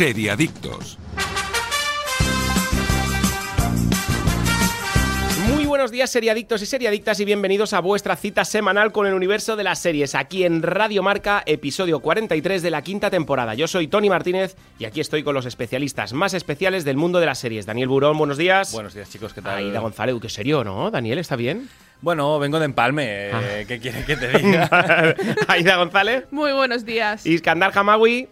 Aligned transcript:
Seriadictos. 0.00 0.96
Muy 5.52 5.66
buenos 5.66 5.90
días, 5.90 6.08
seriadictos 6.08 6.62
y 6.62 6.64
seriadictas, 6.64 7.20
y 7.20 7.26
bienvenidos 7.26 7.74
a 7.74 7.80
vuestra 7.80 8.16
cita 8.16 8.46
semanal 8.46 8.92
con 8.92 9.06
el 9.06 9.12
universo 9.12 9.56
de 9.56 9.64
las 9.64 9.78
series, 9.82 10.14
aquí 10.14 10.44
en 10.44 10.62
Radio 10.62 11.02
Marca, 11.02 11.42
episodio 11.44 12.00
43 12.00 12.62
de 12.62 12.70
la 12.70 12.80
quinta 12.80 13.10
temporada. 13.10 13.52
Yo 13.52 13.68
soy 13.68 13.88
Tony 13.88 14.08
Martínez 14.08 14.56
y 14.78 14.86
aquí 14.86 15.02
estoy 15.02 15.22
con 15.22 15.34
los 15.34 15.44
especialistas 15.44 16.14
más 16.14 16.32
especiales 16.32 16.86
del 16.86 16.96
mundo 16.96 17.20
de 17.20 17.26
las 17.26 17.38
series. 17.38 17.66
Daniel 17.66 17.88
Burón, 17.88 18.16
buenos 18.16 18.38
días. 18.38 18.72
Buenos 18.72 18.94
días, 18.94 19.10
chicos, 19.10 19.34
¿qué 19.34 19.42
tal? 19.42 19.58
Aida 19.58 19.80
González, 19.80 20.16
qué 20.22 20.30
serio, 20.30 20.64
¿no? 20.64 20.90
Daniel, 20.90 21.18
¿está 21.18 21.36
bien? 21.36 21.68
Bueno, 22.00 22.38
vengo 22.38 22.58
de 22.58 22.64
empalme. 22.64 23.04
eh, 23.28 23.32
Ah. 23.34 23.64
¿Qué 23.68 23.78
quiere 23.78 24.02
que 24.06 24.16
te 24.16 24.28
diga? 24.38 25.14
Aida 25.48 25.76
González. 25.76 26.24
Muy 26.30 26.52
buenos 26.52 26.86
días. 26.86 27.26
Iskandar 27.26 27.72
Hamawi. 27.76 28.26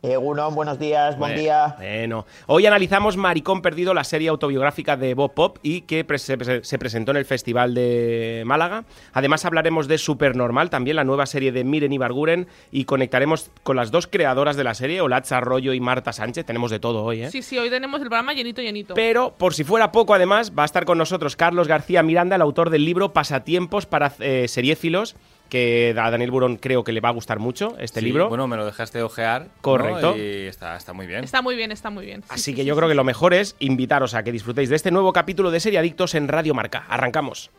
Egunon, 0.00 0.54
buenos 0.54 0.78
días, 0.78 1.18
buen 1.18 1.32
Bueno, 1.32 1.40
día. 1.40 1.74
Bueno, 1.76 2.26
hoy 2.46 2.66
analizamos 2.66 3.16
Maricón 3.16 3.62
Perdido, 3.62 3.94
la 3.94 4.04
serie 4.04 4.28
autobiográfica 4.28 4.96
de 4.96 5.14
Bob 5.14 5.34
Pop 5.34 5.58
y 5.60 5.80
que 5.80 6.04
pre- 6.04 6.18
se, 6.20 6.38
pre- 6.38 6.62
se 6.62 6.78
presentó 6.78 7.10
en 7.10 7.16
el 7.16 7.24
Festival 7.24 7.74
de 7.74 8.44
Málaga. 8.46 8.84
Además 9.12 9.44
hablaremos 9.44 9.88
de 9.88 9.98
Supernormal, 9.98 10.70
también 10.70 10.94
la 10.94 11.02
nueva 11.02 11.26
serie 11.26 11.50
de 11.50 11.64
Miren 11.64 11.92
Ibarguren 11.92 12.46
y 12.70 12.84
conectaremos 12.84 13.50
con 13.64 13.74
las 13.74 13.90
dos 13.90 14.06
creadoras 14.06 14.56
de 14.56 14.62
la 14.62 14.74
serie, 14.74 15.00
Olatza 15.00 15.38
Arroyo 15.38 15.72
y 15.72 15.80
Marta 15.80 16.12
Sánchez. 16.12 16.46
Tenemos 16.46 16.70
de 16.70 16.78
todo 16.78 17.02
hoy, 17.02 17.22
¿eh? 17.24 17.30
Sí, 17.32 17.42
sí, 17.42 17.58
hoy 17.58 17.68
tenemos 17.68 18.00
el 18.00 18.06
programa 18.08 18.32
llenito, 18.34 18.62
llenito. 18.62 18.94
Pero, 18.94 19.34
por 19.36 19.52
si 19.52 19.64
fuera 19.64 19.90
poco, 19.90 20.14
además, 20.14 20.52
va 20.56 20.62
a 20.62 20.66
estar 20.66 20.84
con 20.84 20.98
nosotros 20.98 21.34
Carlos 21.34 21.66
García 21.66 22.04
Miranda, 22.04 22.36
el 22.36 22.42
autor 22.42 22.70
del 22.70 22.84
libro 22.84 23.12
Pasatiempos 23.12 23.86
para 23.86 24.12
eh, 24.20 24.46
seriéfilos, 24.46 25.16
que 25.48 25.94
a 25.98 26.10
Daniel 26.10 26.30
Burón 26.30 26.56
creo 26.56 26.84
que 26.84 26.92
le 26.92 27.00
va 27.00 27.08
a 27.08 27.12
gustar 27.12 27.38
mucho 27.38 27.76
este 27.78 28.00
Sí, 28.00 28.06
libro. 28.06 28.28
Bueno, 28.28 28.46
me 28.46 28.56
lo 28.56 28.64
dejaste 28.66 29.02
ojear. 29.02 29.42
¿no? 29.42 29.48
Correcto. 29.60 30.16
Y 30.16 30.46
está, 30.46 30.76
está 30.76 30.92
muy 30.92 31.06
bien. 31.06 31.24
Está 31.24 31.42
muy 31.42 31.56
bien, 31.56 31.72
está 31.72 31.90
muy 31.90 32.04
bien. 32.06 32.22
Sí, 32.22 32.28
Así 32.30 32.42
sí, 32.42 32.54
que 32.54 32.62
sí, 32.62 32.66
yo 32.68 32.74
sí, 32.74 32.78
creo 32.78 32.88
que 32.88 32.94
lo 32.94 33.04
mejor 33.04 33.34
es 33.34 33.56
invitaros 33.58 34.14
a 34.14 34.22
que 34.22 34.32
disfrutéis 34.32 34.68
de 34.68 34.76
este 34.76 34.90
nuevo 34.90 35.12
capítulo 35.12 35.50
de 35.50 35.60
Seriadictos 35.60 36.14
en 36.14 36.28
Radio 36.28 36.54
Marca. 36.54 36.84
Arrancamos. 36.88 37.50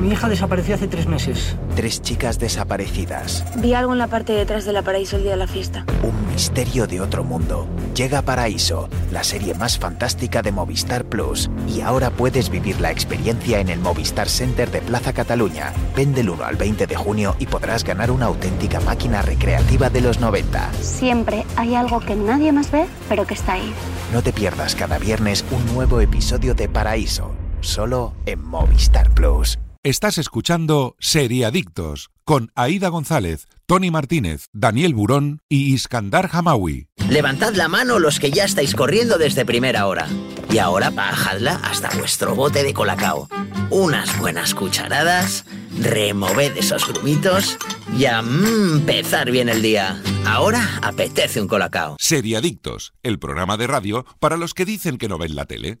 Mi 0.00 0.10
hija 0.12 0.28
desapareció 0.28 0.74
hace 0.74 0.88
tres 0.88 1.06
meses. 1.06 1.54
Tres 1.74 2.00
chicas 2.00 2.38
desaparecidas. 2.38 3.44
Vi 3.56 3.74
algo 3.74 3.92
en 3.92 3.98
la 3.98 4.08
parte 4.08 4.32
de 4.32 4.38
detrás 4.40 4.64
de 4.64 4.72
la 4.72 4.82
paraíso 4.82 5.16
el 5.16 5.22
día 5.22 5.32
de 5.32 5.36
la 5.38 5.46
fiesta. 5.46 5.84
Un 6.02 6.28
misterio 6.32 6.86
de 6.86 7.00
otro 7.00 7.24
mundo. 7.24 7.66
Llega 7.94 8.22
Paraíso, 8.22 8.88
la 9.10 9.22
serie 9.24 9.54
más 9.54 9.78
fantástica 9.78 10.42
de 10.42 10.52
Movistar 10.52 11.04
Plus. 11.04 11.50
Y 11.68 11.80
ahora 11.82 12.10
puedes 12.10 12.50
vivir 12.50 12.80
la 12.80 12.90
experiencia 12.90 13.60
en 13.60 13.68
el 13.68 13.78
Movistar 13.80 14.28
Center 14.28 14.70
de 14.70 14.80
Plaza 14.80 15.12
Cataluña. 15.12 15.72
Ven 15.94 16.14
del 16.14 16.30
1 16.30 16.44
al 16.44 16.56
20 16.56 16.86
de 16.86 16.96
junio 16.96 17.35
y 17.38 17.46
podrás 17.46 17.84
ganar 17.84 18.10
una 18.10 18.26
auténtica 18.26 18.80
máquina 18.80 19.22
recreativa 19.22 19.90
de 19.90 20.00
los 20.00 20.20
90. 20.20 20.72
Siempre 20.74 21.44
hay 21.56 21.74
algo 21.74 22.00
que 22.00 22.16
nadie 22.16 22.52
más 22.52 22.70
ve, 22.70 22.86
pero 23.08 23.26
que 23.26 23.34
está 23.34 23.54
ahí. 23.54 23.72
No 24.12 24.22
te 24.22 24.32
pierdas 24.32 24.74
cada 24.74 24.98
viernes 24.98 25.44
un 25.50 25.74
nuevo 25.74 26.00
episodio 26.00 26.54
de 26.54 26.68
Paraíso. 26.68 27.32
Solo 27.60 28.14
en 28.26 28.44
Movistar 28.44 29.10
Plus. 29.14 29.58
Estás 29.82 30.18
escuchando 30.18 30.96
Seriadictos 30.98 32.10
con 32.24 32.50
Aida 32.56 32.88
González, 32.88 33.46
Tony 33.66 33.90
Martínez, 33.90 34.46
Daniel 34.52 34.94
Burón 34.94 35.40
y 35.48 35.74
Iskandar 35.74 36.30
Hamawi. 36.32 36.86
Levantad 37.08 37.52
la 37.54 37.66
mano 37.66 37.98
los 37.98 38.20
que 38.20 38.30
ya 38.30 38.44
estáis 38.44 38.76
corriendo 38.76 39.18
desde 39.18 39.44
primera 39.44 39.88
hora. 39.88 40.06
Y 40.52 40.58
ahora 40.58 40.90
bajadla 40.90 41.60
hasta 41.64 41.90
vuestro 41.98 42.36
bote 42.36 42.62
de 42.62 42.72
colacao. 42.72 43.28
Unas 43.70 44.20
buenas 44.20 44.54
cucharadas, 44.54 45.46
removed 45.80 46.56
esos 46.56 46.86
grumitos 46.86 47.58
y 47.98 48.04
a 48.04 48.22
mm, 48.22 48.76
empezar 48.76 49.32
bien 49.32 49.48
el 49.48 49.62
día. 49.62 50.00
Ahora 50.24 50.78
apetece 50.82 51.40
un 51.40 51.48
colacao. 51.48 51.96
Seriadictos, 51.98 52.92
el 53.02 53.18
programa 53.18 53.56
de 53.56 53.66
radio 53.66 54.06
para 54.20 54.36
los 54.36 54.54
que 54.54 54.64
dicen 54.64 54.96
que 54.96 55.08
no 55.08 55.18
ven 55.18 55.34
la 55.34 55.46
tele. 55.46 55.80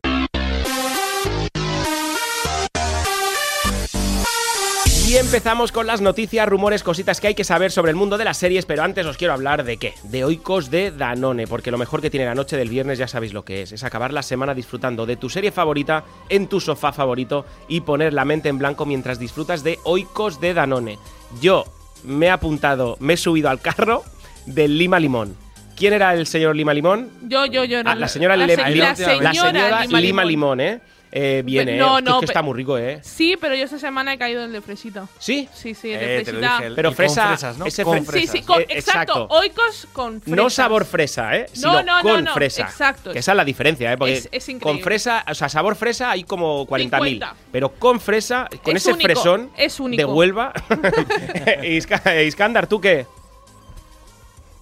Y 5.08 5.16
empezamos 5.18 5.70
con 5.70 5.86
las 5.86 6.00
noticias, 6.00 6.48
rumores, 6.48 6.82
cositas 6.82 7.20
que 7.20 7.28
hay 7.28 7.34
que 7.36 7.44
saber 7.44 7.70
sobre 7.70 7.90
el 7.90 7.96
mundo 7.96 8.18
de 8.18 8.24
las 8.24 8.38
series, 8.38 8.66
pero 8.66 8.82
antes 8.82 9.06
os 9.06 9.16
quiero 9.16 9.34
hablar 9.34 9.62
de 9.62 9.76
qué? 9.76 9.94
De 10.02 10.24
Oikos 10.24 10.68
de 10.68 10.90
Danone, 10.90 11.46
porque 11.46 11.70
lo 11.70 11.78
mejor 11.78 12.02
que 12.02 12.10
tiene 12.10 12.26
la 12.26 12.34
noche 12.34 12.56
del 12.56 12.68
viernes 12.68 12.98
ya 12.98 13.06
sabéis 13.06 13.32
lo 13.32 13.44
que 13.44 13.62
es, 13.62 13.70
es 13.70 13.84
acabar 13.84 14.12
la 14.12 14.24
semana 14.24 14.52
disfrutando 14.52 15.06
de 15.06 15.14
tu 15.16 15.30
serie 15.30 15.52
favorita 15.52 16.02
en 16.28 16.48
tu 16.48 16.60
sofá 16.60 16.92
favorito 16.92 17.46
y 17.68 17.82
poner 17.82 18.14
la 18.14 18.24
mente 18.24 18.48
en 18.48 18.58
blanco 18.58 18.84
mientras 18.84 19.20
disfrutas 19.20 19.62
de 19.62 19.78
Oikos 19.84 20.40
de 20.40 20.54
Danone. 20.54 20.98
Yo 21.40 21.64
me 22.02 22.26
he 22.26 22.30
apuntado, 22.30 22.96
me 22.98 23.14
he 23.14 23.16
subido 23.16 23.48
al 23.48 23.60
carro 23.60 24.02
del 24.44 24.76
Lima 24.76 24.98
Limón. 24.98 25.36
¿Quién 25.76 25.92
era 25.92 26.14
el 26.14 26.26
señor 26.26 26.56
Lima 26.56 26.74
Limón? 26.74 27.10
Yo, 27.28 27.46
yo, 27.46 27.62
yo. 27.64 27.84
no, 27.84 27.90
Ah, 27.90 27.94
la 27.94 28.08
señora, 28.08 28.36
la, 28.36 28.48
señora, 28.48 28.94
la 29.20 29.34
señora 29.34 29.82
Lima, 29.84 30.00
Lima 30.00 30.24
Limón. 30.24 30.58
Limón, 30.58 30.60
¿eh? 30.60 30.80
Eh, 31.18 31.42
no, 31.78 31.98
¿eh? 31.98 32.02
no, 32.02 32.14
es 32.16 32.20
que 32.20 32.24
está 32.26 32.42
muy 32.42 32.52
rico, 32.54 32.76
¿eh? 32.76 33.00
Sí, 33.02 33.38
pero 33.40 33.54
yo 33.54 33.64
esta 33.64 33.78
semana 33.78 34.12
he 34.12 34.18
caído 34.18 34.40
en 34.42 34.48
el 34.48 34.52
de 34.52 34.60
fresita. 34.60 35.06
¿Sí? 35.18 35.48
Sí, 35.54 35.72
sí, 35.72 35.90
el 35.90 36.02
Eh, 36.02 36.06
de 36.18 36.24
te 36.24 36.32
lo 36.32 36.38
fresita. 36.40 36.56
dije, 36.56 36.66
el- 36.66 36.74
Pero 36.74 36.88
y 36.88 36.90
con 36.90 36.96
fresa, 36.96 37.28
fresas, 37.28 37.56
¿no? 37.56 37.64
ese 37.64 37.84
Con 37.84 37.98
fre- 37.98 38.00
Sí, 38.00 38.10
fresas. 38.10 38.32
sí, 38.32 38.42
con- 38.42 38.60
Eh, 38.60 38.66
exacto. 38.68 39.00
exacto. 39.00 39.26
Oikos 39.30 39.88
con 39.94 40.20
fresas. 40.20 40.36
No 40.36 40.50
sabor 40.50 40.84
fresa, 40.84 41.34
¿eh? 41.36 41.46
Sino 41.54 41.72
No, 41.72 41.82
no, 41.82 41.96
no, 41.96 42.02
con 42.02 42.24
no, 42.24 42.34
fresa. 42.34 42.62
exacto. 42.64 43.12
Que 43.12 43.20
esa 43.20 43.32
es 43.32 43.36
la 43.36 43.44
diferencia, 43.46 43.90
¿eh? 43.92 43.96
Porque 43.96 44.12
Es- 44.12 44.28
es 44.30 44.48
increíble. 44.50 44.80
con 44.80 44.84
fresa, 44.84 45.24
o 45.26 45.34
sea, 45.34 45.48
sabor 45.48 45.74
fresa 45.76 46.10
hay 46.10 46.24
como 46.24 46.66
40.000. 46.66 47.14
50. 47.14 47.34
Pero 47.50 47.72
con 47.72 47.98
fresa, 47.98 48.46
con 48.62 48.76
Es 48.76 48.82
ese 48.82 48.92
único, 48.92 49.06
fresón 49.06 49.50
es 49.56 49.80
único. 49.80 49.98
de 49.98 50.04
Huelva. 50.04 50.52
Isca- 51.62 52.22
Iskandar, 52.26 52.66
¿tú 52.66 52.78
qué? 52.78 53.06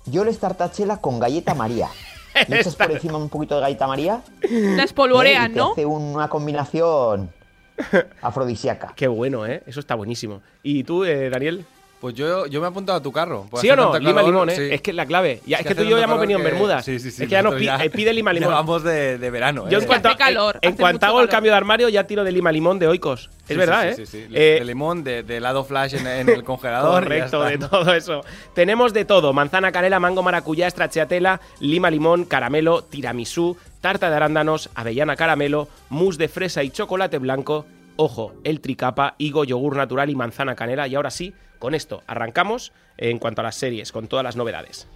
Yo 0.07 0.25
les 0.25 0.39
tartachela 0.39 0.99
con 1.01 1.19
galleta 1.19 1.55
María. 1.55 1.89
Le 2.49 2.61
echas 2.61 2.77
por 2.77 2.91
encima 2.91 3.19
un 3.19 3.29
poquito 3.29 3.55
de 3.57 3.61
galleta 3.63 3.87
María. 3.87 4.23
La 4.51 4.83
espolvorean, 4.85 5.55
¿no? 5.55 5.73
hace 5.73 5.87
una 5.87 6.29
combinación 6.29 7.31
afrodisíaca. 8.23 8.93
Qué 8.97 9.07
bueno, 9.09 9.47
¿eh? 9.47 9.63
Eso 9.67 9.81
está 9.81 9.95
buenísimo. 9.95 10.43
¿Y 10.63 10.85
tú, 10.85 11.05
eh, 11.05 11.31
Daniel? 11.31 11.65
Pues 12.05 12.15
yo, 12.17 12.45
yo 12.49 12.61
me 12.61 12.67
he 12.67 12.69
apuntado 12.69 12.99
a 12.99 13.03
tu 13.03 13.11
carro. 13.13 13.47
¿Sí 13.63 13.71
o 13.71 13.77
no? 13.77 13.99
Lima 13.99 14.17
calor, 14.17 14.25
limón, 14.27 14.51
¿eh? 14.51 14.57
sí. 14.57 14.69
Es 14.71 14.83
que 14.83 14.91
es 14.91 14.95
la 14.95 15.07
clave. 15.07 15.41
Ya, 15.47 15.57
es, 15.57 15.63
Es 15.63 15.69
que, 15.69 15.75
tú 15.75 15.85
y 15.85 15.89
yo 15.89 15.97
ya 15.97 16.05
hemos 16.05 16.21
venido 16.21 16.39
en 16.39 16.45
Bermudas. 16.45 16.85
Sí, 16.85 16.99
sí, 16.99 17.11
sí. 17.11 17.23
es 17.23 17.29
que 17.31 17.33
ya 17.33 17.43
nos 17.43 17.55
pi- 17.55 17.67
eh, 17.67 17.89
pide 17.89 18.13
Lima 18.13 18.31
limón. 18.35 18.51
Llevamos 18.51 18.83
de, 18.83 19.17
de 19.17 19.31
verano, 19.31 19.63
¿eh? 19.67 19.71
Yo 19.71 19.79
en 19.79 19.85
que 19.85 19.87
cuanto, 19.87 20.09
hace 20.11 20.19
calor, 20.19 20.59
en 20.61 20.75
hace 20.75 20.81
cuanto 20.83 21.07
hago 21.07 21.23
el 21.23 21.31
cambio 21.31 21.53
de 21.53 21.57
armario 21.57 21.89
ya 21.89 22.07
tiro 22.07 22.23
de 22.23 22.31
lima 22.31 22.53
limón 22.53 22.79
de 22.79 22.89
Oikos. 22.89 23.31
Es 23.45 23.49
Sí, 23.49 23.55
verdad, 23.55 23.83
sí, 23.85 23.89
¿eh? 23.89 23.95
Sí, 23.95 24.05
sí, 24.07 24.27
sí. 24.29 24.35
Eh, 24.35 24.57
De 24.59 24.65
limón, 24.67 25.03
de, 25.03 25.23
de 25.23 25.39
helado 25.39 25.65
flash 25.65 25.95
en, 25.95 26.07
en 26.07 26.29
el 26.29 26.45
congelador. 26.45 27.05
ya 27.05 27.09
Correcto, 27.09 27.43
de 27.43 27.57
todo 27.57 27.95
eso. 27.95 28.21
Tenemos 28.55 28.93
de 28.93 29.07
todo: 29.07 29.33
manzana, 29.33 29.73
canela, 29.73 29.99
mango, 29.99 30.23
maracuyá, 30.23 30.69
stracciatella, 30.69 31.41
lima, 31.61 31.89
limón, 31.91 32.27
caramelo, 32.27 32.85
tiramisú, 32.85 33.57
tarta 33.81 34.11
de 34.11 34.17
arándanos, 34.17 34.69
avellana, 34.75 35.17
caramelo, 35.17 35.69
mousse 35.89 36.19
de 36.19 36.29
fresa 36.29 36.63
y 36.63 36.69
chocolate 36.69 37.17
blanco. 37.17 37.65
Ojo, 37.97 38.35
el 38.45 38.61
tricapa, 38.61 39.15
higo, 39.17 39.45
yogur 39.45 39.77
natural 39.77 40.11
y 40.11 40.15
manzana 40.17 40.55
canela. 40.55 40.87
Y 40.87 40.97
ahora 40.97 41.11
sí, 41.11 41.33
con 41.65 41.75
esto 41.75 42.03
arrancamos 42.07 42.73
en 42.99 43.19
cuanto 43.19 43.41
a 43.41 43.45
las 43.45 43.57
series, 43.57 43.91
con 43.91 44.07
todas 44.07 44.23
las 44.23 44.37
novedades. 44.37 44.87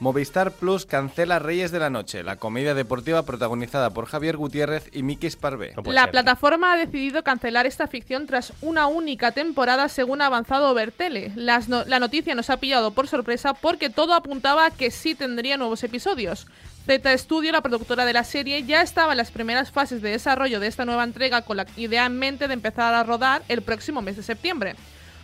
Movistar 0.00 0.50
Plus 0.50 0.84
cancela 0.84 1.38
Reyes 1.38 1.70
de 1.70 1.78
la 1.78 1.88
Noche, 1.88 2.24
la 2.24 2.34
comedia 2.34 2.74
deportiva 2.74 3.22
protagonizada 3.22 3.90
por 3.90 4.06
Javier 4.06 4.36
Gutiérrez 4.36 4.90
y 4.92 5.04
Miki 5.04 5.30
Sparvé. 5.30 5.72
No 5.76 5.82
La 5.92 6.02
ser. 6.02 6.10
plataforma 6.10 6.72
ha 6.72 6.76
decidido 6.76 7.22
cancelar 7.22 7.64
esta 7.64 7.86
ficción 7.86 8.26
tras 8.26 8.52
una 8.60 8.88
única 8.88 9.30
temporada 9.30 9.88
según 9.88 10.20
ha 10.20 10.26
avanzado 10.26 10.74
Bertele. 10.74 11.30
Las 11.36 11.68
no- 11.68 11.84
la 11.84 12.00
noticia 12.00 12.34
nos 12.34 12.50
ha 12.50 12.56
pillado 12.56 12.90
por 12.90 13.06
sorpresa 13.06 13.54
porque 13.54 13.88
todo 13.88 14.12
apuntaba 14.14 14.66
a 14.66 14.70
que 14.72 14.90
sí 14.90 15.14
tendría 15.14 15.56
nuevos 15.56 15.84
episodios. 15.84 16.48
Z 16.86 17.16
Studio, 17.18 17.52
la 17.52 17.62
productora 17.62 18.04
de 18.04 18.12
la 18.12 18.24
serie, 18.24 18.64
ya 18.64 18.82
estaba 18.82 19.12
en 19.12 19.18
las 19.18 19.30
primeras 19.30 19.70
fases 19.70 20.02
de 20.02 20.10
desarrollo 20.10 20.58
de 20.58 20.66
esta 20.66 20.84
nueva 20.84 21.04
entrega 21.04 21.42
con 21.42 21.56
la 21.56 21.66
idea 21.76 22.04
en 22.06 22.18
mente 22.18 22.48
de 22.48 22.54
empezar 22.54 22.94
a 22.94 23.04
rodar 23.04 23.42
el 23.48 23.62
próximo 23.62 24.02
mes 24.02 24.16
de 24.16 24.22
septiembre. 24.24 24.74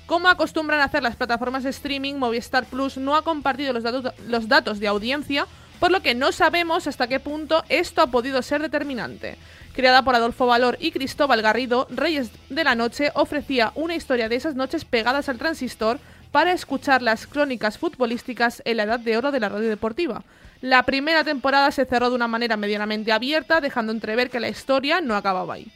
Como 0.06 0.28
acostumbran 0.28 0.80
a 0.80 0.84
hacer 0.84 1.02
las 1.02 1.16
plataformas 1.16 1.62
de 1.64 1.70
streaming, 1.70 2.14
Movistar 2.14 2.64
Plus 2.66 2.96
no 2.96 3.16
ha 3.16 3.22
compartido 3.22 3.72
los 3.72 3.82
datos, 3.82 4.12
los 4.26 4.48
datos 4.48 4.80
de 4.80 4.88
audiencia, 4.88 5.46
por 5.78 5.90
lo 5.90 6.00
que 6.00 6.14
no 6.14 6.32
sabemos 6.32 6.86
hasta 6.86 7.08
qué 7.08 7.18
punto 7.18 7.64
esto 7.68 8.02
ha 8.02 8.06
podido 8.08 8.42
ser 8.42 8.62
determinante. 8.62 9.36
Creada 9.74 10.02
por 10.02 10.14
Adolfo 10.14 10.46
Valor 10.46 10.76
y 10.80 10.92
Cristóbal 10.92 11.40
Garrido, 11.40 11.86
Reyes 11.90 12.30
de 12.50 12.62
la 12.62 12.74
Noche 12.74 13.10
ofrecía 13.14 13.72
una 13.74 13.94
historia 13.94 14.28
de 14.28 14.36
esas 14.36 14.54
noches 14.54 14.84
pegadas 14.84 15.28
al 15.28 15.38
transistor 15.38 15.98
para 16.30 16.52
escuchar 16.52 17.02
las 17.02 17.26
crónicas 17.26 17.78
futbolísticas 17.78 18.62
en 18.64 18.76
la 18.76 18.84
edad 18.84 19.00
de 19.00 19.16
oro 19.16 19.32
de 19.32 19.40
la 19.40 19.48
radio 19.48 19.68
deportiva. 19.68 20.22
La 20.60 20.82
primera 20.84 21.24
temporada 21.24 21.70
se 21.70 21.84
cerró 21.84 22.10
de 22.10 22.16
una 22.16 22.28
manera 22.28 22.56
medianamente 22.56 23.12
abierta, 23.12 23.60
dejando 23.60 23.92
entrever 23.92 24.30
que 24.30 24.40
la 24.40 24.48
historia 24.48 25.00
no 25.00 25.16
acababa 25.16 25.54
ahí. 25.54 25.72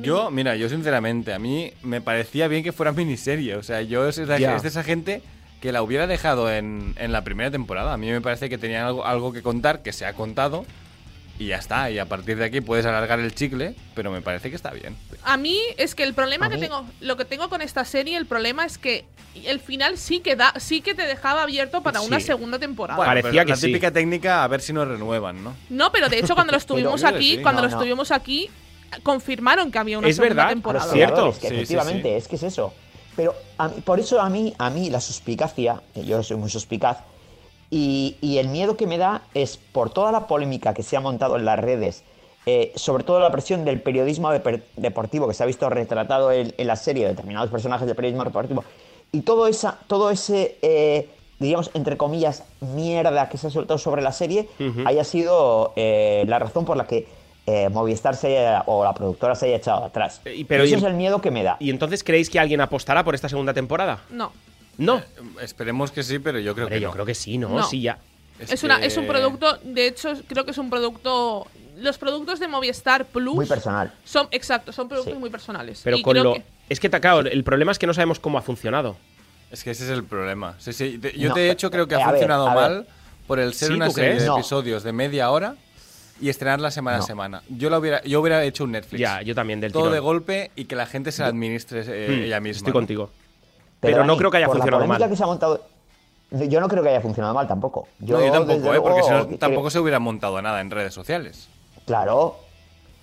Yo, 0.00 0.30
mira, 0.30 0.56
yo 0.56 0.68
sinceramente, 0.68 1.32
a 1.34 1.38
mí 1.38 1.72
me 1.82 2.00
parecía 2.00 2.48
bien 2.48 2.62
que 2.64 2.72
fuera 2.72 2.92
miniserie. 2.92 3.56
O 3.56 3.62
sea, 3.62 3.82
yo 3.82 4.08
es 4.08 4.16
de, 4.16 4.38
Ya. 4.38 4.56
es 4.56 4.62
de 4.62 4.68
esa 4.68 4.82
gente 4.82 5.22
que 5.60 5.70
la 5.72 5.82
hubiera 5.82 6.06
dejado 6.06 6.50
en, 6.50 6.94
en 6.98 7.12
la 7.12 7.22
primera 7.24 7.50
temporada. 7.50 7.92
A 7.92 7.96
mí 7.96 8.10
me 8.10 8.20
parece 8.20 8.48
que 8.48 8.58
tenían 8.58 8.84
algo, 8.86 9.04
algo 9.06 9.32
que 9.32 9.42
contar, 9.42 9.82
que 9.82 9.92
se 9.92 10.06
ha 10.06 10.12
contado. 10.14 10.64
y 11.38 11.46
ya 11.46 11.56
está. 11.56 11.90
Y 11.90 11.98
a 11.98 12.06
partir 12.06 12.36
de 12.36 12.44
aquí 12.44 12.60
puedes 12.60 12.84
alargar 12.86 13.18
el 13.20 13.34
chicle, 13.34 13.74
pero 13.94 14.10
me 14.10 14.20
parece 14.22 14.50
que 14.50 14.56
está 14.56 14.70
bien. 14.70 14.96
A 15.24 15.36
mí 15.36 15.58
es 15.76 15.94
que 15.94 16.02
el 16.04 16.14
problema 16.14 16.46
A 16.46 16.50
que 16.50 16.56
mí- 16.56 16.62
tengo, 16.62 16.84
lo 17.00 17.16
que 17.16 17.24
tengo 17.24 17.48
con 17.48 17.62
esta 17.62 17.84
serie, 17.84 18.16
el 18.16 18.26
problema 18.26 18.64
es 18.64 18.76
que 18.78 19.04
el 19.44 19.60
final 19.60 19.96
sí 19.98 20.20
que 20.20 20.36
da, 20.36 20.52
sí 20.58 20.82
que 20.82 20.94
te 20.94 21.02
dejaba 21.06 21.42
abierto 21.42 21.82
para 21.82 22.00
una 22.02 22.20
segunda 22.20 22.58
temporada. 22.58 22.96
Bueno, 22.96 23.10
Parecía 23.10 23.44
que 23.44 23.50
la 23.52 23.56
sí. 23.56 23.66
típica 23.68 23.90
técnica, 23.90 24.44
a 24.44 24.48
ver 24.48 24.60
si 24.60 24.72
nos 24.72 24.86
renuevan, 24.86 25.42
¿no? 25.42 25.54
No, 25.70 25.90
pero 25.92 26.08
de 26.08 26.18
hecho 26.18 26.34
cuando 26.34 26.52
lo 26.52 26.58
estuvimos 26.64 27.02
aquí, 27.04 27.36
sí. 27.36 27.42
cuando 27.42 27.62
No, 27.62 27.68
lo 27.68 27.70
no. 27.72 27.76
estuvimos 27.78 28.10
aquí, 28.10 28.50
confirmaron 29.02 29.70
que 29.70 29.78
había 29.78 29.98
una 29.98 30.08
Es 30.08 30.16
segunda 30.16 30.34
verdad, 30.36 30.48
temporada. 30.50 30.92
cierto. 30.92 31.14
creadores, 31.14 31.38
que 31.38 31.48
Sí, 31.48 31.54
sí, 31.54 31.60
efectivamente, 31.60 32.08
sí. 32.10 32.14
es 32.16 32.28
que 32.28 32.36
es 32.36 32.42
eso. 32.42 32.72
Pero 33.16 33.34
a 33.58 33.68
mí- 33.68 33.80
por 33.84 34.00
eso 34.00 34.20
a 34.20 34.28
mí, 34.30 34.54
a 34.58 34.70
mí 34.70 34.90
la 34.90 35.00
suspicacia, 35.00 35.82
yo 35.94 36.22
soy 36.22 36.36
muy 36.36 36.50
suspicaz, 36.50 36.98
y, 37.70 38.16
y 38.20 38.38
el 38.38 38.48
miedo 38.48 38.76
que 38.76 38.86
me 38.86 38.98
da 38.98 39.22
es 39.34 39.56
por 39.56 39.90
toda 39.90 40.12
la 40.12 40.26
polémica 40.26 40.74
que 40.74 40.82
se 40.82 40.96
ha 40.96 41.00
montado 41.00 41.36
en 41.36 41.44
las 41.44 41.58
redes, 41.58 42.04
eh, 42.44 42.72
sobre 42.74 43.04
todo 43.04 43.20
la 43.20 43.30
presión 43.30 43.64
del 43.64 43.80
periodismo 43.80 44.30
deper- 44.32 44.62
deportivo 44.76 45.28
que 45.28 45.34
se 45.34 45.42
ha 45.42 45.46
visto 45.46 45.68
retratado 45.70 46.32
en, 46.32 46.54
en 46.58 46.66
la 46.66 46.76
serie, 46.76 47.06
determinados 47.06 47.50
personajes 47.50 47.86
del 47.86 47.96
periodismo 47.96 48.24
deportivo, 48.24 48.64
y 49.12 49.20
todo, 49.22 49.46
esa, 49.46 49.78
todo 49.86 50.10
ese, 50.10 50.56
eh, 50.62 51.08
digamos, 51.38 51.70
entre 51.74 51.96
comillas, 51.96 52.44
mierda 52.60 53.28
que 53.28 53.36
se 53.38 53.46
ha 53.46 53.50
soltado 53.50 53.78
sobre 53.78 54.02
la 54.02 54.12
serie, 54.12 54.48
haya 54.86 55.04
sido 55.04 55.72
eh, 55.76 56.24
la 56.26 56.38
razón 56.38 56.64
por 56.64 56.76
la 56.76 56.86
que 56.86 57.06
eh, 57.46 57.68
Movistar 57.68 58.14
se 58.16 58.38
haya- 58.38 58.62
o 58.66 58.84
la 58.84 58.94
productora 58.94 59.34
se 59.34 59.46
haya 59.46 59.56
echado 59.56 59.84
atrás. 59.84 60.20
Eh, 60.24 60.34
y- 60.36 60.44
pero 60.44 60.64
Eso 60.64 60.74
y- 60.74 60.78
es 60.78 60.84
el 60.84 60.94
miedo 60.94 61.20
que 61.20 61.30
me 61.30 61.42
da. 61.42 61.56
¿Y 61.60 61.70
entonces 61.70 62.04
creéis 62.04 62.30
que 62.30 62.38
alguien 62.38 62.60
apostará 62.60 63.02
por 63.04 63.14
esta 63.14 63.28
segunda 63.28 63.52
temporada? 63.54 64.00
No. 64.10 64.32
No. 64.78 65.02
Esperemos 65.40 65.90
que 65.90 66.02
sí, 66.02 66.18
pero 66.18 66.38
yo 66.38 66.54
creo 66.54 66.66
Hombre, 66.66 66.76
que 66.78 66.82
yo 66.82 66.88
no. 66.88 66.92
creo 66.94 67.06
que 67.06 67.14
sí, 67.14 67.38
¿no? 67.38 67.48
No. 67.48 67.62
Sí, 67.64 67.82
ya. 67.82 67.98
Es, 68.38 68.62
una, 68.62 68.80
que- 68.80 68.86
es 68.86 68.96
un 68.96 69.06
producto, 69.06 69.58
de 69.62 69.86
hecho, 69.86 70.12
creo 70.26 70.44
que 70.44 70.50
es 70.52 70.58
un 70.58 70.70
producto. 70.70 71.46
Los 71.76 71.98
productos 71.98 72.38
de 72.40 72.48
Movistar 72.48 73.04
Plus. 73.06 73.34
Muy 73.34 73.46
personal. 73.46 73.92
Son, 74.04 74.28
exacto, 74.30 74.72
son 74.72 74.88
productos 74.88 75.14
Sí. 75.14 75.18
muy 75.18 75.30
personales. 75.30 75.80
Pero 75.84 75.96
Y 75.96 76.02
con 76.02 76.12
creo 76.12 76.24
lo. 76.24 76.34
que- 76.34 76.44
Es 76.68 76.80
que, 76.80 76.88
claro, 76.90 77.20
el 77.20 77.44
problema 77.44 77.72
es 77.72 77.78
que 77.78 77.86
no 77.86 77.94
sabemos 77.94 78.18
cómo 78.18 78.38
ha 78.38 78.42
funcionado. 78.42 78.96
Es 79.50 79.62
que 79.64 79.70
ese 79.72 79.84
es 79.84 79.90
el 79.90 80.04
problema. 80.04 80.54
Sí, 80.58 80.72
sí, 80.72 80.96
de- 80.96 81.12
yo 81.12 81.28
No, 81.30 81.34
de 81.34 81.50
hecho 81.50 81.70
creo 81.70 81.86
que 81.86 81.94
eh, 81.96 82.02
ha 82.02 82.08
funcionado 82.08 82.46
ver. 82.46 82.54
mal 82.54 82.86
por 83.26 83.38
el 83.38 83.52
ser 83.54 83.68
¿Sí, 83.68 83.74
una 83.74 83.90
serie 83.90 84.10
crees? 84.10 84.22
de 84.22 84.28
No. 84.28 84.36
episodios 84.38 84.82
de 84.82 84.92
media 84.92 85.30
hora 85.30 85.56
y 86.22 86.28
estrenarla 86.30 86.70
semana 86.70 86.98
a 86.98 87.02
semana. 87.02 87.42
Yo 87.48 87.68
la 87.68 87.78
hubiera, 87.78 88.00
yo 88.04 88.20
hubiera 88.20 88.42
hecho 88.44 88.64
un 88.64 88.72
Netflix. 88.72 89.00
Ya, 89.00 89.20
yo 89.22 89.34
también, 89.34 89.60
del 89.60 89.72
Todo 89.72 89.82
tirón. 89.82 89.94
de 89.94 90.00
golpe 90.00 90.50
y 90.56 90.64
que 90.66 90.76
la 90.76 90.86
gente 90.86 91.12
se 91.12 91.22
la 91.22 91.28
administre 91.28 91.82
eh, 91.86 92.08
Mm, 92.08 92.22
ella 92.24 92.40
misma. 92.40 92.56
Estoy 92.58 92.70
¿no? 92.70 92.74
contigo. 92.74 93.10
Pero, 93.80 93.98
no 93.98 94.06
Dani, 94.12 94.18
creo 94.18 94.30
que 94.30 94.36
haya 94.38 94.48
funcionado 94.48 94.86
mal. 94.86 95.08
que 95.10 95.16
se 95.16 95.22
ha 95.22 95.26
montado. 95.26 95.60
Yo 96.30 96.60
no 96.60 96.68
creo 96.68 96.82
que 96.82 96.88
haya 96.88 97.00
funcionado 97.00 97.34
mal 97.34 97.46
tampoco. 97.48 97.88
Yo, 97.98 98.18
No, 98.18 98.24
yo 98.24 98.32
tampoco, 98.32 98.72
¿eh? 98.72 98.80
porque 98.80 99.02
si 99.02 99.10
no, 99.10 99.26
creo- 99.26 99.38
tampoco 99.38 99.68
se 99.70 99.80
hubiera 99.80 99.98
montado 99.98 100.40
nada 100.40 100.60
en 100.60 100.70
redes 100.70 100.94
sociales. 100.94 101.48
Claro. 101.84 102.36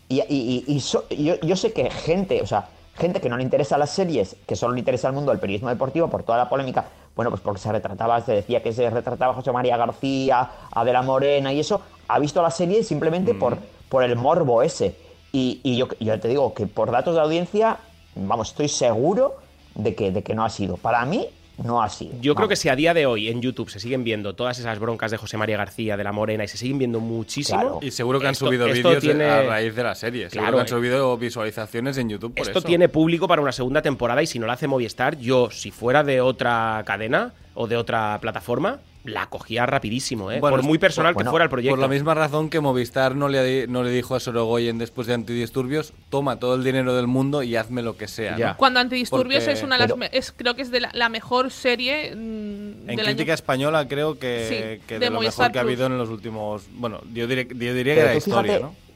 Y, 0.08 0.22
y- 0.22 0.64
y- 0.68 0.74
y 0.76 0.80
so- 0.80 1.06
y 1.10 1.26
yo, 1.26 1.40
yo 1.42 1.56
sé 1.56 1.72
que 1.74 1.92
gente, 1.92 2.42
o 2.42 2.48
sea, 2.48 2.70
gente 3.00 3.22
que 3.22 3.30
no 3.30 3.38
le 3.38 3.44
interesa 3.44 3.78
las 3.78 3.90
series, 3.90 4.36
que 4.46 4.56
solo 4.56 4.74
le 4.74 4.80
interesa 4.80 5.08
el 5.08 5.14
mundo 5.14 5.32
del 5.32 5.40
periodismo 5.40 5.70
deportivo 5.70 6.10
por 6.10 6.24
toda 6.24 6.38
la 6.38 6.50
polémica, 6.50 6.86
bueno, 7.16 7.32
pues 7.32 7.42
porque 7.42 7.60
se 7.60 7.72
retrataba, 7.72 8.22
se 8.22 8.34
decía 8.34 8.62
que 8.62 8.72
se 8.72 8.90
retrataba 8.90 9.34
a 9.34 9.36
José 9.36 9.52
María 9.52 9.78
García, 9.78 10.50
Adela 10.72 11.02
Morena 11.02 11.52
y 11.52 11.60
eso, 11.60 11.82
ha 12.08 12.20
visto 12.20 12.42
la 12.42 12.52
serie 12.52 12.84
simplemente 12.84 13.34
por, 13.34 13.58
por 13.90 14.04
el 14.04 14.16
morbo 14.16 14.62
ese. 14.62 14.96
Y, 15.32 15.60
y 15.64 15.78
yo, 15.78 15.88
yo 16.00 16.20
te 16.20 16.28
digo 16.28 16.54
que 16.54 16.68
por 16.68 16.92
datos 16.92 17.16
de 17.16 17.22
audiencia, 17.22 17.78
vamos, 18.16 18.50
estoy 18.50 18.68
seguro 18.68 19.36
de 19.76 19.96
que, 19.96 20.12
de 20.12 20.24
que 20.24 20.34
no 20.34 20.44
ha 20.44 20.50
sido. 20.50 20.78
Para 20.78 21.06
mí, 21.06 21.28
no 21.64 21.88
sido. 21.90 22.12
Yo 22.22 22.36
creo 22.36 22.48
que 22.48 22.56
si 22.56 22.70
a 22.70 22.76
día 22.76 22.94
de 22.94 23.06
hoy 23.06 23.28
en 23.30 23.42
YouTube 23.42 23.70
se 23.70 23.80
siguen 23.80 24.04
viendo 24.04 24.34
todas 24.36 24.60
esas 24.60 24.80
broncas 24.80 25.12
de 25.12 25.18
José 25.18 25.38
María 25.38 25.58
García, 25.58 25.98
de 25.98 26.04
la 26.04 26.12
Morena, 26.12 26.44
y 26.44 26.48
se 26.48 26.58
siguen 26.58 26.78
viendo 26.78 27.00
muchísimo. 27.00 27.60
Claro. 27.60 27.80
Y 27.82 27.92
seguro 27.92 28.20
que 28.20 28.28
han 28.28 28.32
Esto- 28.34 28.46
subido 28.48 28.68
esto 28.68 28.90
vídeos 28.90 29.04
tiene- 29.04 29.26
a 29.26 29.44
raíz 29.44 29.76
de 29.76 29.84
la 29.84 29.96
serie. 29.96 30.30
Seguro 30.30 30.42
Claro, 30.44 30.58
que 30.58 30.62
han 30.62 30.68
eh. 30.68 30.70
subido 30.70 31.18
visualizaciones 31.18 31.98
en 31.98 32.10
YouTube 32.10 32.34
por 32.36 32.46
Esto 32.46 32.60
eso. 32.60 32.68
tiene 32.68 32.90
público 32.90 33.28
para 33.28 33.42
una 33.42 33.52
segunda 33.52 33.82
temporada 33.82 34.22
y 34.22 34.28
si 34.28 34.40
no 34.40 34.48
la 34.48 34.54
hace 34.54 34.68
Movistar, 34.68 35.18
yo, 35.18 35.50
si 35.52 35.72
fuera 35.72 36.04
de 36.04 36.22
otra 36.22 36.84
cadena 36.86 37.34
o 37.56 37.68
de 37.68 37.76
otra 37.78 38.18
plataforma, 38.22 38.80
la 39.06 39.28
cogía 39.28 39.66
rapidísimo, 39.66 40.30
¿eh? 40.32 40.40
Bueno, 40.42 40.58
por 40.58 40.66
muy 40.66 40.78
personal 40.78 41.14
bueno, 41.14 41.30
que 41.30 41.32
fuera 41.32 41.44
el 41.46 41.50
proyecto. 41.50 41.72
Por 41.74 41.80
la 41.80 41.88
misma 41.88 42.14
razón 42.16 42.50
que 42.50 42.60
Movistar 42.60 43.16
no 43.16 43.30
le, 43.30 43.66
no 43.68 43.82
le 43.82 43.92
dijo 43.92 44.14
a 44.14 44.20
Sorogoyen 44.20 44.78
después 44.78 45.08
de 45.08 45.14
Antidisturbios, 45.14 45.94
toma 46.10 46.38
todo 46.38 46.56
el 46.56 46.64
dinero 46.66 46.94
del 46.94 47.08
mundo 47.08 47.42
y 47.42 47.56
hazme 47.56 47.82
lo 47.82 47.96
que 47.96 48.08
sea. 48.10 48.56
Cuando 48.58 48.82
Antidisturbios 48.82 49.44
Porque- 49.46 49.54
es 49.58 49.64
una 49.64 49.78
de 49.78 49.88
las. 49.88 49.94
Pero- 49.94 50.12
es, 50.12 50.32
creo 50.34 50.56
que 50.56 50.64
es 50.64 50.72
de 50.72 50.82
la, 50.82 50.90
la 50.94 51.08
mejor 51.10 51.50
serie. 51.50 52.14
mm, 52.14 52.20
En 52.20 52.86
del 52.88 53.06
crítica 53.06 53.32
año. 53.32 53.34
española 53.36 53.88
creo 53.88 54.20
que, 54.20 54.78
Sí, 54.80 54.86
que 54.86 54.96
de 54.96 55.00
de, 55.00 55.06
lo 55.10 55.16
Movistar 55.16 55.44
mejor 55.46 55.52
que 55.54 55.60
ha 55.60 55.62
habido 55.62 55.86
en 55.86 55.98
los 55.98 56.10
últimos... 56.10 56.64
Bueno, 56.74 57.00
yo, 57.14 57.26
diré- 57.28 57.48
yo 57.48 57.74
diría 57.74 57.96
Pero 57.96 57.96
que 57.96 58.02
era 58.02 58.12
tú 58.14 58.18
historia, 58.18 58.54
fíjate, 58.58 58.64
¿no? 58.64 58.90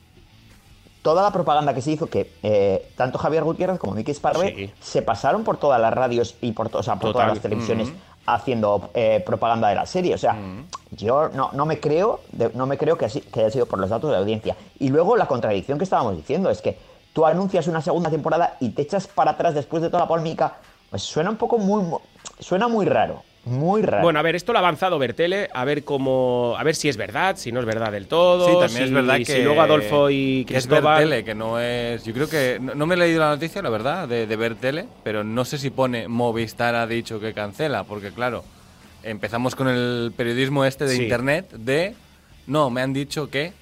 toda 1.02 1.22
la 1.24 1.32
propaganda 1.32 1.74
que 1.74 1.82
se 1.82 1.92
hizo, 1.92 2.08
que 2.08 2.30
eh, 2.44 2.90
tanto 2.96 3.18
Javier 3.18 3.44
Gutiérrez 3.44 3.78
como 3.78 3.94
Miki 3.94 4.14
Sparve 4.14 4.54
Sí. 4.56 4.72
se 4.82 5.02
pasaron 5.02 5.44
por 5.44 5.58
todas 5.58 5.80
las 5.82 5.94
radios 5.94 6.36
y 6.42 6.52
por, 6.54 6.70
to- 6.70 6.78
o 6.80 6.84
sea, 6.84 6.96
por 6.98 7.12
todas 7.12 7.28
las 7.28 7.42
televisiones 7.42 7.90
haciendo 8.26 8.90
eh, 8.94 9.22
propaganda 9.26 9.70
de 9.70 9.76
la 9.76 9.86
serie. 9.86 10.14
O 10.14 10.18
sea, 10.18 10.36
yo 10.92 11.30
no, 11.30 11.50
no 11.54 11.66
me 11.66 11.80
creo, 11.80 12.22
no 12.54 12.66
me 12.66 12.78
creo 12.78 12.98
que, 12.98 13.06
así- 13.06 13.22
que 13.22 13.42
haya 13.42 13.52
sido 13.52 13.66
por 13.66 13.80
los 13.80 13.90
datos 13.90 14.10
de 14.10 14.14
la 14.16 14.20
audiencia. 14.22 14.56
Y 14.80 14.90
luego 14.90 15.16
la 15.18 15.26
contradicción 15.28 15.78
que 15.78 15.84
estábamos 15.84 16.16
diciendo 16.16 16.50
es 16.50 16.62
que 16.62 16.78
tú 17.14 17.26
anuncias 17.26 17.68
una 17.68 17.82
segunda 17.82 18.10
temporada 18.10 18.58
y 18.60 18.70
te 18.70 18.82
echas 18.84 19.08
para 19.08 19.32
atrás 19.32 19.54
después 19.56 19.82
de 19.84 19.90
toda 19.90 20.04
la 20.04 20.08
polémica. 20.08 20.56
Pues 20.90 21.04
suena 21.04 21.30
un 21.30 21.38
poco 21.38 21.58
muy, 21.58 21.84
mu- 21.84 22.00
suena 22.40 22.68
muy 22.68 22.86
raro, 22.86 23.24
muy 23.46 23.82
raro. 23.82 24.04
Bueno, 24.04 24.20
a 24.20 24.22
ver, 24.22 24.36
esto 24.36 24.54
lo 24.54 24.60
ha 24.60 24.62
avanzado 24.62 24.98
Bertele, 25.00 25.50
a 25.54 25.66
ver 25.66 25.84
cómo, 25.84 26.56
a 26.58 26.64
ver 26.64 26.76
si 26.76 26.88
es 26.90 26.96
verdad, 26.98 27.36
si 27.38 27.52
no 27.52 27.60
es 27.60 27.66
verdad 27.66 27.92
del 27.92 28.08
todo. 28.08 28.46
Sí, 28.48 28.54
también 28.54 28.72
si- 28.78 28.84
es 28.84 28.92
verdad 28.92 29.18
que... 29.18 29.26
si 29.26 29.42
luego 29.44 29.62
Adolfo 29.62 30.10
y 30.10 30.46
que 30.46 30.58
es 30.58 30.66
Cristóbal. 30.68 31.00
Bertele, 31.00 31.24
que 31.26 31.36
no 31.36 31.60
es... 31.60 32.04
Yo 32.06 32.14
creo 32.14 32.30
que... 32.30 32.58
No, 32.62 32.74
no 32.76 32.86
me 32.86 32.96
he 32.96 32.98
leído 32.98 33.20
la 33.20 33.30
noticia, 33.30 33.62
la 33.62 33.70
verdad, 33.70 34.08
de, 34.08 34.28
de 34.28 34.36
Bertele, 34.36 34.86
pero 35.04 35.24
no 35.24 35.44
sé 35.46 35.58
si 35.58 35.70
pone 35.70 36.08
Movistar 36.08 36.76
ha 36.76 36.88
dicho 36.88 37.20
que 37.20 37.34
cancela, 37.34 37.84
porque 37.84 38.12
claro, 38.12 38.44
empezamos 39.04 39.56
con 39.56 39.68
el 39.68 40.14
periodismo 40.16 40.64
este 40.66 40.86
de 40.86 40.96
Sí. 40.96 41.04
internet 41.04 41.52
de... 41.52 41.96
No, 42.48 42.70
me 42.70 42.82
han 42.82 42.94
dicho 42.94 43.30
que 43.30 43.54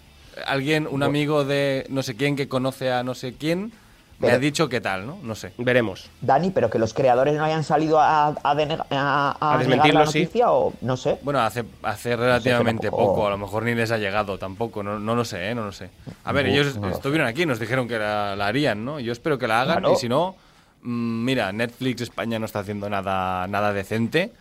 alguien, 0.47 0.87
un 0.89 1.03
amigo 1.03 1.43
de 1.43 1.85
no 1.89 2.03
sé 2.03 2.15
quién 2.15 2.35
que 2.35 2.47
conoce 2.47 2.91
a 2.91 3.03
no 3.03 3.13
sé 3.15 3.33
quién, 3.37 3.71
me 4.21 4.27
Pero- 4.27 4.35
ha 4.37 4.39
dicho 4.39 4.69
que 4.69 4.79
tal, 4.81 5.07
¿no? 5.07 5.17
No 5.23 5.33
sé. 5.33 5.51
Veremos. 5.57 6.09
Dani, 6.21 6.51
pero 6.51 6.69
que 6.69 6.77
los 6.77 6.93
creadores 6.93 7.35
no 7.35 7.43
hayan 7.43 7.63
salido 7.63 7.99
a, 7.99 8.27
a, 8.27 8.55
denega- 8.55 8.85
a- 8.91 9.35
a 9.39 9.53
A 9.53 9.57
negar 9.57 9.59
desmentirlo, 9.67 9.99
la 10.01 10.05
sí. 10.07 10.19
noticia 10.19 10.51
o 10.51 10.73
no 10.81 10.95
sé. 10.95 11.17
Bueno, 11.23 11.39
hace, 11.41 11.63
hace 11.83 12.15
relativamente 12.15 12.89
poco, 12.91 13.25
a 13.25 13.31
lo 13.31 13.37
mejor 13.39 13.63
ni 13.63 13.73
les 13.73 13.89
ha 13.91 13.97
llegado 13.97 14.37
tampoco, 14.37 14.83
no, 14.83 14.99
no 14.99 15.15
lo 15.15 15.25
sé, 15.25 15.49
¿eh? 15.49 15.55
no 15.55 15.65
lo 15.65 15.71
sé. 15.71 15.89
A 16.23 16.31
ver, 16.31 16.45
No, 16.45 16.51
ellos 16.53 16.77
no 16.77 16.89
estuvieron 16.89 17.27
aquí, 17.27 17.45
nos 17.45 17.59
dijeron 17.59 17.87
que 17.87 17.97
la, 17.97 18.35
la 18.35 18.47
harían, 18.47 18.85
¿no? 18.85 18.99
Yo 18.99 19.11
espero 19.11 19.37
que 19.39 19.47
la 19.47 19.61
hagan 19.61 19.79
Claro. 19.79 19.93
y 19.93 19.97
si 19.97 20.07
no, 20.07 20.35
mm, 20.83 21.23
mira, 21.25 21.51
Netflix 21.51 22.01
España 22.01 22.37
no 22.37 22.45
está 22.45 22.59
haciendo 22.59 22.89
nada, 22.89 23.47
nada 23.47 23.73
decente, 23.73 24.31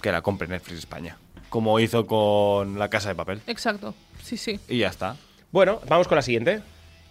que 0.00 0.10
la 0.10 0.22
compre 0.22 0.48
Netflix 0.48 0.78
España, 0.78 1.18
como 1.50 1.78
hizo 1.80 2.06
con 2.06 2.78
La 2.78 2.88
Casa 2.88 3.10
de 3.10 3.14
Papel. 3.14 3.42
Exacto. 3.46 3.94
Sí, 4.22 4.36
sí. 4.36 4.58
Y 4.68 4.78
ya 4.78 4.88
está. 4.88 5.16
Bueno, 5.52 5.80
vamos 5.88 6.08
con 6.08 6.16
la 6.16 6.22
siguiente. 6.22 6.60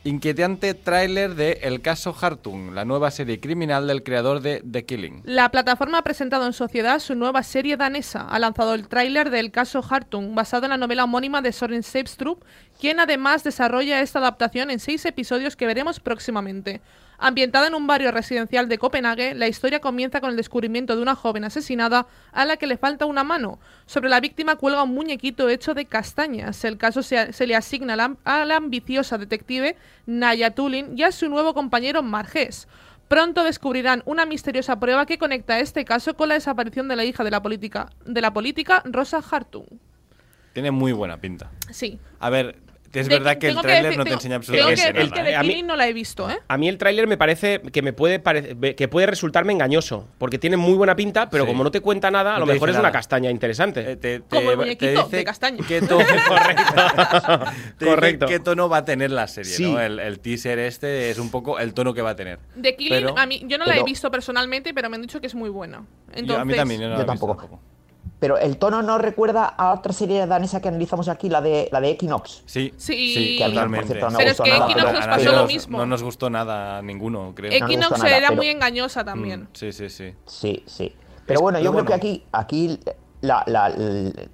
Inquietante 0.08 0.74
tráiler 0.74 1.36
de 1.36 1.60
El 1.64 1.82
caso 1.82 2.16
Hartung, 2.18 2.74
la 2.74 2.86
nueva 2.86 3.12
serie 3.12 3.42
criminal 3.42 3.88
del 3.88 4.04
creador 4.04 4.40
de 4.40 4.64
The 4.72 4.86
Killing. 4.86 5.22
La 5.26 5.52
plataforma 5.52 5.98
ha 5.98 6.02
presentado 6.02 6.46
en 6.46 6.54
sociedad 6.54 7.00
su 7.00 7.14
nueva 7.14 7.44
serie 7.44 7.76
danesa. 7.76 8.22
Ha 8.22 8.40
lanzado 8.40 8.74
el 8.74 8.88
tráiler 8.88 9.30
del 9.30 9.52
caso 9.52 9.84
Hartung, 9.84 10.34
basado 10.34 10.64
en 10.64 10.70
la 10.70 10.78
novela 10.78 11.04
homónima 11.04 11.42
de 11.42 11.52
Soren 11.52 11.84
Sebstrup, 11.84 12.42
quien 12.80 13.02
además 13.02 13.44
desarrolla 13.44 14.00
esta 14.00 14.20
adaptación 14.20 14.72
en 14.72 14.80
seis 14.80 15.04
episodios 15.04 15.58
que 15.58 15.68
veremos 15.68 16.00
próximamente. 16.00 16.80
Ambientada 17.20 17.68
en 17.68 17.74
un 17.74 17.88
barrio 17.88 18.12
residencial 18.12 18.70
de 18.70 18.78
Copenhague, 18.78 19.34
la 19.34 19.48
historia 19.48 19.80
comienza 19.80 20.22
con 20.22 20.30
el 20.30 20.36
descubrimiento 20.36 20.96
de 20.96 21.02
una 21.02 21.16
joven 21.16 21.46
asesinada 21.46 22.06
a 22.32 22.46
la 22.46 22.58
que 22.58 22.68
le 22.68 22.78
falta 22.78 23.08
una 23.08 23.24
mano. 23.24 23.60
Sobre 23.88 24.08
la 24.10 24.20
víctima 24.20 24.56
cuelga 24.56 24.84
un 24.84 24.94
muñequito 24.94 25.50
hecho 25.50 25.74
de 25.74 25.86
castañas. 25.86 26.64
El 26.64 26.78
caso 26.78 27.02
se, 27.02 27.34
se 27.34 27.48
le 27.48 27.56
asigna 27.56 27.94
a 27.94 27.98
la, 27.98 28.16
a 28.24 28.46
la 28.46 28.58
ambiciosa 28.58 29.18
detective 29.18 29.76
Naya 30.06 30.52
Tulin 30.52 30.96
y 30.96 31.02
a 31.02 31.12
su 31.12 31.28
nuevo 31.28 31.56
compañero 31.56 32.04
Marges. 32.04 32.68
Pronto 33.08 33.44
descubrirán 33.44 34.04
una 34.06 34.26
misteriosa 34.26 34.80
prueba 34.80 35.08
que 35.08 35.18
conecta 35.18 35.60
este 35.60 35.86
caso 35.86 36.16
con 36.16 36.30
la 36.30 36.36
desaparición 36.36 36.88
de 36.88 36.98
la 36.98 37.06
hija 37.06 37.24
de 37.24 37.32
la 37.32 37.42
política, 37.42 37.90
de 38.06 38.22
la 38.22 38.32
política 38.32 38.84
Rosa 38.86 39.24
Hartung. 39.32 39.66
Tiene 40.54 40.72
muy 40.72 40.92
buena 40.92 41.18
pinta. 41.18 41.50
Sí. 41.72 42.00
A 42.20 42.30
ver, 42.30 42.58
es 42.94 43.08
De- 43.08 43.16
verdad 43.20 43.38
que 43.38 43.50
el 43.50 43.58
tráiler 43.60 43.98
no 43.98 44.04
te 44.06 44.14
enseña 44.14 44.34
que 44.34 44.36
absolutamente 44.38 44.82
decir 44.82 44.96
nada. 44.96 45.14
que 45.14 45.20
¿eh? 45.20 45.24
de 45.24 45.36
A 45.36 45.42
mí- 45.44 45.48
Killing 45.50 45.68
no 45.68 45.76
la 45.76 45.88
he 45.88 45.94
visto, 45.94 46.30
¿eh? 46.30 46.38
A 46.48 46.58
mí 46.58 46.68
el 46.70 46.78
tráiler 46.78 47.08
me 47.08 47.18
parece 47.18 47.62
que 47.62 47.82
me 47.82 47.94
puede 47.94 48.22
que 48.76 48.88
puede 48.88 49.08
resultarme 49.08 49.54
engañoso, 49.54 50.08
porque 50.18 50.38
tiene 50.40 50.58
muy 50.58 50.74
buena 50.74 50.96
pinta, 50.96 51.30
pero 51.30 51.44
Sí. 51.44 51.48
como 51.52 51.64
no 51.64 51.72
te 51.72 51.82
cuenta 51.82 52.10
nada, 52.12 52.32
a 52.36 52.40
No 52.40 52.42
lo 52.42 52.46
te 52.48 52.54
mejor 52.54 52.70
es 52.70 52.78
una 52.78 52.92
castaña 52.92 53.30
interesante. 53.32 53.92
Eh, 53.92 53.96
te- 53.98 54.22
Como 54.22 54.42
el 54.42 54.48
te- 54.50 54.56
muñequito 54.58 54.86
te 54.86 55.04
dice 55.04 55.16
de 55.18 55.24
castaña. 55.24 55.58
to- 55.58 55.98
Correcto. 56.28 56.74
te 57.78 57.86
dice 57.86 57.96
Correcto. 57.96 58.26
qué 58.28 58.40
tono 58.40 58.70
va 58.70 58.78
a 58.78 58.86
tener 58.86 59.12
la 59.12 59.28
serie, 59.28 59.52
Sí. 59.54 59.72
¿no? 59.72 59.80
El, 59.80 60.00
el 60.00 60.20
teaser 60.20 60.60
este 60.60 61.10
es 61.10 61.20
un 61.20 61.30
poco 61.32 61.60
el 61.60 61.74
tono 61.74 61.94
que 61.94 62.02
va 62.02 62.12
a 62.12 62.16
tener. 62.16 62.40
De 62.56 62.76
Killing, 62.76 62.94
Pero- 63.06 63.18
a 63.18 63.26
mí, 63.26 63.44
yo 63.48 63.58
no 63.58 63.66
la 63.66 63.78
he 63.78 63.84
visto 63.84 64.10
personalmente, 64.12 64.74
pero 64.74 64.90
me 64.90 64.96
han 64.96 65.02
dicho 65.02 65.20
que 65.22 65.28
es 65.28 65.36
muy 65.36 65.50
buena. 65.50 65.84
Entonces, 66.10 66.28
Yo- 66.28 66.38
a 66.40 66.46
mí 66.46 66.54
también, 66.56 66.82
yo 66.82 66.88
no 66.88 66.94
Yo 66.96 66.98
la 67.00 67.04
he 67.04 67.12
visto 67.12 67.28
tampoco. 67.28 67.60
Pero 68.20 68.38
el 68.38 68.58
tono 68.58 68.82
no 68.82 68.98
recuerda 68.98 69.46
a 69.46 69.74
otra 69.74 69.94
serie 69.94 70.26
danesa 70.26 70.60
que 70.62 70.68
analizamos 70.70 71.08
aquí, 71.08 71.30
la 71.30 71.42
de 71.42 71.70
la 71.72 71.80
de 71.82 71.92
Equinox. 71.92 72.44
Sí, 72.46 72.74
Sí. 72.78 73.36
Que 73.38 73.44
a 73.44 73.48
mí, 73.50 73.76
por 73.76 73.86
cierto, 73.86 74.10
no 74.10 74.18
Pero 74.18 74.32
es 74.32 74.38
gustó 74.38 74.44
que 74.44 74.50
nada, 74.52 74.66
Equinox 74.66 74.86
pero- 74.92 75.00
nos 75.08 75.18
pasó 75.18 75.32
lo 75.42 75.48
mismo. 75.48 75.78
No 75.78 75.86
nos 75.86 76.04
gustó 76.04 76.30
nada 76.30 76.78
a 76.78 76.82
ninguno, 76.82 77.34
creo. 77.36 77.52
no 77.60 77.66
Equinox 77.68 77.92
nada, 78.00 78.18
era 78.18 78.28
pero- 78.30 78.38
muy 78.38 78.48
engañosa 78.50 79.04
también. 79.06 79.42
Mm, 79.44 79.48
Sí, 79.54 79.72
sí, 79.72 79.90
sí. 79.90 80.14
Sí, 80.26 80.64
sí. 80.66 80.96
Pero 81.26 81.42
bueno, 81.42 81.60
yo 81.60 81.72
creo 81.72 81.86
que 81.86 81.94
aquí, 81.94 82.24
aquí 82.32 82.80
la, 83.22 83.44
la- 83.48 83.74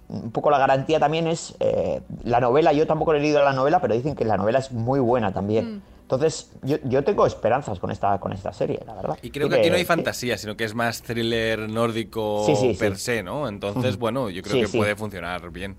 un 0.09 0.31
poco 0.31 0.49
la 0.51 0.59
garantía 0.59 0.99
también 0.99 1.27
es 1.27 1.55
eh, 1.59 2.01
la 2.23 2.39
novela. 2.39 2.71
Yo 2.73 2.85
tampoco 2.87 3.13
he 3.13 3.19
leído 3.19 3.43
la 3.43 3.53
novela, 3.53 3.79
pero 3.81 3.93
dicen 3.95 4.15
que 4.15 4.25
la 4.25 4.37
novela 4.37 4.59
es 4.59 4.71
muy 4.71 4.99
buena 4.99 5.33
también. 5.33 5.77
Mm. 5.77 5.81
Entonces, 6.15 6.51
yo, 6.63 6.77
yo 6.83 7.03
tengo 7.03 7.25
esperanzas 7.25 7.79
con 7.79 7.91
esta, 7.91 8.19
con 8.19 8.33
esta 8.33 8.53
serie, 8.53 8.79
la 8.85 8.93
verdad. 8.95 9.17
Y 9.21 9.29
creo 9.31 9.47
Así 9.47 9.55
que 9.55 9.59
aquí 9.61 9.69
no 9.69 9.75
hay 9.75 9.81
sí. 9.81 9.87
fantasía, 9.87 10.37
sino 10.37 10.55
que 10.55 10.63
es 10.63 10.73
más 10.75 11.01
thriller 11.01 11.69
nórdico 11.69 12.43
Sí, 12.45 12.55
sí, 12.55 12.73
sí. 12.73 12.79
per 12.79 12.97
se, 12.97 13.23
¿no? 13.23 13.47
Entonces, 13.47 13.97
bueno, 13.97 14.29
yo 14.29 14.41
creo 14.41 14.55
Sí, 14.55 14.61
que 14.61 14.67
sí. 14.67 14.77
puede 14.77 14.95
funcionar 14.95 15.49
bien. 15.51 15.75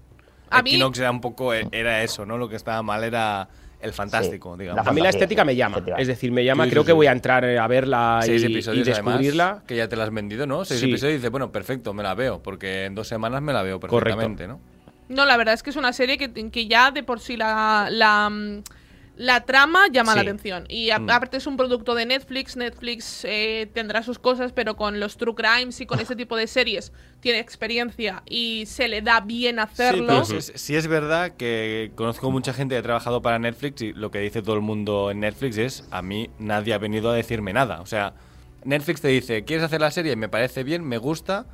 A 0.51 0.63
mí- 0.63 0.71
Equinox 0.71 0.99
era 0.99 1.11
un 1.11 1.21
poco, 1.21 1.53
era 1.53 2.03
eso, 2.03 2.25
¿no? 2.27 2.39
Lo 2.39 2.49
que 2.49 2.57
estaba 2.57 2.83
mal 2.83 3.03
era 3.05 3.49
el 3.81 3.93
fantástico, 3.93 4.55
Sí, 4.55 4.61
digamos. 4.63 4.85
la 4.85 4.91
A 4.91 4.95
mí 4.95 5.01
la 5.01 5.11
estética 5.11 5.43
sí, 5.43 5.47
me 5.47 5.57
llama. 5.57 5.83
Es 5.99 6.07
decir, 6.09 6.33
me 6.33 6.45
llama. 6.45 6.65
Sí, 6.65 6.71
sí, 6.71 6.73
creo 6.73 6.83
sí. 6.83 6.87
que 6.87 6.93
voy 6.93 7.07
a 7.07 7.13
entrar 7.13 7.45
eh, 7.45 7.59
a 7.59 7.67
verla 7.67 8.21
y, 8.23 8.27
Seis 8.27 8.43
y 8.43 8.47
episodios 8.47 8.87
descubrirla. 8.87 9.45
además, 9.45 9.65
que 9.67 9.77
ya 9.77 9.89
te 9.89 9.97
la 9.97 10.05
has 10.05 10.11
vendido, 10.13 10.47
¿no? 10.47 10.65
Seis 10.65 10.81
Sí. 10.81 10.87
episodios 10.91 11.15
y 11.15 11.17
dices, 11.19 11.31
bueno, 11.31 11.51
perfecto, 11.53 11.93
me 11.93 12.03
la 12.03 12.15
veo, 12.15 12.43
porque 12.43 12.85
en 12.87 12.95
dos 12.95 13.09
semanas 13.09 13.43
me 13.43 13.53
la 13.53 13.63
veo 13.63 13.79
perfectamente, 13.81 14.47
¿no? 14.49 14.61
No, 15.09 15.27
la 15.27 15.37
verdad 15.37 15.53
es 15.55 15.63
que 15.63 15.69
es 15.71 15.77
una 15.77 15.93
serie 15.93 16.17
que, 16.17 16.33
que 16.51 16.67
ya 16.67 16.91
de 16.91 17.03
por 17.03 17.21
sí 17.21 17.37
la, 17.37 17.89
la, 17.91 18.31
mm, 18.31 18.63
la 19.17 19.45
trama 19.45 19.87
llama 19.93 20.15
la 20.17 20.23
atención. 20.23 20.65
Y 20.69 20.91
a- 20.91 20.99
Mm. 20.99 21.05
aparte 21.11 21.37
es 21.37 21.47
un 21.47 21.57
producto 21.57 21.95
de 21.95 22.05
Netflix. 22.07 22.57
Netflix 22.57 23.25
eh, 23.25 23.71
tendrá 23.73 24.03
sus 24.03 24.19
cosas, 24.19 24.53
pero 24.53 24.77
con 24.77 24.99
los 24.99 25.17
true 25.17 25.35
crimes 25.35 25.81
y 25.81 25.87
con 25.87 26.01
ese 26.01 26.17
tipo 26.17 26.37
de 26.37 26.47
series 26.49 26.93
tiene 27.21 27.39
experiencia 27.39 28.23
y 28.27 28.65
se 28.67 28.89
le 28.89 29.03
da 29.03 29.21
bien 29.21 29.57
Sí, 29.57 29.61
hacerlo. 29.61 30.07
pero 30.09 30.25
sí, 30.25 30.37
es- 30.37 30.53
sí 30.57 30.75
es 30.77 30.87
verdad 30.89 31.33
que 31.37 31.93
conozco 31.95 32.31
mucha 32.31 32.53
gente 32.53 32.75
que 32.75 32.81
ha 32.81 32.83
trabajado 32.83 33.23
para 33.23 33.39
Netflix 33.39 33.83
y 33.83 33.93
lo 33.93 34.11
que 34.11 34.19
dice 34.19 34.43
todo 34.43 34.57
el 34.57 34.63
mundo 34.63 35.11
en 35.11 35.21
Netflix 35.21 35.59
es 35.59 35.85
a 35.93 36.03
mí 36.03 36.31
nadie 36.39 36.75
ha 36.75 36.79
venido 36.79 37.11
a 37.11 37.15
decirme 37.15 37.53
nada. 37.53 37.81
O 37.81 37.87
sea, 37.87 38.15
Netflix 38.65 39.01
te 39.01 39.09
dice, 39.09 39.45
¿quieres 39.45 39.65
hacer 39.65 39.81
la 39.81 39.91
serie? 39.91 40.17
Me 40.17 40.29
parece 40.29 40.65
bien, 40.65 40.83
me 40.83 40.99
gusta, 40.99 41.47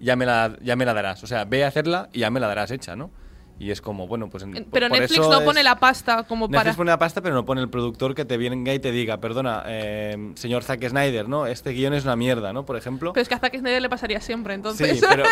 ya 0.00 0.14
me 0.16 0.26
la, 0.26 0.56
ya 0.60 0.76
me 0.76 0.84
la 0.84 0.92
darás. 0.92 1.22
O 1.24 1.26
sea, 1.26 1.44
ve 1.46 1.64
a 1.64 1.68
hacerla 1.68 2.08
y 2.12 2.20
ya 2.20 2.30
me 2.30 2.38
la 2.40 2.48
darás 2.48 2.70
hecha, 2.70 2.96
¿no? 2.96 3.10
Y 3.60 3.72
es 3.72 3.80
como, 3.80 4.06
bueno, 4.06 4.28
pues... 4.30 4.44
pero 4.70 4.88
por 4.88 4.98
Netflix 4.98 5.18
eso 5.20 5.30
no 5.30 5.38
es- 5.40 5.44
pone 5.44 5.62
la 5.64 5.80
pasta 5.80 6.22
como 6.22 6.46
Netflix 6.46 6.62
para. 6.64 6.76
pone 6.76 6.90
la 6.92 6.98
pasta, 6.98 7.20
pero 7.20 7.34
no 7.34 7.44
pone 7.44 7.60
el 7.60 7.68
productor 7.68 8.14
que 8.14 8.24
te 8.24 8.36
venga 8.36 8.72
y 8.72 8.78
te 8.78 8.92
diga, 8.92 9.16
perdona, 9.18 9.64
eh, 9.66 10.30
señor 10.36 10.62
Zack 10.62 10.88
Snyder, 10.88 11.28
¿no? 11.28 11.46
Este 11.46 11.70
guion 11.70 11.92
es 11.94 12.04
una 12.04 12.14
mierda, 12.14 12.52
¿no? 12.52 12.64
Por 12.64 12.76
ejemplo. 12.76 13.12
Pero 13.12 13.22
es 13.22 13.28
que 13.28 13.34
a 13.34 13.38
Zack 13.40 13.58
Snyder 13.58 13.82
le 13.82 13.88
pasaría 13.88 14.20
siempre, 14.20 14.54
entonces. 14.54 15.00
Sí, 15.00 15.04
pero, 15.08 15.24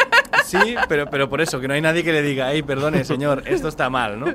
sí 0.44 0.74
pero, 0.88 1.08
pero 1.08 1.28
por 1.28 1.40
eso, 1.40 1.60
que 1.60 1.68
no 1.68 1.74
hay 1.74 1.80
nadie 1.80 2.02
que 2.02 2.12
le 2.12 2.22
diga, 2.22 2.50
hey, 2.52 2.62
perdone, 2.62 3.04
señor, 3.04 3.44
esto 3.46 3.68
está 3.68 3.90
mal, 3.90 4.18
¿no? 4.18 4.26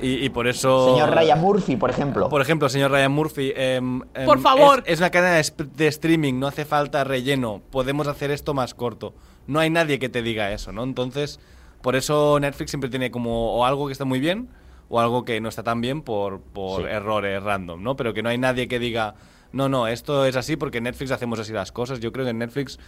Y, 0.00 0.24
y 0.24 0.28
por 0.28 0.46
eso... 0.46 0.92
Señor 0.94 1.10
Ryan 1.14 1.40
Murphy, 1.40 1.76
por 1.76 1.90
ejemplo. 1.90 2.28
Por 2.28 2.40
ejemplo, 2.40 2.68
señor 2.68 2.90
Ryan 2.92 3.10
Murphy. 3.12 3.52
em, 3.56 4.00
em, 4.14 4.26
Por 4.26 4.38
favor. 4.40 4.80
Es, 4.86 4.94
es 4.94 4.98
una 5.00 5.10
cadena 5.10 5.42
de 5.76 5.86
streaming, 5.88 6.38
no 6.38 6.46
hace 6.46 6.64
falta 6.64 7.02
relleno. 7.04 7.62
Podemos 7.70 8.06
hacer 8.06 8.30
esto 8.30 8.54
más 8.54 8.74
corto. 8.74 9.14
No 9.46 9.58
hay 9.60 9.70
nadie 9.70 9.98
que 9.98 10.08
te 10.08 10.22
diga 10.22 10.52
eso, 10.52 10.72
¿no? 10.72 10.82
Entonces, 10.84 11.40
por 11.84 11.96
eso 11.96 12.40
Netflix 12.40 12.70
siempre 12.70 12.88
tiene 12.88 13.10
como 13.10 13.54
o 13.56 13.66
algo 13.66 13.86
que 13.86 13.92
está 13.92 14.06
muy 14.06 14.18
bien 14.18 14.48
o 14.88 15.00
algo 15.00 15.26
que 15.26 15.38
no 15.42 15.50
está 15.50 15.62
tan 15.62 15.82
bien 15.82 16.00
por, 16.00 16.40
por 16.40 16.80
Sí. 16.80 16.88
errores 16.88 17.42
random, 17.42 17.82
¿no? 17.82 17.94
Pero 17.94 18.14
que 18.14 18.22
no 18.22 18.30
hay 18.30 18.38
nadie 18.38 18.68
que 18.68 18.78
diga, 18.78 19.14
no, 19.52 19.68
no, 19.68 19.86
esto 19.86 20.24
es 20.24 20.34
así 20.36 20.56
porque 20.56 20.78
en 20.78 20.84
Netflix 20.84 21.10
hacemos 21.10 21.38
así 21.38 21.52
las 21.52 21.72
cosas. 21.72 22.00
Yo 22.00 22.10
creo 22.10 22.24
que 22.24 22.30
en 22.30 22.38
Netflix 22.38 22.78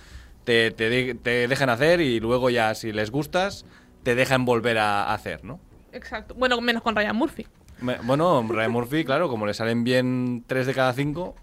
te, 0.45 0.71
te, 0.71 0.89
de- 0.89 1.15
te 1.15 1.47
dejan 1.47 1.69
hacer 1.69 2.01
y 2.01 2.21
luego 2.21 2.49
ya, 2.49 2.75
si 2.75 2.91
les 2.91 3.11
gustas, 3.11 3.67
te 4.03 4.15
dejan 4.15 4.45
volver 4.47 4.79
a 4.79 5.13
hacer, 5.13 5.45
¿no? 5.45 5.61
Exacto. 5.93 6.35
Bueno, 6.35 6.59
menos 6.63 6.83
con 6.83 6.97
Ryan 6.97 7.17
Murphy. 7.17 7.47
Me- 7.83 7.99
Bueno, 8.03 8.47
Ryan 8.49 8.71
Murphy, 8.73 9.05
claro, 9.05 9.29
como 9.29 9.45
le 9.47 9.53
salen 9.53 9.85
bien 9.85 10.43
3 10.47 10.67
de 10.67 10.73
cada 10.75 10.93
5. 10.95 11.35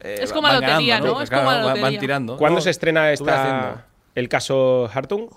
Es 0.00 0.32
como 0.32 0.46
la 0.48 0.54
lotería, 0.60 1.00
¿no? 1.00 1.20
Es 1.20 1.30
como 1.30 1.50
la 1.50 1.74
Van- 1.74 1.98
tirando. 1.98 2.36
¿Cuándo 2.36 2.58
No, 2.58 2.60
se 2.62 2.70
estrena 2.70 3.10
esta, 3.12 3.40
haciendo. 3.42 3.82
el 4.14 4.28
caso 4.28 4.88
Hartung? 4.92 5.28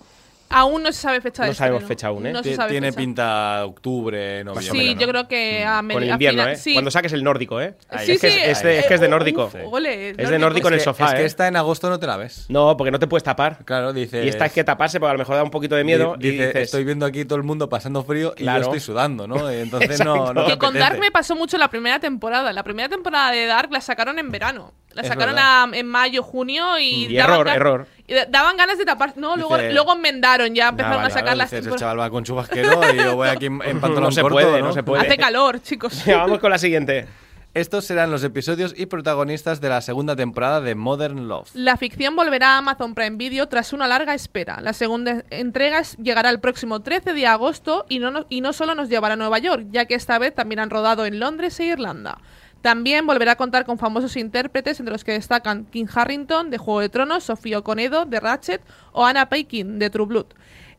Aún 0.49 0.83
no 0.83 0.91
se 0.91 1.01
sabe 1.01 1.21
fecha 1.21 1.43
de 1.43 1.49
No 1.49 1.55
sabemos 1.55 1.81
estreno. 1.81 1.87
fecha 1.87 2.07
aún, 2.07 2.27
¿eh? 2.27 2.31
No 2.31 2.43
se 2.43 2.49
Ti- 2.51 2.55
sabe 2.55 2.71
Tiene 2.71 2.87
fecha. 2.87 2.97
pinta 2.97 3.65
octubre, 3.65 4.43
noviembre. 4.43 4.79
Sí, 4.81 4.93
¿no? 4.95 5.01
yo 5.01 5.07
creo 5.07 5.27
que 5.27 5.65
a 5.65 5.77
Con 5.81 6.03
el 6.03 6.09
a 6.09 6.13
invierno, 6.13 6.41
final- 6.43 6.53
¿eh? 6.55 6.57
sí. 6.57 6.73
Cuando 6.73 6.91
saques 6.91 7.13
el 7.13 7.23
nórdico, 7.23 7.59
¿eh? 7.59 7.75
Ahí, 7.89 8.05
Sí, 8.05 8.11
es, 8.13 8.21
que 8.21 8.29
sí, 8.31 8.37
es, 8.39 8.47
es 8.59 8.63
de, 8.63 8.79
es 8.79 8.85
que 8.85 8.93
es 8.93 9.01
de 9.01 9.09
nórdico. 9.09 9.45
uf, 9.45 9.55
ole, 9.71 10.11
Es 10.11 10.29
de 10.29 10.39
nórdico 10.39 10.67
en 10.67 10.75
el 10.75 10.79
Es 10.79 10.83
que- 10.83 10.89
sofá, 10.91 11.07
Es 11.07 11.13
que 11.15 11.21
¿eh? 11.23 11.25
esta 11.25 11.47
en 11.47 11.55
agosto 11.55 11.89
no 11.89 11.99
te 11.99 12.07
la 12.07 12.17
ves. 12.17 12.45
No, 12.49 12.77
porque 12.77 12.91
no 12.91 12.99
te 12.99 13.07
puedes 13.07 13.23
tapar. 13.23 13.65
Claro, 13.65 13.91
dice. 13.91 14.23
Y 14.23 14.29
esta 14.29 14.45
hay 14.45 14.49
que 14.51 14.63
taparse 14.63 14.99
porque 14.99 15.09
a 15.09 15.13
lo 15.13 15.19
mejor 15.19 15.35
da 15.35 15.43
un 15.43 15.49
poquito 15.51 15.75
de 15.75 15.83
miedo. 15.83 16.15
Dice, 16.17 16.27
y 16.35 16.37
dices, 16.37 16.55
estoy 16.57 16.83
viendo 16.83 17.05
aquí 17.05 17.25
todo 17.25 17.37
el 17.37 17.43
mundo 17.43 17.67
pasando 17.67 18.03
frío 18.03 18.33
y 18.37 18.41
Claro. 18.43 18.59
yo 18.59 18.63
estoy 18.65 18.79
sudando, 18.79 19.27
¿no? 19.27 19.49
Entonces 19.49 20.03
no, 20.05 20.31
no 20.33 20.45
Que 20.45 20.57
con 20.57 20.69
apetece. 20.69 20.79
Dark 20.79 20.99
me 20.99 21.11
pasó 21.11 21.35
mucho 21.35 21.57
la 21.57 21.69
primera 21.69 21.99
temporada. 21.99 22.53
La 22.53 22.63
primera 22.63 22.87
temporada 22.87 23.31
de 23.31 23.45
Dark 23.47 23.71
la 23.71 23.81
sacaron 23.81 24.19
en 24.19 24.31
verano. 24.31 24.73
La 24.95 25.01
Es 25.03 25.07
sacaron 25.09 25.37
a- 25.37 25.67
en 25.73 25.85
mayo, 25.87 26.23
junio 26.23 26.79
y. 26.79 27.05
Y 27.05 27.15
daban 27.15 27.41
error, 27.41 27.47
error. 27.49 27.87
y 28.07 28.13
da- 28.13 28.25
daban 28.25 28.57
ganas 28.57 28.77
de 28.77 28.85
tapar. 28.85 29.13
No, 29.17 29.35
luego, 29.35 29.57
Dice- 29.57 29.73
luego 29.73 29.93
enmendaron, 29.93 30.55
ya 30.55 30.69
empezaron 30.69 30.97
vale, 31.01 31.07
a 31.13 31.15
sacar 31.15 31.37
las 31.37 31.53
el 31.53 31.75
chaval 31.75 31.99
va 31.99 32.09
con 32.09 32.23
chubasquero 32.23 32.81
y 32.93 32.97
yo 32.97 33.15
voy 33.15 33.27
aquí 33.29 33.45
en, 33.47 33.61
en 33.63 33.79
pantalón 33.81 34.03
No 34.05 34.11
se 34.11 34.21
corto, 34.21 34.35
puede, 34.37 34.59
¿no? 34.61 34.67
no 34.67 34.73
se 34.73 34.81
puede. 34.83 35.05
Hace 35.05 35.17
calor, 35.17 35.61
chicos. 35.61 36.01
Venga, 36.05 36.19
vamos 36.19 36.39
con 36.39 36.49
la 36.49 36.57
siguiente. 36.57 37.05
Estos 37.53 37.85
serán 37.85 38.11
los 38.11 38.21
episodios 38.25 38.73
y 38.75 38.85
protagonistas 38.87 39.61
de 39.61 39.69
la 39.69 39.79
segunda 39.79 40.13
temporada 40.17 40.59
de 40.59 40.75
Modern 40.75 41.29
Love. 41.29 41.49
La 41.53 41.77
ficción 41.77 42.13
volverá 42.13 42.55
a 42.55 42.57
Amazon 42.57 42.93
Prime 42.95 43.15
Video 43.15 43.47
tras 43.47 43.71
una 43.71 43.87
larga 43.87 44.13
espera. 44.13 44.59
La 44.59 44.73
segunda 44.73 45.23
entrega 45.29 45.81
llegará 46.01 46.31
el 46.31 46.41
próximo 46.41 46.81
13 46.81 47.13
de 47.13 47.27
agosto 47.27 47.85
y 47.87 47.99
no, 47.99 48.11
no- 48.11 48.25
y 48.27 48.41
no 48.41 48.51
solo 48.51 48.75
nos 48.75 48.89
llevará 48.89 49.13
a 49.13 49.17
Nueva 49.17 49.39
York, 49.39 49.67
ya 49.71 49.85
que 49.85 49.95
esta 49.95 50.19
vez 50.19 50.35
también 50.35 50.59
han 50.59 50.69
rodado 50.69 51.05
en 51.05 51.17
Londres 51.17 51.57
e 51.61 51.65
Irlanda. 51.67 52.17
También 52.65 53.05
volverá 53.05 53.33
a 53.33 53.35
contar 53.35 53.63
con 53.63 53.77
famosos 53.77 54.17
intérpretes, 54.17 54.79
entre 54.79 54.91
los 54.91 55.03
que 55.03 55.11
destacan 55.11 55.65
Kim 55.65 55.87
Harrington, 55.93 56.49
de 56.49 56.57
Juego 56.57 56.79
de 56.79 56.89
Tronos, 56.89 57.23
Sofía 57.23 57.59
Oconedo, 57.59 58.05
de 58.05 58.19
Ratchet, 58.19 58.59
o 58.91 59.05
Anna 59.05 59.29
Paquin, 59.29 59.77
de 59.77 59.91
True 59.91 60.07
Blood. 60.07 60.25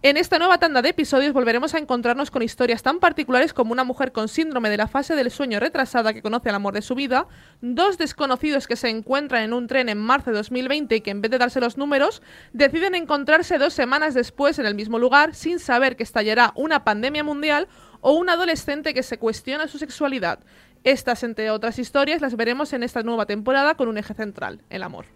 En 0.03 0.17
esta 0.17 0.41
nueva 0.41 0.59
tanda 0.59 0.83
de 0.83 0.89
episodios 0.89 1.33
volveremos 1.33 1.75
a 1.75 1.79
encontrarnos 1.79 2.33
con 2.33 2.43
historias 2.43 2.83
tan 2.83 2.99
particulares 2.99 3.53
como 3.53 3.71
una 3.71 3.85
mujer 3.85 4.11
con 4.11 4.27
síndrome 4.27 4.69
de 4.69 4.79
la 4.79 4.89
fase 4.89 5.15
del 5.15 5.31
sueño 5.31 5.61
retrasada 5.61 6.13
que 6.13 6.23
conoce 6.23 6.49
al 6.49 6.57
amor 6.57 6.75
de 6.75 6.83
su 6.83 6.97
vida, 6.97 7.29
dos 7.61 7.99
desconocidos 7.99 8.67
que 8.67 8.75
se 8.75 8.89
encuentran 8.89 9.45
en 9.45 9.53
un 9.53 9.69
tren 9.69 9.89
en 9.89 9.99
marzo 9.99 10.31
de 10.31 10.39
2020 10.39 10.97
y 10.97 11.01
que 11.03 11.13
en 11.13 11.23
vez 11.23 11.31
de 11.31 11.39
darse 11.39 11.61
los 11.61 11.79
números, 11.79 12.21
deciden 12.53 12.97
encontrarse 12.97 13.59
dos 13.59 13.75
semanas 13.75 14.13
después 14.13 14.59
en 14.59 14.67
el 14.67 14.75
mismo 14.75 14.99
lugar 14.99 15.37
sin 15.37 15.61
saber 15.61 15.95
que 15.95 16.03
estallará 16.03 16.53
una 16.57 16.83
pandemia 16.83 17.23
mundial 17.23 17.69
o 18.01 18.13
un 18.13 18.29
adolescente 18.29 18.93
que 18.93 19.05
se 19.05 19.19
cuestiona 19.19 19.69
su 19.69 19.79
sexualidad. 19.79 20.41
Estas, 20.85 21.23
entre 21.25 21.51
otras 21.51 21.79
historias, 21.79 22.21
las 22.21 22.37
veremos 22.37 22.73
en 22.73 22.83
esta 22.83 23.03
nueva 23.03 23.27
temporada 23.27 23.75
con 23.75 23.89
un 23.89 23.99
eje 23.99 24.15
central, 24.15 24.61
el 24.71 24.83
amor. 24.83 25.07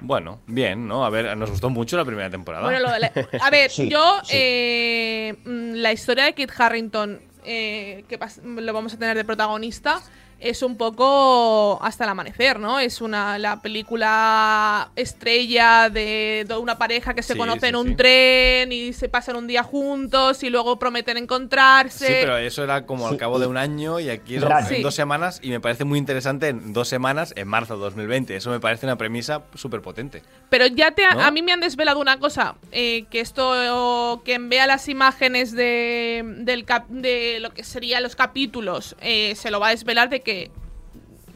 Bueno, 0.00 0.40
bien, 0.46 0.88
¿no? 0.88 1.04
A 1.04 1.10
ver, 1.10 1.36
nos 1.36 1.50
gustó 1.50 1.70
mucho 1.70 1.96
la 1.96 2.04
primera 2.04 2.28
temporada. 2.28 2.64
Bueno, 2.64 2.80
lo 2.80 2.90
de 2.90 2.98
la- 3.00 3.12
a 3.40 3.50
ver, 3.50 3.70
Sí, 3.70 3.88
yo 3.88 4.20
sí. 4.24 4.32
eh, 4.36 5.34
mm, 5.44 5.74
la 5.74 5.92
historia 5.92 6.24
de 6.24 6.34
Kit 6.34 6.50
Harrington 6.58 7.20
eh, 7.44 8.04
que 8.08 8.18
lo 8.44 8.72
vamos 8.72 8.94
a 8.94 8.98
tener 8.98 9.16
de 9.16 9.24
protagonista 9.24 10.00
es 10.40 10.62
un 10.62 10.76
poco 10.76 11.78
hasta 11.82 12.04
el 12.04 12.10
amanecer, 12.10 12.58
¿no? 12.60 12.78
Es 12.78 13.00
una 13.00 13.38
la 13.38 13.60
película 13.62 14.90
estrella 14.96 15.88
de, 15.90 16.44
de 16.46 16.56
una 16.56 16.78
pareja 16.78 17.14
que 17.14 17.22
se 17.22 17.32
Sí, 17.34 17.38
conoce 17.38 17.68
en 17.68 17.76
un 17.76 17.88
sí. 17.88 17.94
tren 17.94 18.72
y 18.72 18.92
se 18.92 19.08
pasan 19.08 19.36
un 19.36 19.46
día 19.46 19.62
juntos 19.62 20.42
y 20.42 20.50
luego 20.50 20.78
prometen 20.78 21.16
encontrarse. 21.16 22.06
Sí, 22.06 22.12
pero 22.20 22.36
eso 22.36 22.62
era 22.62 22.86
como 22.86 23.08
al 23.08 23.16
cabo 23.16 23.38
de 23.38 23.46
un 23.46 23.56
año 23.56 24.00
y 24.00 24.10
aquí 24.10 24.36
es 24.36 24.42
en 24.42 24.66
Sí. 24.66 24.82
dos 24.82 24.94
semanas 24.94 25.40
y 25.42 25.50
me 25.50 25.60
parece 25.60 25.84
muy 25.84 25.98
interesante 25.98 26.48
en 26.48 26.72
dos 26.72 26.88
semanas 26.88 27.32
en 27.36 27.48
marzo 27.48 27.74
de 27.76 27.80
2020. 27.80 28.36
Eso 28.36 28.50
me 28.50 28.60
parece 28.60 28.86
una 28.86 28.96
premisa 28.96 29.42
súper 29.54 29.80
potente. 29.82 30.22
Pero 30.50 30.66
ya 30.66 30.90
te, 30.92 31.02
¿No? 31.12 31.22
a 31.22 31.30
mí 31.30 31.42
me 31.42 31.52
han 31.52 31.60
desvelado 31.60 32.00
una 32.00 32.18
cosa, 32.18 32.54
eh, 32.72 33.04
que 33.10 33.20
esto, 33.20 34.22
quien 34.24 34.48
vea 34.48 34.66
las 34.66 34.88
imágenes 34.88 35.52
de, 35.52 36.22
del 36.38 36.64
cap- 36.64 36.88
de 36.88 37.38
lo 37.40 37.50
que 37.52 37.64
serían 37.64 38.02
los 38.02 38.16
capítulos, 38.16 38.96
eh, 39.00 39.34
se 39.36 39.50
lo 39.50 39.60
va 39.60 39.68
a 39.68 39.70
desvelar 39.70 40.08
de 40.08 40.20
que, 40.24 40.50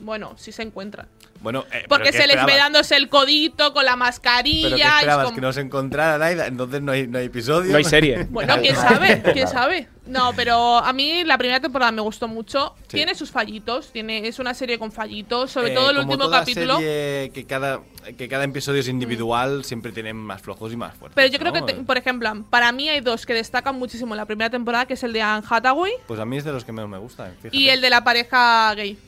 bueno, 0.00 0.36
sí 0.36 0.50
se 0.50 0.62
encuentran. 0.62 1.08
Bueno, 1.40 1.64
eh, 1.72 1.84
Porque 1.88 2.10
¿pero 2.10 2.16
qué 2.16 2.22
se 2.22 2.26
les 2.26 2.44
ve 2.46 2.56
dándose 2.56 2.96
el 2.96 3.08
codito 3.08 3.72
con 3.72 3.84
la 3.84 3.94
mascarilla. 3.96 4.68
¿Pero 4.68 4.76
qué 4.76 4.82
es 4.82 4.88
esperabas? 4.94 5.24
como- 5.26 5.34
¿Que 5.36 5.40
no 5.40 5.52
se 5.52 5.60
encontrara 5.60 6.18
Naida? 6.18 6.46
Entonces 6.46 6.82
no 6.82 6.92
hay, 6.92 7.06
no 7.06 7.18
hay 7.18 7.26
episodio. 7.26 7.70
No 7.70 7.78
hay 7.78 7.84
serie. 7.84 8.26
Bueno, 8.30 8.56
quién 8.60 8.74
sabe, 8.74 9.22
quién 9.32 9.46
sabe. 9.48 9.88
No, 10.06 10.32
pero 10.34 10.78
a 10.78 10.92
mí 10.94 11.22
la 11.24 11.36
primera 11.36 11.60
temporada 11.60 11.92
me 11.92 12.00
gustó 12.00 12.28
mucho. 12.28 12.74
Sí. 12.88 12.96
Tiene 12.96 13.14
sus 13.14 13.30
fallitos, 13.30 13.92
tiene, 13.92 14.26
es 14.26 14.38
una 14.38 14.54
serie 14.54 14.78
con 14.78 14.90
fallitos, 14.90 15.50
sobre 15.50 15.72
Eh, 15.72 15.74
todo 15.74 15.90
el 15.90 15.96
como 15.98 16.12
último 16.12 16.24
toda 16.24 16.40
capítulo. 16.40 16.76
serie 16.78 17.30
que 17.34 17.44
cada, 17.44 17.80
que 18.16 18.26
cada 18.26 18.44
episodio 18.44 18.80
es 18.80 18.88
individual, 18.88 19.64
siempre 19.64 19.92
tienen 19.92 20.16
más 20.16 20.40
flojos 20.40 20.72
y 20.72 20.76
más 20.76 20.94
fuertes. 20.96 21.14
Pero 21.14 21.28
yo 21.28 21.38
creo 21.38 21.52
¿no? 21.52 21.66
que, 21.66 21.72
te- 21.74 21.80
por 21.82 21.98
ejemplo, 21.98 22.32
para 22.48 22.72
mí 22.72 22.88
hay 22.88 23.00
dos 23.00 23.26
que 23.26 23.34
destacan 23.34 23.78
muchísimo 23.78 24.14
en 24.14 24.16
la 24.18 24.24
primera 24.26 24.48
temporada, 24.50 24.86
que 24.86 24.94
es 24.94 25.02
el 25.02 25.12
de 25.12 25.20
Anne 25.22 25.46
Hathaway 25.48 25.92
Pues 26.06 26.18
a 26.18 26.24
mí 26.24 26.38
es 26.38 26.44
de 26.44 26.52
los 26.52 26.64
que 26.64 26.72
menos 26.72 26.88
me 26.90 26.98
gustan. 26.98 27.34
fíjate. 27.42 27.56
y 27.56 27.68
el 27.68 27.80
de 27.82 27.90
la 27.90 28.02
pareja 28.02 28.74
gay. 28.74 28.98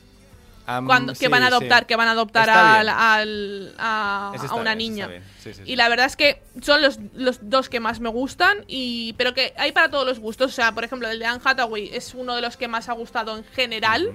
Cuando, 0.85 1.13
que 1.13 1.27
van 1.27 1.43
a 1.43 1.47
sí. 1.47 1.53
adoptar, 1.55 1.85
que 1.85 1.95
van 1.95 2.07
a 2.07 2.11
adoptar 2.11 2.49
al- 2.49 3.73
a, 3.77 4.33
una 4.55 4.75
bien, 4.75 4.77
niña. 4.93 5.03
está 5.05 5.11
bien. 5.11 5.23
Sí, 5.39 5.53
sí, 5.53 5.61
sí. 5.65 5.71
Y 5.71 5.75
la 5.75 5.89
verdad 5.89 6.05
es 6.05 6.15
que 6.15 6.41
son 6.61 6.81
los, 6.81 6.99
los 7.15 7.49
dos 7.49 7.69
que 7.69 7.79
más 7.79 7.99
me 7.99 8.09
gustan, 8.09 8.63
y 8.67 9.13
pero 9.13 9.33
que 9.33 9.53
hay 9.57 9.71
para 9.71 9.89
todos 9.89 10.05
los 10.05 10.19
gustos. 10.19 10.51
O 10.51 10.55
sea, 10.55 10.71
por 10.73 10.83
ejemplo, 10.83 11.09
el 11.09 11.19
de 11.19 11.25
Anne 11.25 11.41
Hathaway 11.43 11.89
es 11.93 12.13
uno 12.13 12.35
de 12.35 12.41
los 12.41 12.57
que 12.57 12.67
más 12.67 12.89
ha 12.89 12.93
gustado 12.93 13.37
en 13.37 13.43
general, 13.43 14.11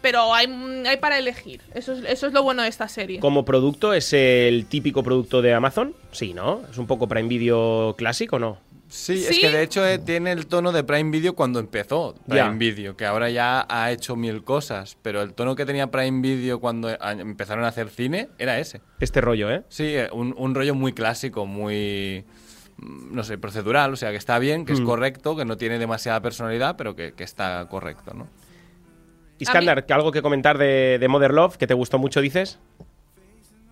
pero 0.00 0.34
hay, 0.34 0.46
hay 0.86 0.96
para 0.96 1.18
elegir. 1.18 1.60
Eso 1.74 1.92
es, 1.92 2.04
eso 2.04 2.26
es 2.26 2.32
lo 2.32 2.42
bueno 2.42 2.62
de 2.62 2.68
esta 2.68 2.88
serie. 2.88 3.20
Como 3.20 3.44
producto, 3.44 3.92
¿es 3.92 4.12
el 4.12 4.66
típico 4.66 5.02
producto 5.02 5.42
de 5.42 5.52
Amazon? 5.54 5.94
Sí, 6.12 6.32
¿no? 6.34 6.62
¿Es 6.70 6.78
un 6.78 6.86
poco 6.86 7.06
Prime 7.08 7.28
Video 7.28 7.94
clásico 7.98 8.36
o 8.36 8.38
no? 8.38 8.58
Sí, 8.92 9.24
es 9.24 9.38
que 9.38 9.50
de 9.50 9.62
hecho 9.62 9.86
eh, 9.86 9.98
tiene 10.00 10.32
el 10.32 10.46
tono 10.48 10.72
de 10.72 10.82
Prime 10.82 11.10
Video 11.12 11.36
cuando 11.36 11.60
empezó 11.60 12.14
Prime. 12.28 12.56
Video, 12.58 12.96
que 12.96 13.06
ahora 13.06 13.30
ya 13.30 13.64
ha 13.68 13.92
hecho 13.92 14.16
mil 14.16 14.42
cosas, 14.42 14.96
pero 15.00 15.22
el 15.22 15.32
tono 15.32 15.54
que 15.54 15.64
tenía 15.64 15.92
Prime 15.92 16.20
Video 16.20 16.58
cuando 16.58 16.88
a- 16.88 17.12
empezaron 17.12 17.64
a 17.64 17.68
hacer 17.68 17.88
cine 17.88 18.30
era 18.36 18.58
ese. 18.58 18.80
Este 18.98 19.20
rollo, 19.20 19.48
¿eh? 19.48 19.62
Sí, 19.68 19.84
eh, 19.94 20.08
un, 20.12 20.34
un 20.36 20.56
rollo 20.56 20.74
muy 20.74 20.92
clásico, 20.92 21.46
muy, 21.46 22.24
mm, 22.78 23.14
no 23.14 23.22
sé, 23.22 23.38
procedural, 23.38 23.92
o 23.92 23.96
sea, 23.96 24.10
que 24.10 24.16
está 24.16 24.40
bien, 24.40 24.66
que 24.66 24.72
es 24.72 24.80
Mm. 24.80 24.86
correcto, 24.86 25.36
que 25.36 25.44
no 25.44 25.56
tiene 25.56 25.78
demasiada 25.78 26.20
personalidad, 26.20 26.74
pero 26.76 26.96
que, 26.96 27.12
que 27.12 27.22
está 27.22 27.64
correcto, 27.70 28.12
¿no? 28.12 28.26
Iskandar, 29.38 29.86
¿que 29.86 29.92
¿algo 29.94 30.10
que 30.10 30.20
comentar 30.20 30.58
de, 30.58 30.98
de 30.98 31.08
Mother 31.08 31.30
Love 31.32 31.56
que 31.58 31.68
te 31.68 31.74
gustó 31.74 31.98
mucho, 32.00 32.20
dices? 32.20 32.58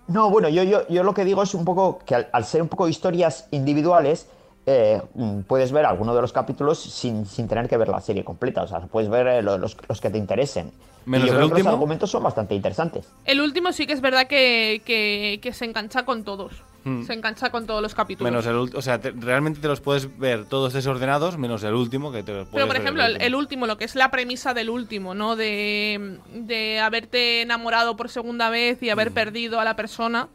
No, 0.06 0.30
bueno, 0.30 0.48
yo, 0.48 0.62
yo, 0.62 0.86
yo 0.88 1.02
lo 1.02 1.12
que 1.12 1.24
digo 1.24 1.42
es 1.42 1.52
un 1.54 1.64
poco 1.64 1.98
que 2.06 2.14
al, 2.14 2.28
al 2.32 2.44
ser 2.44 2.62
un 2.62 2.68
poco 2.68 2.88
historias 2.88 3.48
individuales, 3.50 4.28
eh, 4.70 5.00
mm, 5.14 5.40
puedes 5.42 5.72
ver 5.72 5.86
alguno 5.86 6.14
de 6.14 6.20
los 6.20 6.32
capítulos 6.34 6.78
sin, 6.78 7.24
sin 7.24 7.48
tener 7.48 7.68
que 7.68 7.76
ver 7.78 7.88
la 7.88 8.00
serie 8.02 8.22
completa. 8.22 8.62
O 8.62 8.66
sea, 8.68 8.80
puedes 8.80 9.08
ver 9.08 9.26
eh, 9.26 9.42
lo- 9.42 9.56
los, 9.56 9.76
los 9.88 10.00
que 10.00 10.10
te 10.10 10.18
interesen. 10.18 10.72
Menos 11.06 11.26
y 11.26 11.28
yo 11.28 11.32
el 11.32 11.38
creo 11.38 11.48
que 11.48 11.54
último. 11.54 11.70
los 11.70 11.74
argumentos 11.78 12.10
son 12.10 12.22
bastante 12.22 12.54
interesantes. 12.54 13.08
El 13.24 13.40
último 13.40 13.72
sí 13.72 13.86
que 13.86 13.94
es 13.94 14.02
verdad 14.02 14.26
que, 14.26 14.82
que- 14.84 15.38
que 15.42 15.52
se 15.54 15.64
engancha 15.64 16.04
con 16.04 16.22
todos. 16.22 16.52
Hmm. 16.84 17.02
Se 17.04 17.14
engancha 17.14 17.50
con 17.50 17.66
todos 17.66 17.80
los 17.80 17.94
capítulos. 17.94 18.30
Menos 18.30 18.44
el 18.46 18.56
último, 18.56 18.78
o 18.78 18.82
sea, 18.82 19.00
te- 19.00 19.12
realmente 19.12 19.58
te 19.60 19.68
los 19.68 19.80
puedes 19.80 20.16
ver 20.18 20.44
todos 20.44 20.74
desordenados, 20.74 21.38
menos 21.38 21.64
el 21.64 21.72
último, 21.74 22.12
que 22.12 22.22
te 22.22 22.32
los 22.32 22.46
puedes 22.48 22.52
Pero, 22.52 22.66
por 22.66 22.74
ver 22.74 22.82
ejemplo, 22.82 23.02
el, 23.04 23.12
último. 23.12 23.26
el 23.26 23.34
último, 23.34 23.66
lo 23.66 23.78
que 23.78 23.84
es 23.86 23.94
la 23.96 24.10
premisa 24.10 24.52
del 24.52 24.68
último, 24.68 25.14
¿no? 25.14 25.34
De, 25.34 26.18
de 26.34 26.78
haberte 26.80 27.40
enamorado 27.40 27.96
por 27.96 28.10
segunda 28.10 28.50
vez 28.50 28.82
y 28.82 28.90
haber 28.90 29.10
perdido 29.12 29.58
a 29.60 29.64
la 29.64 29.76
persona 29.76 30.28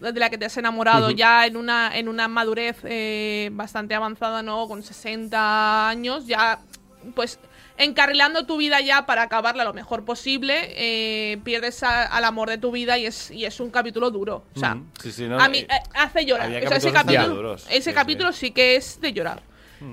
de 0.00 0.20
la 0.20 0.30
que 0.30 0.38
te 0.38 0.44
has 0.46 0.56
enamorado 0.56 1.10
ya 1.10 1.46
en 1.46 1.56
una, 1.56 1.96
en 1.96 2.08
una 2.08 2.28
madurez 2.28 2.76
eh, 2.84 3.50
bastante 3.52 3.94
avanzada, 3.94 4.42
¿no? 4.42 4.66
Con 4.68 4.82
60 4.82 5.88
años, 5.88 6.26
ya, 6.26 6.60
pues, 7.14 7.38
encarrilando 7.78 8.46
tu 8.46 8.56
vida 8.56 8.80
ya 8.80 9.04
para 9.06 9.22
acabarla 9.22 9.62
lo 9.64 9.74
mejor 9.74 10.04
posible, 10.04 10.54
eh, 10.76 11.38
pierdes 11.44 11.82
a- 11.82 12.04
al 12.06 12.24
amor 12.24 12.48
de 12.48 12.56
tu 12.58 12.70
vida 12.72 12.96
y 12.98 13.06
es, 13.06 13.30
y 13.30 13.44
es 13.44 13.60
un 13.60 13.70
capítulo 13.70 14.10
duro. 14.10 14.44
O 14.54 14.58
sea, 14.58 14.78
sí, 15.02 15.12
sí, 15.12 15.28
no, 15.28 15.38
a 15.38 15.48
mí 15.48 15.58
eh, 15.58 15.68
hace 15.94 16.24
llorar. 16.24 16.46
había 16.46 16.60
O 16.64 16.68
sea, 16.68 16.78
ese 16.78 16.92
capítulo, 16.92 17.54
ese 17.54 17.80
Sí, 17.82 17.92
capítulo 17.92 18.32
sí. 18.32 18.50
que 18.50 18.76
es 18.76 19.00
de 19.00 19.12
llorar. 19.12 19.42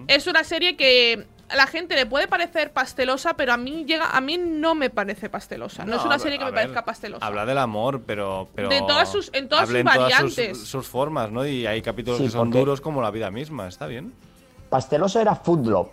Es 0.07 0.27
una 0.27 0.45
serie 0.45 0.77
que 0.77 1.27
a 1.50 1.55
la 1.55 1.67
gente 1.67 1.95
le 1.95 2.05
puede 2.05 2.27
parecer 2.27 2.71
pastelosa, 2.71 3.35
pero 3.35 3.53
a 3.53 3.57
mí 3.57 3.85
llega, 3.85 4.09
a 4.12 4.21
mí 4.21 4.38
no 4.38 4.73
me 4.75 4.89
parece 4.89 5.29
pastelosa. 5.29 5.85
No, 5.85 5.97
es 5.97 6.03
una 6.05 6.17
serie 6.19 6.38
que 6.39 6.45
me 6.45 6.51
ver, 6.51 6.62
parezca 6.62 6.85
pastelosa. 6.85 7.25
Habla 7.25 7.45
del 7.45 7.57
amor, 7.57 8.01
pero. 8.05 8.50
pero 8.55 8.69
De 8.69 8.79
todas 8.81 9.12
sus- 9.12 9.29
en 9.33 9.50
todas 9.50 9.69
sus 9.69 9.83
variantes. 9.83 10.57
sus, 10.57 10.67
sus 10.67 10.88
formas, 10.88 11.31
¿no? 11.31 11.45
Y 11.45 11.65
hay 11.67 11.81
capítulos 11.81 12.17
Sí, 12.19 12.25
que 12.25 12.31
son 12.31 12.50
duros 12.50 12.81
como 12.81 13.01
la 13.01 13.12
vida 13.12 13.29
misma, 13.29 13.67
está 13.67 13.85
bien. 13.88 14.13
Pasteloso 14.69 15.19
era 15.19 15.35
Food 15.35 15.67
Love. 15.67 15.89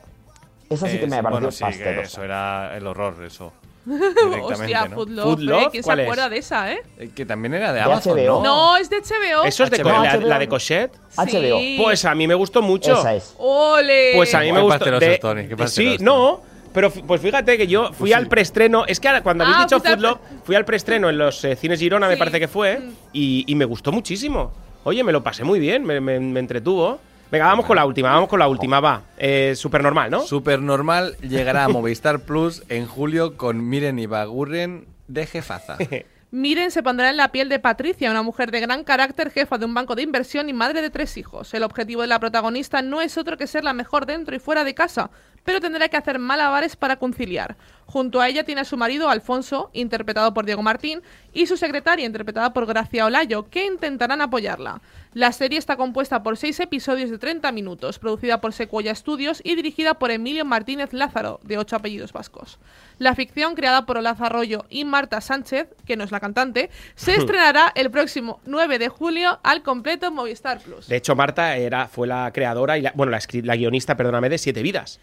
Esa 0.71 0.87
sí 0.89 0.99
que 0.99 1.05
Es- 1.05 1.11
me 1.11 1.23
pareció 1.23 1.31
bueno, 1.41 1.51
sí, 1.51 1.59
que 1.59 1.65
pastelosa. 1.65 2.03
eso 2.03 2.25
era 2.25 2.77
el 2.77 2.87
horror, 2.87 3.23
eso. 3.25 3.53
Hostia, 4.43 4.89
¿no? 4.89 4.97
Food 4.97 5.09
Love, 5.11 5.25
Food 5.25 5.51
¿eh? 5.51 5.69
¿Quién 5.71 5.83
se 5.83 5.93
acuerda 5.93 6.29
de 6.29 6.39
esa, 6.39 6.73
eh? 6.73 6.83
Eh, 6.99 7.11
Que 7.15 7.27
también 7.27 7.55
era 7.55 7.69
de 7.73 7.79
De 7.79 7.81
Amazon, 7.81 8.17
HBO. 8.19 8.43
¿no? 8.43 8.43
No, 8.43 8.77
es 8.77 8.89
de 8.91 8.97
HBO. 9.01 9.45
¿Eso 9.45 9.65
es 9.65 9.71
de 9.71 9.83
HBO. 9.83 10.21
la, 10.27 10.39
de 10.39 10.49
Cochet? 10.49 10.93
HBO. 11.17 11.59
Sí. 11.59 11.79
Pues 11.83 12.05
a 12.05 12.15
mí 12.15 12.27
me 12.29 12.35
gustó 12.35 12.63
mucho. 12.63 12.99
Esa 12.99 13.15
es. 13.15 13.35
¡Ole! 13.39 14.13
Pues 14.17 14.35
a 14.35 14.41
mí 14.41 14.47
Qué 14.47 14.53
me 14.53 14.61
gustó. 14.63 14.99
de- 14.99 15.19
Tony, 15.19 15.49
qué 15.49 15.69
sí, 15.69 15.97
no. 16.01 16.41
Pero 16.73 16.89
pues 16.91 17.21
fíjate 17.21 17.57
que 17.59 17.67
yo 17.67 17.87
fui 17.93 18.11
Pues 18.11 18.15
al 18.15 18.29
preestreno. 18.29 18.85
Es 18.87 19.01
que 19.01 19.09
ahora, 19.09 19.23
cuando 19.23 19.43
habéis 19.43 19.57
Ah, 19.59 19.63
dicho 19.65 19.77
al 19.77 19.83
Food 19.83 19.99
Love, 20.03 20.19
fui 20.45 20.55
al 20.55 20.65
preestreno 20.65 21.11
en 21.11 21.19
los 21.19 21.45
eh, 21.45 21.57
cines 21.57 21.81
Girona, 21.81 22.07
me 22.07 22.17
parece 22.17 22.39
que 22.39 22.47
fue, 22.47 22.79
Mm. 22.79 22.93
y, 23.13 23.45
y 23.49 23.55
me 23.57 23.65
gustó 23.65 23.91
muchísimo. 23.91 24.53
Oye, 24.85 25.03
me 25.03 25.11
lo 25.13 25.23
pasé 25.23 25.43
muy 25.43 25.59
bien, 25.59 25.85
me, 25.85 26.01
me- 26.01 26.21
me 26.21 26.39
entretuvo. 26.41 27.01
Venga, 27.31 27.47
vamos 27.47 27.65
con 27.65 27.77
la 27.77 27.87
última, 27.87 28.11
vamos 28.11 28.29
con 28.29 28.41
la 28.41 28.49
última, 28.49 28.81
va. 28.81 29.03
Eh, 29.17 29.55
Súper 29.55 29.85
normal, 29.85 30.11
¿no? 30.11 30.23
Super 30.23 30.61
normal 30.61 31.17
llegará 31.19 31.65
a 31.65 31.69
Movistar 31.69 32.21
Plus 32.21 32.65
en 32.69 32.87
julio 32.87 33.37
con 33.37 33.69
Miren 33.69 34.01
Ibaguren 34.01 34.87
de 35.07 35.27
jefaza. 35.27 35.77
Miren 36.33 36.71
se 36.71 36.83
pondrá 36.83 37.11
en 37.11 37.17
la 37.17 37.33
piel 37.33 37.49
de 37.49 37.59
Patricia, 37.59 38.11
una 38.11 38.23
mujer 38.23 38.51
de 38.51 38.61
gran 38.61 38.83
carácter, 38.83 39.31
jefa 39.31 39.59
de 39.59 39.65
un 39.65 39.75
banco 39.75 39.95
de 39.97 40.03
inversión 40.03 40.49
y 40.49 40.53
madre 40.53 40.81
de 40.83 40.91
tres 40.91 41.17
hijos. 41.17 41.55
El 41.55 41.63
objetivo 41.65 42.03
de 42.03 42.09
la 42.09 42.21
protagonista 42.21 42.83
no 42.83 43.01
es 43.01 43.19
otro 43.19 43.37
que 43.37 43.47
ser 43.49 43.63
la 43.63 43.73
mejor 43.73 44.07
dentro 44.07 44.35
y 44.35 44.39
fuera 44.39 44.63
de 44.63 44.75
casa, 44.75 45.11
pero 45.51 45.61
tendrá 45.61 45.89
que 45.89 45.97
hacer 45.97 46.21
malabares 46.21 46.77
para 46.77 46.95
conciliar. 46.95 47.57
Junto 47.87 48.21
a 48.21 48.29
ella 48.29 48.45
tiene 48.45 48.61
a 48.61 48.65
su 48.65 48.77
marido 48.77 49.11
Alfonso, 49.11 49.69
interpretado 49.73 50.33
por 50.33 50.47
Diego 50.47 50.63
Martín, 50.63 51.03
y 51.33 51.49
su 51.49 51.57
secretaria, 51.57 52.07
interpretada 52.07 52.53
por 52.53 52.67
Gracia 52.67 53.05
Olayo, 53.05 53.51
que 53.51 53.67
intentarán 53.67 54.21
apoyarla. 54.21 54.81
La 55.13 55.33
serie 55.33 55.59
está 55.59 55.77
compuesta 55.77 56.23
por 56.23 56.37
seis 56.37 56.61
episodios 56.61 57.11
de 57.11 57.19
30 57.19 57.51
minutos, 57.51 57.99
producida 57.99 58.41
por 58.41 58.53
Sequoia 58.53 58.95
Studios 58.95 59.41
y 59.43 59.57
dirigida 59.57 59.95
por 59.95 60.13
Emilio 60.13 60.45
Martínez 60.45 60.93
Lázaro, 60.93 61.41
de 61.43 61.59
ocho 61.59 61.75
apellidos 61.75 62.13
vascos. 62.13 62.61
La 62.99 63.17
ficción, 63.17 63.57
creada 63.57 63.87
por 63.87 63.99
Olaz 63.99 64.21
Arroyo 64.21 64.67
y 64.71 64.85
Marta 64.85 65.21
Sánchez, 65.21 65.67
que 65.85 65.97
no 65.97 66.05
es 66.05 66.13
la 66.13 66.21
cantante, 66.21 66.71
se 66.95 67.15
estrenará 67.17 67.73
el 67.75 67.91
próximo 67.91 68.39
9 68.47 68.79
de 68.79 68.89
julio 68.89 69.41
al 69.43 69.65
completo 69.65 70.07
en 70.07 70.15
Movistar 70.15 70.61
Plus. 70.61 70.87
De 70.87 70.95
hecho, 70.95 71.17
Marta 71.17 71.57
era, 71.57 71.89
fue 71.89 72.07
la 72.07 72.31
creadora 72.33 72.79
y 72.79 72.83
la, 72.83 72.93
bueno, 72.95 73.11
la, 73.11 73.57
guionista, 73.57 73.97
perdóname, 73.97 74.29
de 74.29 74.39
Siete 74.39 74.63
Vidas. 74.63 75.01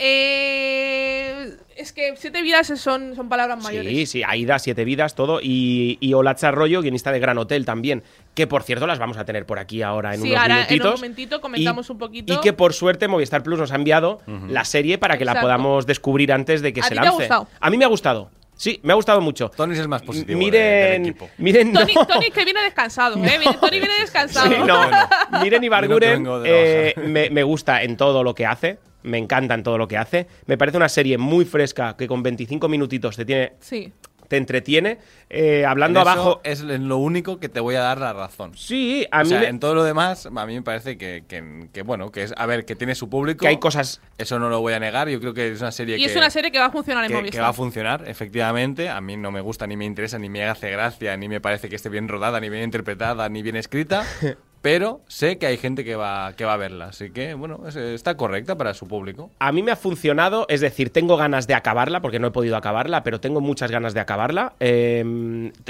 Eh, 0.00 1.56
es 1.76 1.92
que 1.92 2.14
siete 2.16 2.42
vidas 2.42 2.66
son, 2.76 3.14
son 3.16 3.28
palabras 3.28 3.62
mayores. 3.62 3.90
Sí, 3.92 4.06
sí, 4.06 4.22
Aida, 4.26 4.58
Siete 4.58 4.84
Vidas, 4.84 5.14
todo. 5.14 5.40
Y, 5.42 5.96
y 6.00 6.12
Olatza 6.14 6.48
Arroyo, 6.48 6.82
guionista 6.82 7.10
de 7.12 7.20
Gran 7.20 7.38
Hotel 7.38 7.64
también. 7.64 8.02
Que 8.34 8.46
por 8.46 8.62
cierto 8.62 8.86
las 8.86 8.98
vamos 8.98 9.16
a 9.16 9.24
tener 9.24 9.46
por 9.46 9.58
aquí 9.58 9.82
ahora 9.82 10.14
en 10.14 10.20
Sí, 10.22 10.28
unos 10.30 10.40
ahora 10.42 10.54
en 10.54 10.60
un 10.60 10.66
minutitos. 10.68 10.94
momentito 11.00 11.40
comentamos 11.40 11.88
Y- 11.88 11.92
un 11.92 11.98
poquito. 11.98 12.34
Y 12.34 12.40
que 12.40 12.52
por 12.52 12.72
suerte 12.74 13.08
Movistar 13.08 13.42
Plus 13.42 13.58
nos 13.58 13.72
ha 13.72 13.76
enviado 13.76 14.20
la 14.48 14.64
serie 14.64 14.98
para 14.98 15.16
que 15.18 15.24
la 15.24 15.40
podamos 15.40 15.86
descubrir 15.86 16.32
antes 16.32 16.60
de 16.62 16.72
que 16.72 16.80
¿A 16.80 16.84
se 16.84 16.90
ti 16.90 16.94
te 16.94 17.00
ha 17.00 17.04
lance. 17.04 17.18
gustado? 17.18 17.48
A 17.60 17.70
mí 17.70 17.76
me 17.78 17.84
ha 17.84 17.88
gustado. 17.88 18.30
Sí, 18.56 18.78
me 18.82 18.92
ha 18.92 18.96
gustado 18.96 19.22
mucho. 19.22 19.48
Tony 19.48 19.72
es 19.72 19.78
el 19.80 19.88
más 19.88 20.02
positivo 20.02 20.38
de- 20.38 20.44
Miren, 20.44 21.02
del 21.02 21.10
equipo. 21.12 21.30
miren, 21.38 21.72
no. 21.72 21.80
Tony, 21.80 21.94
Tony 21.94 22.30
que 22.30 22.44
viene 22.44 22.60
descansado, 22.62 23.16
¿eh? 23.24 23.40
Tony 23.58 23.78
viene 23.80 23.94
descansado. 24.00 24.50
Sí, 24.50 24.56
no, 24.66 24.90
no. 24.90 24.98
Miren 25.42 25.64
Ibarguren 25.64 26.26
eh, 26.44 26.92
me, 27.06 27.30
me 27.30 27.42
gusta 27.42 27.82
en 27.82 27.96
todo 27.96 28.22
lo 28.22 28.34
que 28.34 28.44
hace. 28.44 28.78
Me 29.02 29.18
encanta 29.18 29.54
en 29.54 29.62
todo 29.62 29.78
lo 29.78 29.88
que 29.88 29.96
hace. 29.96 30.26
Me 30.46 30.58
parece 30.58 30.76
una 30.76 30.88
serie 30.88 31.18
muy 31.18 31.44
fresca 31.44 31.96
que 31.96 32.06
con 32.06 32.22
25 32.22 32.68
minutitos 32.68 33.16
te 33.16 33.24
tiene 33.24 33.52
Sí. 33.60 33.92
te 34.28 34.36
entretiene. 34.36 34.98
Eh, 35.28 35.64
hablando 35.66 35.98
En 36.00 36.06
eso 36.06 36.10
abajo. 36.12 36.40
es 36.44 36.60
lo 36.60 36.98
único 36.98 37.40
que 37.40 37.48
te 37.48 37.58
voy 37.58 37.74
a 37.74 37.80
dar 37.80 37.98
la 37.98 38.12
razón. 38.12 38.52
Sí, 38.56 39.04
a 39.10 39.22
o 39.22 39.24
mí 39.24 39.28
sea, 39.30 39.40
me- 39.40 39.48
en 39.48 39.58
todo 39.58 39.74
lo 39.74 39.82
demás, 39.82 40.26
a 40.26 40.46
mí 40.46 40.54
me 40.54 40.62
parece 40.62 40.96
que, 40.96 41.24
que- 41.26 41.68
que, 41.72 41.82
bueno, 41.82 42.12
que 42.12 42.22
es, 42.22 42.34
a 42.36 42.46
ver, 42.46 42.64
que 42.64 42.76
tiene 42.76 42.94
su 42.94 43.08
público. 43.10 43.40
que 43.42 43.48
hay 43.48 43.56
cosas. 43.58 44.00
Eso 44.18 44.38
no 44.38 44.48
lo 44.48 44.60
voy 44.60 44.72
a 44.74 44.78
negar. 44.78 45.08
Yo 45.08 45.18
creo 45.18 45.34
que 45.34 45.50
es 45.50 45.60
una 45.60 45.72
serie 45.72 45.96
Y 45.96 46.04
que. 46.04 46.10
es 46.10 46.16
una 46.16 46.30
serie 46.30 46.52
que 46.52 46.60
va 46.60 46.66
a 46.66 46.70
funcionar 46.70 47.02
en 47.04 47.08
que, 47.08 47.14
Movistar. 47.16 47.38
que 47.38 47.42
va 47.42 47.48
a 47.48 47.52
funcionar, 47.52 48.04
efectivamente. 48.06 48.88
A 48.88 49.00
mí 49.00 49.16
no 49.16 49.32
me 49.32 49.40
gusta, 49.40 49.66
ni 49.66 49.76
me 49.76 49.84
interesa, 49.84 50.16
ni 50.20 50.28
me 50.28 50.44
hace 50.44 50.70
gracia, 50.70 51.16
ni 51.16 51.28
me 51.28 51.40
parece 51.40 51.68
que 51.68 51.74
esté 51.74 51.88
bien 51.88 52.06
rodada, 52.06 52.38
ni 52.38 52.48
bien 52.50 52.62
interpretada, 52.62 53.28
ni 53.28 53.42
bien 53.42 53.56
escrita. 53.56 54.04
pero 54.62 55.00
sé 55.08 55.38
que 55.38 55.46
hay 55.46 55.56
gente 55.56 55.84
que 55.84 55.96
va, 55.96 56.34
que 56.36 56.44
va 56.44 56.54
a 56.54 56.56
verla. 56.58 56.86
Así 56.86 57.10
que, 57.10 57.32
bueno, 57.34 57.62
es- 57.66 57.76
está 57.76 58.16
correcta 58.16 58.56
para 58.58 58.74
su 58.74 58.86
público. 58.86 59.30
A 59.38 59.52
mí 59.52 59.62
me 59.62 59.70
ha 59.72 59.76
funcionado, 59.76 60.44
es 60.48 60.60
decir, 60.60 60.90
tengo 60.90 61.16
ganas 61.16 61.46
de 61.46 61.54
acabarla, 61.54 62.00
porque 62.02 62.18
no 62.18 62.26
he 62.28 62.30
podido 62.30 62.56
acabarla, 62.56 63.02
pero 63.02 63.20
tengo 63.20 63.40
muchas 63.40 63.70
ganas 63.70 63.94
de 63.94 64.00
acabarla. 64.00 64.54
Eh, 64.60 65.02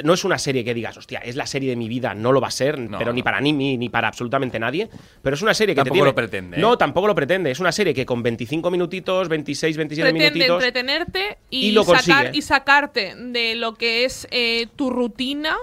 no 0.03 0.12
es 0.14 0.24
una 0.24 0.38
serie 0.38 0.64
que 0.64 0.74
digas, 0.74 0.96
hostia, 0.96 1.20
es 1.20 1.37
la 1.37 1.46
serie 1.46 1.70
de 1.70 1.76
mi 1.76 1.88
vida, 1.88 2.14
no 2.14 2.33
lo 2.33 2.40
va 2.40 2.48
a 2.48 2.53
ser, 2.53 2.79
No, 2.79 2.98
pero 2.98 3.12
ni 3.12 3.22
para 3.22 3.40
mí 3.40 3.53
ni, 3.53 3.76
ni 3.76 3.88
para 3.88 4.09
absolutamente 4.09 4.59
nadie. 4.59 4.88
Pero 5.22 5.35
es 5.37 5.42
una 5.42 5.55
serie 5.55 5.74
que 5.74 5.81
Tampoco 5.81 5.92
te 5.94 5.96
tiene... 5.98 6.09
lo 6.11 6.14
pretende, 6.14 6.57
¿eh? 6.57 6.61
No, 6.61 6.76
tampoco 6.76 7.07
lo 7.07 7.14
pretende. 7.14 7.50
Es 7.50 7.61
una 7.61 7.72
serie 7.72 7.94
que 7.94 8.05
con 8.05 8.22
25 8.22 8.70
minutitos, 8.70 9.29
26, 9.29 9.76
27 9.76 10.11
Pretende 10.11 10.31
minutitos. 10.35 10.64
entretenerte 10.64 11.38
y, 11.50 11.68
y 11.68 11.72
lo 11.72 11.85
sacar, 11.85 12.03
consigue. 12.24 12.31
y 12.38 12.42
sacarte 12.42 13.14
de 13.16 13.55
lo 13.55 13.74
que 13.74 14.05
es 14.05 14.26
eh, 14.31 14.66
tu 14.76 14.90
rutina 14.90 15.57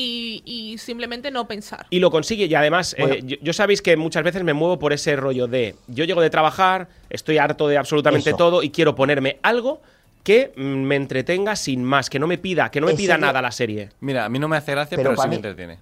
y, 0.00 0.42
y 0.44 0.78
simplemente 0.78 1.30
no 1.32 1.48
pensar. 1.48 1.86
Y 1.90 1.98
lo 1.98 2.10
consigue, 2.10 2.44
y 2.46 2.54
además, 2.54 2.94
eh, 2.98 3.20
yo, 3.24 3.36
yo 3.42 3.52
sabéis 3.52 3.82
que 3.82 3.96
muchas 3.96 4.22
veces 4.22 4.44
me 4.44 4.52
muevo 4.52 4.78
por 4.78 4.92
ese 4.92 5.16
rollo 5.16 5.48
de 5.48 5.74
yo 5.88 6.04
llego 6.04 6.20
de 6.20 6.30
trabajar, 6.30 6.88
estoy 7.10 7.38
harto 7.38 7.66
de 7.66 7.78
absolutamente 7.78 8.30
Eso. 8.30 8.36
todo 8.36 8.62
y 8.62 8.70
quiero 8.70 8.94
ponerme 8.94 9.38
algo 9.42 9.80
que 10.22 10.52
me 10.56 10.94
entretenga 10.96 11.56
sin 11.56 11.82
más, 11.82 12.10
que 12.10 12.18
no 12.18 12.26
me 12.26 12.38
pida, 12.38 12.70
que 12.70 12.80
no 12.80 12.86
me 12.86 12.94
pida 12.94 13.18
nada 13.18 13.42
la 13.42 13.50
serie. 13.50 13.88
Mira, 14.00 14.24
a 14.24 14.28
mí 14.28 14.38
no 14.38 14.46
me 14.46 14.56
hace 14.56 14.72
gracia, 14.72 14.96
Pero 14.96 15.16
sí 15.16 15.22
me 15.22 15.28
mí- 15.30 15.36
entretiene. 15.36 15.78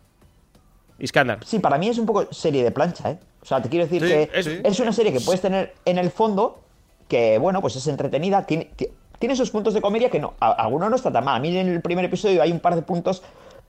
Iskandar. 0.99 1.45
Sí, 1.45 1.59
para 1.59 1.77
mí 1.77 1.89
es 1.89 1.99
un 1.99 2.07
poco 2.07 2.33
serie 2.33 2.65
de 2.65 2.71
plancha, 2.71 3.11
¿eh? 3.11 3.19
O 3.43 3.45
sea, 3.45 3.61
te 3.61 3.69
quiero 3.69 3.85
decir 3.87 4.01
Sí, 4.03 4.09
que 4.09 4.31
es- 4.33 4.47
es, 4.47 4.81
una 4.81 4.93
serie 4.93 5.13
que 5.13 5.21
puedes 5.21 5.41
tener 5.43 5.75
en 5.85 5.99
el 5.99 6.11
fondo, 6.11 6.63
que 7.09 7.37
bueno, 7.39 7.61
pues 7.61 7.77
es 7.77 7.87
entretenida, 7.87 8.47
tiene, 8.47 8.71
ti- 8.77 8.89
tiene 9.19 9.37
sus 9.37 9.51
puntos 9.51 9.75
de 9.75 9.81
comedia 9.83 10.09
que 10.11 10.19
no, 10.21 10.35
a- 10.41 10.53
alguno 10.53 10.89
no 10.89 10.97
está 10.97 11.13
tan 11.13 11.25
mal. 11.25 11.37
A 11.37 11.41
mí 11.41 11.55
en 11.57 11.69
el 11.69 11.81
primer 11.83 12.05
episodio 12.07 12.41
hay 12.43 12.51
un 12.51 12.61
par 12.61 12.75
de 12.77 12.83
puntos 12.83 13.23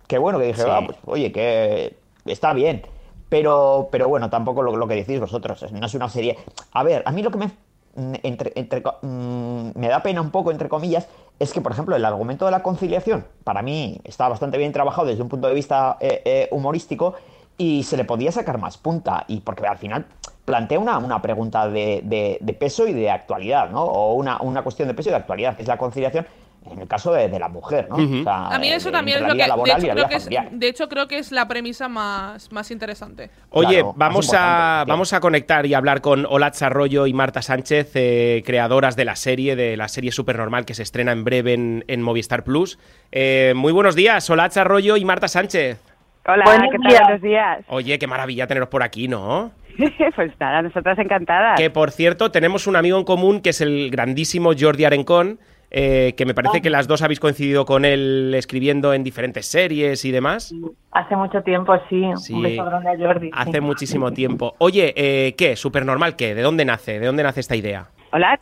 que 0.07 0.17
bueno, 0.17 0.39
que 0.39 0.45
dije, 0.45 0.61
Sí. 0.63 0.67
"Ah, 0.71 0.81
pues, 0.85 0.97
oye, 1.05 1.31
que 1.31 1.95
está 2.25 2.53
bien. 2.53 2.81
Pero, 3.29 3.89
pero 3.91 4.07
bueno, 4.07 4.29
tampoco 4.29 4.61
lo, 4.61 4.75
lo 4.77 4.87
que 4.87 4.95
decís 4.95 5.19
vosotros, 5.19 5.69
no 5.73 5.85
es 5.85 5.93
una 5.93 6.07
serie. 6.07 6.37
A 6.71 6.83
ver, 6.83 7.03
a 7.05 7.11
mí 7.11 7.21
lo 7.21 7.29
que 7.29 7.37
me, 7.37 7.47
mm, 7.95 8.13
entre, 8.23 8.53
mm, 9.01 9.71
me 9.75 9.87
da 9.89 10.01
pena 10.01 10.21
un 10.21 10.31
poco, 10.31 10.51
entre 10.51 10.69
comillas, 10.69 11.07
es 11.39 11.51
que, 11.51 11.59
por 11.59 11.73
ejemplo, 11.73 11.95
el 11.95 12.05
argumento 12.05 12.45
de 12.45 12.51
la 12.51 12.63
conciliación, 12.63 13.25
para 13.43 13.61
mí 13.61 13.99
está 14.05 14.29
bastante 14.29 14.57
bien 14.57 14.71
trabajado 14.71 15.07
desde 15.07 15.21
un 15.23 15.27
punto 15.29 15.47
de 15.49 15.53
vista 15.53 15.97
eh, 15.99 16.21
eh, 16.23 16.47
humorístico 16.51 17.15
y 17.57 17.83
se 17.83 17.97
le 17.97 18.05
podía 18.05 18.31
sacar 18.31 18.59
más 18.59 18.77
punta. 18.77 19.25
Y 19.27 19.41
porque 19.41 19.67
al 19.67 19.77
final 19.77 20.05
plantea 20.45 20.79
una, 20.79 20.97
una 20.97 21.21
pregunta 21.21 21.67
de, 21.67 22.01
de- 22.05 22.37
de 22.39 22.53
peso 22.53 22.87
y 22.87 22.93
de 22.93 23.11
actualidad, 23.11 23.69
¿no? 23.71 23.83
O 23.83 24.13
una, 24.13 24.41
una 24.41 24.63
cuestión 24.63 24.87
de 24.87 24.93
peso 24.93 25.09
y 25.09 25.11
de 25.11 25.17
actualidad, 25.17 25.57
que 25.57 25.63
es 25.63 25.67
la 25.67 25.77
conciliación 25.77 26.25
en 26.71 26.81
el 26.81 26.87
caso 26.87 27.13
de, 27.13 27.29
de 27.29 27.39
la 27.39 27.47
mujer, 27.47 27.87
¿no? 27.89 27.95
O 27.95 28.23
sea, 28.23 28.47
A 28.47 28.59
mí 28.59 28.69
eso 28.69 28.89
de- 28.89 28.91
también 28.93 29.17
es 29.19 29.23
lo 29.23 29.63
que. 29.63 29.71
De 29.71 29.71
hecho, 29.71 29.87
la 29.87 29.93
creo 29.93 30.07
que 30.09 30.15
es, 30.15 30.29
de 30.51 30.67
hecho, 30.67 30.89
creo 30.89 31.07
que 31.07 31.17
es 31.17 31.31
la 31.31 31.47
premisa 31.47 31.87
más, 31.87 32.51
más 32.51 32.71
interesante. 32.71 33.29
Oye, 33.51 33.75
Claro, 33.75 33.93
vamos, 33.95 34.33
a, 34.37 34.81
sí. 34.85 34.89
vamos 34.89 35.13
a 35.13 35.19
conectar 35.21 35.65
y 35.65 35.73
hablar 35.73 36.01
con 36.01 36.25
Olatz 36.29 36.61
Arroyo 36.61 37.07
y 37.07 37.13
Marta 37.13 37.41
Sánchez, 37.41 37.91
eh, 37.95 38.43
creadoras 38.45 38.95
de 38.95 39.05
la 39.05 39.15
serie, 39.15 39.55
de 39.55 39.77
la 39.77 39.87
serie 39.87 40.11
Supernormal 40.11 40.65
que 40.65 40.73
se 40.73 40.83
estrena 40.83 41.11
en 41.13 41.23
breve 41.23 41.53
en, 41.53 41.85
en 41.87 42.01
Movistar 42.01 42.43
Plus. 42.43 42.77
Eh, 43.11 43.53
muy 43.55 43.71
buenos 43.71 43.95
días, 43.95 44.29
Olatz 44.29 44.57
Arroyo 44.57 44.97
y 44.97 45.05
Marta 45.05 45.27
Sánchez. 45.27 45.79
Hola, 46.27 46.43
Buenos 46.43 46.67
¿qué 46.73 46.77
tal? 46.79 46.89
días. 46.89 47.01
Buenos 47.03 47.21
días. 47.21 47.59
Oye, 47.69 47.97
qué 47.99 48.07
maravilla 48.07 48.47
teneros 48.47 48.67
por 48.67 48.83
aquí, 48.83 49.07
¿no? 49.07 49.51
pues 50.15 50.31
nada, 50.39 50.61
nosotras 50.63 50.99
encantadas. 50.99 51.57
Que 51.57 51.69
por 51.69 51.91
cierto, 51.91 52.31
tenemos 52.31 52.67
un 52.67 52.75
amigo 52.75 52.97
en 52.97 53.05
común 53.05 53.39
que 53.39 53.51
es 53.51 53.61
el 53.61 53.89
grandísimo 53.91 54.51
Jordi 54.59 54.83
Arencón, 54.83 55.39
eh, 55.69 56.13
que 56.17 56.25
me 56.25 56.33
parece 56.33 56.61
que 56.61 56.69
las 56.69 56.87
dos 56.87 57.01
habéis 57.01 57.19
coincidido 57.19 57.65
con 57.65 57.83
él 57.85 58.33
escribiendo 58.35 58.93
en 58.93 59.03
diferentes 59.03 59.45
series 59.47 60.05
y 60.05 60.11
demás. 60.11 60.53
Hace 60.91 61.15
mucho 61.15 61.41
tiempo, 61.43 61.75
sí. 61.89 62.03
Sí. 62.17 62.33
Un 62.33 62.43
beso 62.43 62.65
grande 62.65 62.89
a 62.89 62.97
Jordi. 62.97 63.29
Hace 63.33 63.51
sí. 63.53 63.61
muchísimo 63.61 64.11
tiempo. 64.11 64.55
Oye, 64.59 64.93
eh, 64.95 65.35
¿qué? 65.37 65.55
¿Supernormal 65.55 66.15
qué? 66.15 66.33
¿De 66.35 66.41
dónde 66.41 66.63
nace? 66.65 66.99
¿De 66.99 67.05
dónde 67.05 67.23
nace 67.23 67.39
esta 67.41 67.55
idea? 67.55 67.87
Hola. 68.11 68.39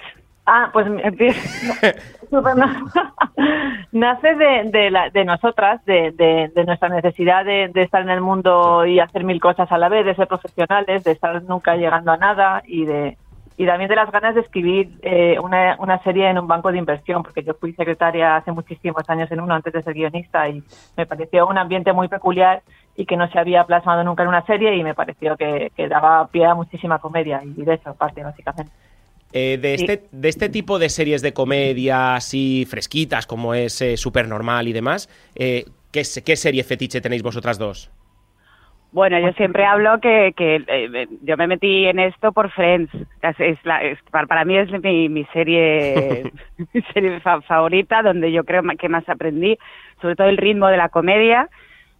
Ah, 0.48 0.70
pues 0.72 0.86
no- 2.32 2.42
nace 3.92 4.36
de, 4.36 4.70
de, 4.72 4.92
la- 4.92 5.10
de 5.10 5.26
nosotras, 5.26 5.84
de, 5.86 6.12
de- 6.12 6.52
de 6.54 6.66
nuestra 6.66 6.90
necesidad 6.90 7.44
de, 7.46 7.70
de 7.74 7.82
estar 7.82 8.02
en 8.02 8.10
el 8.10 8.22
mundo 8.22 8.86
y 8.86 9.00
hacer 9.00 9.24
mil 9.24 9.40
cosas 9.40 9.72
a 9.72 9.78
la 9.78 9.90
vez, 9.90 10.06
de 10.06 10.16
ser 10.16 10.28
profesionales, 10.28 11.04
de 11.04 11.12
estar 11.12 11.42
nunca 11.44 11.76
llegando 11.76 12.12
a 12.12 12.18
nada 12.18 12.62
y 12.68 12.86
de 12.86 13.18
y 13.58 13.66
también 13.66 13.90
de 13.90 13.96
las 13.96 14.12
ganas 14.12 14.36
de 14.36 14.42
escribir 14.42 14.90
eh, 15.02 15.38
una, 15.42 15.78
una 15.80 16.02
serie 16.04 16.30
en 16.30 16.38
un 16.38 16.48
banco 16.48 16.72
de 16.72 16.78
inversión, 16.78 17.24
porque 17.24 17.44
yo 17.44 17.54
fui 17.54 17.74
secretaria 17.74 18.36
hace 18.36 18.52
muchísimos 18.52 19.04
años 19.10 19.32
en 19.32 19.40
uno 19.40 19.54
antes 19.54 19.72
de 19.74 19.82
ser 19.82 19.94
guionista 19.94 20.50
y 20.50 20.62
me 20.98 21.06
pareció 21.06 21.48
un 21.48 21.58
ambiente 21.58 21.94
muy 21.94 22.08
peculiar 22.08 22.64
y 22.98 23.06
que 23.06 23.16
no 23.18 23.30
se 23.30 23.40
había 23.40 23.64
plasmado 23.64 24.04
nunca 24.04 24.24
en 24.24 24.30
una 24.30 24.46
serie 24.46 24.76
y 24.76 24.84
me 24.84 24.94
pareció 24.94 25.38
que, 25.38 25.72
que 25.76 25.88
daba 25.88 26.28
pie 26.28 26.46
a 26.46 26.56
muchísima 26.56 27.00
comedia 27.00 27.42
y 27.44 27.64
de 27.64 27.74
eso 27.76 27.94
parte 27.96 28.24
básicamente. 28.24 28.72
Eh, 29.34 29.58
de, 29.62 29.78
Sí. 29.78 29.86
este, 29.86 30.08
de 30.12 30.30
este 30.30 30.50
tipo 30.50 30.80
de 30.80 30.90
series 30.90 31.22
de 31.22 31.34
comedia 31.34 32.16
así 32.16 32.66
fresquitas, 32.70 33.28
como 33.28 33.54
es 33.54 33.82
eh, 33.82 33.98
Supernormal 33.98 34.68
y 34.68 34.74
demás, 34.74 35.10
eh, 35.36 35.66
¿qué, 35.92 36.04
¿qué 36.26 36.36
serie 36.38 36.64
fetiche 36.64 37.02
tenéis 37.02 37.22
vosotras 37.22 37.58
dos? 37.58 37.92
Bueno, 38.96 39.20
yo 39.20 39.34
siempre 39.34 39.66
hablo 39.66 40.00
que, 40.00 40.34
que 40.38 40.64
eh, 40.66 41.08
yo 41.22 41.36
me 41.36 41.48
metí 41.48 41.86
en 41.86 42.00
esto 42.00 42.32
por 42.32 42.50
Friends. 42.52 42.90
Es, 43.22 43.38
es 43.42 43.60
la- 43.66 43.84
es- 43.84 44.00
para, 44.10 44.26
para 44.26 44.46
mí 44.46 44.58
es 44.58 44.72
mi, 44.82 45.10
mi 45.10 45.26
serie, 45.34 46.32
mi 46.74 46.82
serie 46.94 47.20
fa- 47.20 47.42
favorita, 47.42 48.02
donde 48.02 48.32
yo 48.32 48.46
creo 48.46 48.64
que 48.80 48.88
más 48.88 49.04
aprendí, 49.10 49.58
sobre 50.02 50.16
todo 50.16 50.30
el 50.30 50.38
ritmo 50.38 50.68
de 50.68 50.78
la 50.78 50.88
comedia, 50.88 51.50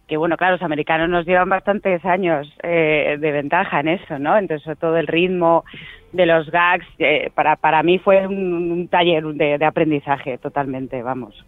que 0.08 0.16
bueno, 0.16 0.38
claro, 0.38 0.54
los 0.54 0.62
americanos 0.62 1.10
nos 1.10 1.26
llevan 1.26 1.50
bastantes 1.50 2.02
años 2.06 2.50
eh, 2.62 3.18
de 3.20 3.30
ventaja 3.30 3.80
en 3.80 3.88
eso, 3.88 4.18
¿no? 4.18 4.38
Entonces, 4.38 4.64
sobre 4.64 4.76
todo 4.76 4.96
el 4.96 5.06
ritmo 5.06 5.66
de 6.12 6.24
los 6.24 6.50
gags, 6.50 6.86
eh, 6.98 7.30
para, 7.34 7.56
para 7.56 7.82
mí 7.82 7.98
fue 7.98 8.26
un, 8.26 8.72
un 8.72 8.88
taller 8.88 9.22
de, 9.22 9.58
de 9.58 9.64
aprendizaje 9.66 10.38
totalmente, 10.38 11.02
vamos. 11.02 11.44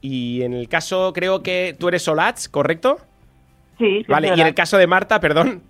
Y 0.00 0.42
en 0.42 0.52
el 0.52 0.68
caso, 0.68 1.12
creo 1.12 1.42
que 1.42 1.74
tú 1.76 1.88
eres 1.88 2.02
Solatz, 2.02 2.46
¿correcto? 2.48 2.98
Sí, 3.78 4.04
Vale, 4.08 4.28
y 4.36 4.40
en 4.40 4.46
el 4.46 4.54
caso 4.54 4.76
de 4.78 4.86
Marta, 4.86 5.20
perdón. 5.20 5.62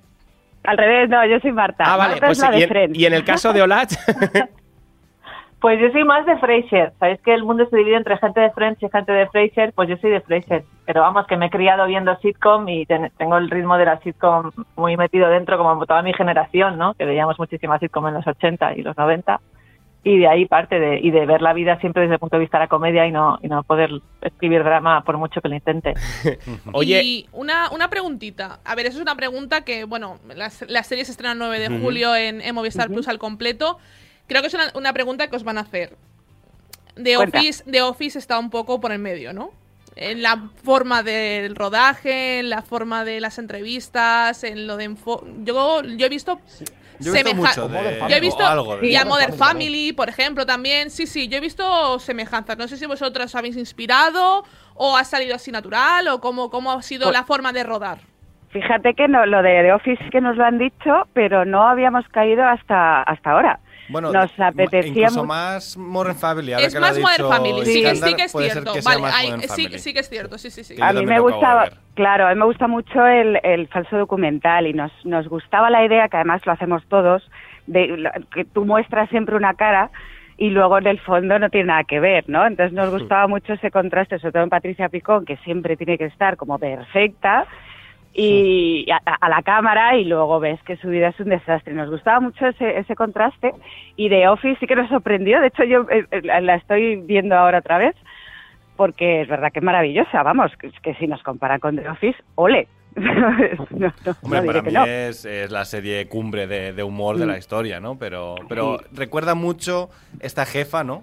Al 0.64 0.79
revés, 0.79 1.09
no, 1.11 1.25
yo 1.27 1.38
soy 1.40 1.53
Marta. 1.53 1.85
Ah, 1.87 1.97
vale, 1.97 2.12
Marta 2.12 2.27
pues 2.27 2.38
es 2.38 2.45
la 2.45 2.51
de 2.51 2.59
y, 2.59 2.62
en, 2.62 2.69
Friends. 2.69 2.99
y 2.99 3.07
en 3.07 3.12
el 3.14 3.25
caso 3.25 3.53
de 3.53 3.62
Olatz, 3.62 3.97
Pues 5.61 5.81
yo 5.81 5.90
soy 5.93 6.05
más 6.05 6.27
de 6.27 6.37
Frasier. 6.37 6.93
Sabéis 7.01 7.21
que 7.23 7.33
el 7.33 7.43
mundo 7.43 7.67
se 7.71 7.77
divide 7.79 7.97
entre 7.97 8.19
gente 8.19 8.38
de 8.38 8.51
Friends 8.51 8.83
y 8.83 8.88
gente 8.90 9.12
de 9.12 9.27
Frasier. 9.29 9.73
Pues 9.73 9.88
yo 9.88 9.97
soy 9.97 10.11
de 10.11 10.21
Frasier. 10.21 10.62
Pero 10.85 11.01
vamos, 11.01 11.27
que 11.27 11.38
me 11.38 11.47
he 11.47 11.51
criado 11.51 11.87
viendo 11.87 12.14
sitcom 12.17 12.69
y 12.69 12.85
ten- 12.85 13.11
tengo 13.17 13.38
el 13.38 13.49
ritmo 13.49 13.79
de 13.79 13.87
la 13.87 13.99
sitcom 14.01 14.51
muy 14.77 14.99
metido 14.99 15.27
dentro, 15.31 15.57
como 15.57 15.87
toda 15.87 16.03
mi 16.03 16.12
generación, 16.12 16.77
¿no? 16.77 16.93
Que 16.93 17.07
veíamos 17.07 17.38
muchísimas 17.38 17.81
sitcom 17.81 18.07
en 18.09 18.12
los 18.14 18.27
80 18.27 18.75
y 18.75 18.83
los 18.83 18.95
90. 18.99 19.40
Y 20.07 20.19
de 20.19 20.29
ahí 20.29 20.45
parte 20.45 20.79
de, 20.79 21.01
y 21.01 21.11
de 21.11 21.25
ver 21.25 21.40
la 21.40 21.55
vida 21.55 21.81
siempre 21.81 22.03
desde 22.03 22.14
el 22.17 22.21
punto 22.21 22.37
de 22.37 22.40
vista 22.40 22.59
de 22.59 22.64
la 22.64 22.69
comedia 22.69 23.07
y 23.07 23.11
no, 23.11 23.38
y 23.43 23.49
no 23.49 23.62
poder 23.62 23.90
escribir 24.21 24.62
drama 24.62 25.03
por 25.03 25.17
mucho 25.17 25.40
que 25.40 25.49
lo 25.49 25.55
intente. 25.55 25.95
oye, 26.75 27.03
Y 27.03 27.27
una, 27.33 27.71
una 27.71 27.88
preguntita. 27.88 28.61
A 28.67 28.75
ver, 28.75 28.85
eso 28.85 28.99
es 28.99 29.03
una 29.03 29.17
pregunta 29.17 29.62
que, 29.64 29.85
bueno, 29.85 30.19
la, 30.37 30.51
la 30.69 30.83
serie 30.83 31.07
se 31.07 31.12
estrena 31.12 31.33
el 31.33 31.38
9 31.38 31.59
de 31.59 31.81
julio 31.81 32.14
en, 32.14 32.43
en 32.43 32.55
Movistar 32.55 32.88
Plus 32.90 33.09
al 33.09 33.19
completo. 33.19 33.79
Creo 34.27 34.43
que 34.43 34.49
es 34.49 34.55
una, 34.55 34.64
una 34.75 34.93
pregunta 34.93 35.29
que 35.29 35.37
os 35.37 35.43
van 35.45 35.57
a 35.57 35.62
hacer. 35.62 35.97
The 37.03 37.17
Cuenta. 37.17 37.38
Office, 37.38 37.64
The 37.71 37.81
Office 37.83 38.19
está 38.19 38.38
un 38.38 38.51
poco 38.51 38.81
por 38.81 38.93
el 38.93 38.99
medio, 38.99 39.33
¿no? 39.33 39.53
En 39.97 40.23
la 40.23 40.51
forma 40.62 41.03
del 41.03 41.57
rodaje, 41.57 42.40
en 42.40 42.51
la 42.51 42.61
forma 42.62 43.05
de 43.05 43.21
las 43.21 43.38
entrevistas, 43.38 44.45
en 44.45 44.67
lo 44.67 44.77
de... 44.77 44.90
enfo- 44.90 45.25
Yo, 45.45 45.83
yo 45.83 46.07
he 46.07 46.09
visto... 46.11 46.40
he 47.01 47.05
visto 47.05 47.13
semeja- 47.31 47.37
mucho 47.63 47.69
de- 47.69 47.99
Yo 48.09 48.17
he 48.17 48.21
visto... 48.21 48.47
algo 48.47 48.77
de- 48.77 48.87
y 48.87 48.97
a 48.97 49.05
Modern 49.05 49.31
Modern 49.33 49.39
Family 49.39 49.93
por 49.93 50.09
ejemplo, 50.09 50.47
también. 50.47 50.91
Sí, 50.91 51.07
sí, 51.07 51.29
yo 51.29 51.39
he 51.39 51.41
visto 51.41 51.99
semejanzas. 51.99 52.57
No 52.59 52.69
sé 52.69 52.77
si 52.77 52.87
vosotros 52.87 53.27
os 53.27 53.35
habéis 53.35 53.57
inspirado 53.57 54.45
o 54.75 54.97
ha 54.97 55.05
salido 55.05 55.35
así 55.35 55.51
natural 55.53 56.09
o 56.09 56.21
cómo, 56.21 56.51
cómo 56.51 56.73
ha 56.73 56.83
sido 56.83 57.05
Pues- 57.05 57.15
la 57.19 57.25
forma 57.25 57.53
de 57.53 57.63
rodar. 57.65 57.99
Fíjate 58.51 58.95
que 58.95 59.09
no, 59.09 59.27
lo 59.27 59.43
de 59.43 59.63
The 59.63 59.73
Office 59.73 60.05
que 60.13 60.21
nos 60.21 60.37
lo 60.37 60.45
han 60.45 60.59
dicho, 60.59 61.09
pero 61.13 61.45
no 61.45 61.67
habíamos 61.67 62.07
caído 62.09 62.45
hasta, 62.45 63.03
hasta 63.03 63.33
ahora. 63.33 63.59
Bueno, 63.88 64.12
nos 64.12 64.31
apetecía 64.38 64.88
incluso 65.09 65.25
más 65.25 65.77
Modern 65.77 66.16
Family. 66.16 66.53
Ahora 66.55 66.66
Es 66.66 66.75
que 66.75 66.81
lo 66.81 66.87
ha 66.87 66.88
más 66.90 66.99
Modern 67.01 67.29
Family, 67.29 67.66
sí, 67.66 67.79
Iskandar, 67.81 68.09
sí 68.11 68.16
que 68.16 68.23
es 68.25 68.33
cierto. 68.33 68.73
que 68.73 68.81
Vale, 68.81 69.49
sí, 69.79 69.92
que 69.92 70.01
es 70.01 70.09
cierto, 70.09 70.38
sí, 70.38 70.51
sí, 70.51 70.64
sí. 70.64 70.75
Que 70.75 70.81
yo 70.81 70.87
A 70.87 70.92
mí 70.92 71.05
me 71.07 71.20
gustaba, 71.20 71.68
claro, 71.94 72.27
a 72.27 72.31
mí 72.35 72.38
me 72.38 72.47
gusta 72.47 72.66
mucho 72.66 73.07
el, 73.07 73.38
el 73.42 73.68
falso 73.68 73.97
documental 73.99 74.66
y 74.66 74.73
nos, 74.73 74.92
nos 75.05 75.29
gustaba 75.29 75.70
la 75.70 75.85
idea, 75.85 76.09
que 76.09 76.16
además 76.16 76.44
lo 76.47 76.53
hacemos 76.53 76.83
todos, 76.88 77.29
de 77.66 77.88
la- 77.99 78.12
que 78.33 78.44
tú 78.44 78.64
muestras 78.64 79.09
siempre 79.11 79.37
una 79.37 79.55
cara 79.55 79.90
y 80.37 80.51
luego 80.51 80.79
en 80.79 80.87
el 80.88 80.99
fondo 81.01 81.38
no 81.38 81.49
tiene 81.51 81.66
nada 81.68 81.85
que 81.85 82.01
ver, 82.01 82.25
¿no? 82.29 82.47
Entonces 82.47 82.73
nos 82.73 82.90
gustaba 82.90 83.29
mucho 83.29 83.53
ese 83.53 83.70
contraste, 83.70 84.18
sobre 84.18 84.33
todo 84.33 84.42
en 84.42 84.49
Patricia 84.51 84.88
Picón, 84.88 85.25
que 85.25 85.37
siempre 85.38 85.77
tiene 85.77 85.97
que 85.99 86.07
estar 86.07 86.37
como 86.37 86.59
perfecta 86.59 87.47
y 88.14 88.87
a, 88.90 88.96
a 89.20 89.29
la 89.29 89.42
cámara 89.42 89.96
y 89.96 90.05
luego 90.05 90.38
ves 90.40 90.62
que 90.62 90.77
su 90.77 90.88
vida 90.88 91.09
es 91.09 91.18
un 91.20 91.31
desastre. 91.31 91.74
Nos 91.74 91.90
gustaba 91.90 92.20
mucho 92.20 92.46
ese, 92.46 92.79
ese 92.79 92.94
contraste 92.94 93.53
y 93.96 94.09
de 94.09 94.29
Office 94.29 94.57
sí 94.61 94.66
que 94.66 94.77
nos 94.77 94.88
sorprendió. 94.88 95.40
De 95.40 95.48
hecho, 95.48 95.64
yo 95.64 95.87
eh, 95.90 96.07
eh, 96.11 96.22
la 96.22 96.55
estoy 96.55 96.96
viendo 96.96 97.35
ahora 97.37 97.59
otra 97.59 97.79
vez 97.79 97.94
porque 98.77 99.22
es 99.22 99.29
verdad 99.29 99.53
que 99.53 99.59
es 99.59 99.64
maravillosa. 99.64 100.22
Vamos, 100.22 100.53
que, 100.59 100.70
que 100.83 100.94
si 100.94 101.07
nos 101.07 101.22
comparan 101.22 101.61
con 101.61 101.77
The 101.77 101.88
Office, 101.88 102.18
ole. 102.37 102.68
no, 102.96 103.31
no, 103.70 103.92
Hombre, 104.22 104.40
no 104.40 104.46
para 104.46 104.62
mí 104.62 104.72
es, 104.90 105.24
es 105.24 105.50
la 105.50 105.64
serie 105.64 106.07
cumbre 106.07 106.46
de, 106.46 106.72
de 106.72 106.83
humor 106.85 107.16
de 107.18 107.27
Mm. 107.27 107.29
la 107.29 107.38
historia, 107.38 107.81
¿no? 107.81 107.98
Pero, 107.98 108.37
pero 108.48 108.79
recuerda 108.92 109.35
mucho 109.35 109.90
esta 110.20 110.46
jefa, 110.46 110.85
¿no? 110.85 111.03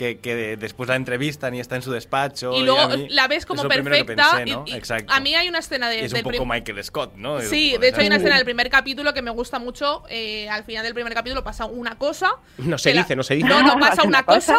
Que, 0.00 0.18
que 0.18 0.56
después 0.56 0.88
la 0.88 0.96
entrevistan 0.96 1.54
y 1.54 1.60
está 1.60 1.76
en 1.76 1.82
su 1.82 1.92
despacho. 1.92 2.54
Y 2.58 2.62
luego 2.62 2.88
la 3.10 3.28
ves 3.28 3.40
es 3.40 3.46
como 3.46 3.68
perfecta. 3.68 4.30
pensé, 4.38 4.46
¿no? 4.50 4.64
y- 4.66 4.70
y 4.70 4.74
Exacto. 4.74 5.12
a 5.12 5.20
mí 5.20 5.34
hay 5.34 5.46
una 5.50 5.58
escena 5.58 5.90
de, 5.90 6.00
Y 6.00 6.04
es 6.06 6.12
un 6.14 6.22
poco 6.22 6.46
Michael 6.46 6.82
Scott, 6.82 7.12
¿no? 7.16 7.38
Sí, 7.42 7.76
de 7.78 7.88
hecho 7.88 8.00
hay 8.00 8.06
una 8.06 8.16
es- 8.16 8.22
escena 8.22 8.36
del 8.36 8.44
primer 8.46 8.70
capítulo 8.70 9.12
que 9.12 9.20
me 9.20 9.30
gusta 9.30 9.58
mucho. 9.58 10.02
eh, 10.08 10.48
al 10.48 10.64
final 10.64 10.84
del 10.84 10.94
primer 10.94 11.12
capítulo 11.12 11.44
pasa 11.44 11.66
una 11.66 11.98
cosa. 11.98 12.30
no 12.56 12.78
se 12.78 12.94
la- 12.94 13.02
dice, 13.02 13.14
no 13.14 13.22
se 13.22 13.34
dice. 13.34 13.46
No, 13.46 13.62
no, 13.62 13.74
pasa 13.78 13.96
¿Pasa 13.96 14.08
una 14.08 14.22
cosa? 14.24 14.56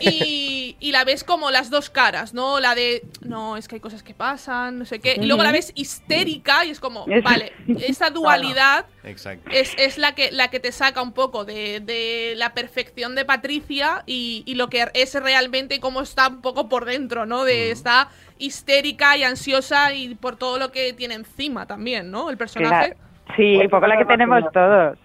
y, 0.00 0.76
y 0.80 0.92
la 0.92 1.04
ves 1.04 1.24
como 1.24 1.50
las 1.50 1.68
dos 1.70 1.90
caras, 1.90 2.32
¿no? 2.34 2.58
La 2.60 2.74
de, 2.74 3.02
no, 3.20 3.56
es 3.58 3.68
que 3.68 3.74
hay 3.76 3.80
cosas 3.80 4.02
que 4.02 4.14
pasan, 4.14 4.78
no 4.78 4.84
sé 4.86 4.98
qué. 5.00 5.16
Y 5.20 5.26
luego 5.26 5.42
la 5.42 5.52
ves 5.52 5.72
histérica 5.74 6.64
y 6.64 6.70
es 6.70 6.80
como, 6.80 7.06
vale, 7.22 7.52
esa 7.80 8.08
dualidad 8.10 8.86
Exacto. 9.04 9.50
es, 9.50 9.74
es 9.78 9.96
la, 9.96 10.14
que, 10.14 10.30
la 10.30 10.48
que 10.48 10.60
te 10.60 10.72
saca 10.72 11.00
un 11.00 11.12
poco 11.12 11.44
de, 11.44 11.80
de 11.80 12.34
la 12.36 12.52
perfección 12.52 13.14
de 13.14 13.24
Patricia 13.24 14.02
y, 14.06 14.42
y 14.46 14.56
lo 14.56 14.68
que 14.68 14.86
es 14.92 15.14
realmente 15.14 15.76
y 15.76 15.80
cómo 15.80 16.02
está 16.02 16.28
un 16.28 16.42
poco 16.42 16.68
por 16.68 16.84
dentro, 16.84 17.24
¿no? 17.24 17.44
De 17.44 17.70
está 17.70 18.08
histérica 18.38 19.16
y 19.16 19.24
ansiosa 19.24 19.94
y 19.94 20.14
por 20.14 20.36
todo 20.36 20.58
lo 20.58 20.70
que 20.70 20.92
tiene 20.92 21.14
encima 21.14 21.66
también, 21.66 22.10
¿no? 22.10 22.30
El 22.30 22.36
personaje. 22.36 22.94
Claro. 22.94 23.10
Sí, 23.36 23.56
un 23.56 23.70
poco 23.70 23.86
la 23.86 23.96
que 23.96 24.04
tenemos 24.04 24.42
todos. 24.52 24.98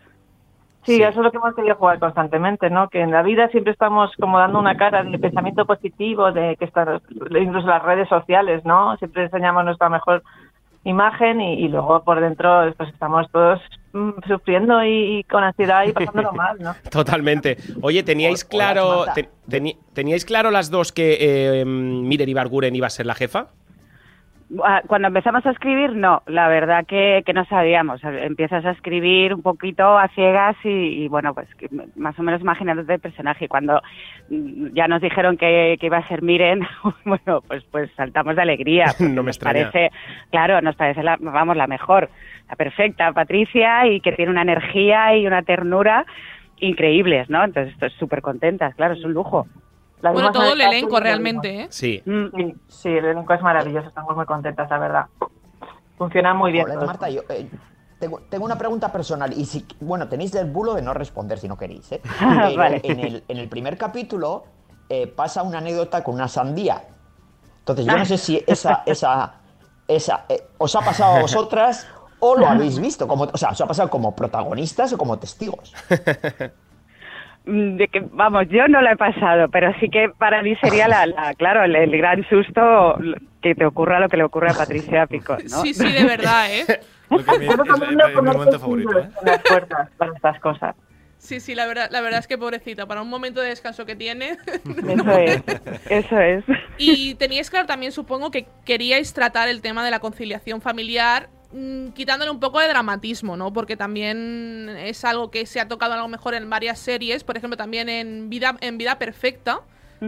Sí, 0.84 1.02
eso 1.02 1.10
es 1.10 1.18
lo 1.18 1.32
que 1.32 1.38
hemos 1.38 1.56
querido 1.56 1.76
jugar 1.76 1.98
constantemente, 1.98 2.70
¿no? 2.70 2.90
Que 2.90 3.02
en 3.02 3.12
la 3.12 3.24
vida 3.24 3.48
siempre 3.48 3.74
estamos 3.74 4.12
como 4.20 4.38
dando 4.38 4.60
una 4.60 4.78
cara 4.78 5.04
de 5.04 5.18
pensamiento 5.18 5.66
positivo, 5.66 6.32
de 6.32 6.56
que 6.58 6.66
están 6.66 7.02
incluso 7.10 7.66
las 7.66 7.82
redes 7.82 8.08
sociales, 8.08 8.64
¿no? 8.66 8.96
Siempre 8.98 9.24
enseñamos 9.24 9.66
nuestra 9.66 9.90
mejor 9.90 10.22
imagen 10.84 11.42
y, 11.42 11.56
y 11.56 11.68
luego 11.70 12.04
por 12.04 12.20
dentro 12.22 12.72
pues 12.78 12.90
estamos 12.90 13.30
todos 13.32 13.60
sufriendo 14.28 14.84
y, 14.84 15.20
y 15.20 15.24
con 15.24 15.44
ansiedad 15.44 15.84
y 15.88 15.92
pasándolo 15.92 16.32
mal, 16.34 16.58
¿no? 16.60 16.76
Totalmente. 16.90 17.58
Oye, 17.82 18.04
¿teníais 18.04 18.44
claro 18.46 19.06
Marta. 19.06 19.14
te- 19.14 19.30
teni- 19.50 19.78
¿teníais 19.94 20.26
claro 20.26 20.52
las 20.52 20.70
dos 20.70 20.92
que 20.92 21.18
eh, 21.20 21.66
Miren 21.66 22.30
Ibarguren 22.30 22.76
iba 22.76 22.88
a 22.88 22.90
ser 22.90 23.06
la 23.06 23.16
jefa? 23.16 23.48
Ah, 24.64 24.84
Cuando 24.86 25.08
empezamos 25.08 25.44
a 25.46 25.50
escribir, 25.50 25.96
no, 25.96 26.22
la 26.28 26.48
verdad 26.48 26.86
que, 26.86 27.24
que 27.26 27.34
no 27.34 27.46
sabíamos. 27.46 28.04
Empiezas 28.04 28.64
a 28.64 28.72
escribir 28.72 29.34
un 29.34 29.42
poquito 29.42 29.98
a 29.98 30.08
ciegas 30.10 30.56
y, 30.64 30.70
y, 31.04 31.08
bueno, 31.08 31.34
pues 31.34 31.48
que 31.56 31.68
más 31.96 32.18
o 32.20 32.24
menos 32.24 32.42
imaginándote 32.42 32.94
el 32.94 33.00
personaje. 33.00 33.46
Y 33.46 33.48
cuando 33.48 33.82
mm, 34.30 34.68
ya 34.74 34.88
nos 34.88 35.02
dijeron 35.02 35.38
que, 35.38 35.78
que 35.80 35.88
iba 35.88 35.98
a 35.98 36.08
ser 36.08 36.22
Miren, 36.22 36.62
bueno, 37.06 37.42
pues 37.48 37.64
pues 37.72 37.90
saltamos 37.96 38.36
de 38.36 38.42
alegría. 38.44 38.86
No 39.00 39.24
me 39.24 39.28
nos 39.28 39.38
extraña. 39.38 39.72
Parece, 39.72 39.96
claro, 40.30 40.62
nos 40.62 40.76
parece, 40.76 41.02
la, 41.02 41.18
vamos, 41.20 41.56
la 41.56 41.68
mejor, 41.68 42.10
la 42.50 42.56
perfecta 42.56 43.12
Patricia 43.14 43.88
y 43.88 44.00
que 44.00 44.12
tiene 44.12 44.32
una 44.32 44.42
energía 44.42 45.16
y 45.16 45.26
una 45.26 45.42
ternura 45.42 46.06
increíbles, 46.58 47.30
¿no? 47.30 47.44
Entonces, 47.44 47.74
estoy 47.74 47.90
súper 47.92 48.22
contentas, 48.22 48.76
claro, 48.76 48.94
es 48.94 49.04
un 49.04 49.14
lujo. 49.14 49.48
La 50.02 50.12
Bueno, 50.12 50.32
todo 50.32 50.54
el 50.54 50.62
elenco 50.62 51.00
realmente. 51.00 51.62
¿eh? 51.62 51.68
Sí. 51.70 52.02
Mm, 52.06 52.26
Sí, 52.36 52.56
sí, 52.68 52.90
el 52.90 53.06
elenco 53.06 53.34
es 53.34 53.42
maravilloso, 53.42 53.88
estamos 53.88 54.16
muy 54.16 54.26
contentas, 54.26 54.70
la 54.70 54.78
verdad. 54.78 55.06
Funciona 55.98 56.34
muy 56.34 56.52
bien. 56.52 56.66
Hola. 56.70 56.86
Marta, 56.86 57.10
yo 57.10 57.22
eh, 57.30 57.50
tengo, 58.00 58.20
tengo 58.30 58.46
una 58.46 58.58
pregunta 58.58 58.92
personal 58.92 59.32
y 59.34 59.46
si, 59.46 59.66
bueno, 59.80 60.08
tenéis 60.08 60.36
el 60.36 60.52
bulo 60.52 60.74
de 60.74 60.82
no 60.82 60.94
responder 60.94 61.40
si 61.40 61.48
no 61.48 61.58
queréis, 61.58 61.92
¿eh? 61.94 62.02
Pero 62.20 62.56
Vale. 62.58 62.82
en, 62.84 63.00
el, 63.00 63.24
en 63.28 63.38
el 63.38 63.48
primer 63.48 63.78
capítulo 63.78 64.46
eh, 64.90 65.08
pasa 65.08 65.42
una 65.44 65.60
anécdota 65.60 66.04
con 66.04 66.16
una 66.16 66.28
sandía. 66.28 66.84
Entonces 67.60 67.86
yo 67.86 67.98
no 67.98 68.06
sé 68.06 68.18
si 68.18 68.44
esa, 68.48 68.84
esa, 68.86 69.36
esa 69.88 70.26
eh, 70.30 70.48
os 70.58 70.76
ha 70.76 70.82
pasado 70.82 71.16
a 71.16 71.22
vosotras 71.22 71.88
o 72.20 72.36
lo 72.36 72.48
habéis 72.48 72.80
visto, 72.80 73.08
como, 73.08 73.24
o 73.24 73.38
sea, 73.38 73.50
os 73.50 73.62
ha 73.62 73.68
pasado 73.68 73.90
como 73.90 74.16
protagonistas 74.16 74.94
o 74.94 74.98
como 74.98 75.18
testigos. 75.18 75.74
Mm, 77.48 77.78
de 77.78 77.88
que 77.90 78.00
vamos 78.12 78.46
yo 78.50 78.68
no 78.68 78.82
la 78.82 78.94
he 78.94 78.98
pasado 78.98 79.50
pero 79.50 79.72
sí 79.80 79.88
que 79.90 80.10
para 80.18 80.42
mí 80.42 80.56
sería 80.56 80.88
la, 80.88 81.06
la- 81.06 81.34
claro 81.36 81.64
el, 81.64 81.76
el 81.76 81.96
gran 81.96 82.28
susto 82.28 82.98
que 83.42 83.54
te 83.54 83.66
ocurra 83.66 84.00
lo 84.00 84.10
que 84.10 84.18
le 84.18 84.24
ocurre 84.24 84.50
a 84.50 84.54
Patricia 84.54 85.06
Pico 85.06 85.38
¿no? 85.52 85.62
Sí, 85.62 85.74
sí, 85.76 85.92
de 85.92 86.04
verdad, 86.06 86.52
¿eh? 86.52 86.66
Lo 87.12 87.24
que 87.24 87.38
me- 87.38 87.46
Yo 87.46 87.52
es, 87.52 87.58
recomiendo 87.60 88.04
es 88.04 88.10
mi 88.10 88.16
ponerte 88.16 88.38
momento 88.38 88.60
favorito, 88.60 88.98
¿eh? 89.00 89.10
las 89.24 89.42
puertas 89.44 89.90
para 89.96 90.14
estas 90.14 90.40
cosas. 90.40 90.76
Sí, 91.20 91.40
sí, 91.40 91.54
la 91.54 91.68
verdad, 91.68 91.88
la 91.92 92.02
verdad 92.02 92.20
es 92.20 92.28
que 92.28 92.38
pobrecita, 92.38 92.88
para 92.88 93.02
un 93.04 93.10
momento 93.10 93.42
de 93.42 93.50
descanso 93.50 93.86
que 93.86 93.96
tiene. 93.96 94.38
eso 94.88 95.12
es 95.20 95.44
eso 95.90 96.20
es 96.20 96.44
Y 96.80 97.14
teníais 97.16 97.52
claro 97.52 97.68
también, 97.68 97.92
supongo, 97.92 98.32
que 98.32 98.48
queríais 98.66 99.14
tratar 99.14 99.50
el 99.50 99.62
tema 99.62 99.86
de 99.86 99.92
la 99.92 100.00
conciliación 100.00 100.62
familiar 100.62 101.30
quitándole 101.96 102.32
un 102.32 102.40
poco 102.40 102.60
de 102.60 102.68
dramatismo, 102.68 103.38
¿no? 103.38 103.52
Porque 103.54 103.78
también 103.78 104.70
es 104.78 105.06
algo 105.06 105.32
que 105.32 105.46
se 105.46 105.60
ha 105.60 105.68
tocado 105.68 105.94
a 105.94 105.98
lo 105.98 106.08
mejor 106.08 106.34
en 106.36 106.50
varias 106.50 106.80
series, 106.80 107.24
por 107.24 107.38
ejemplo, 107.38 107.58
también 107.58 107.90
en 107.90 108.30
Vida, 108.30 108.58
en 108.62 108.78
Vida 108.78 108.98
Perfecta, 109.00 109.62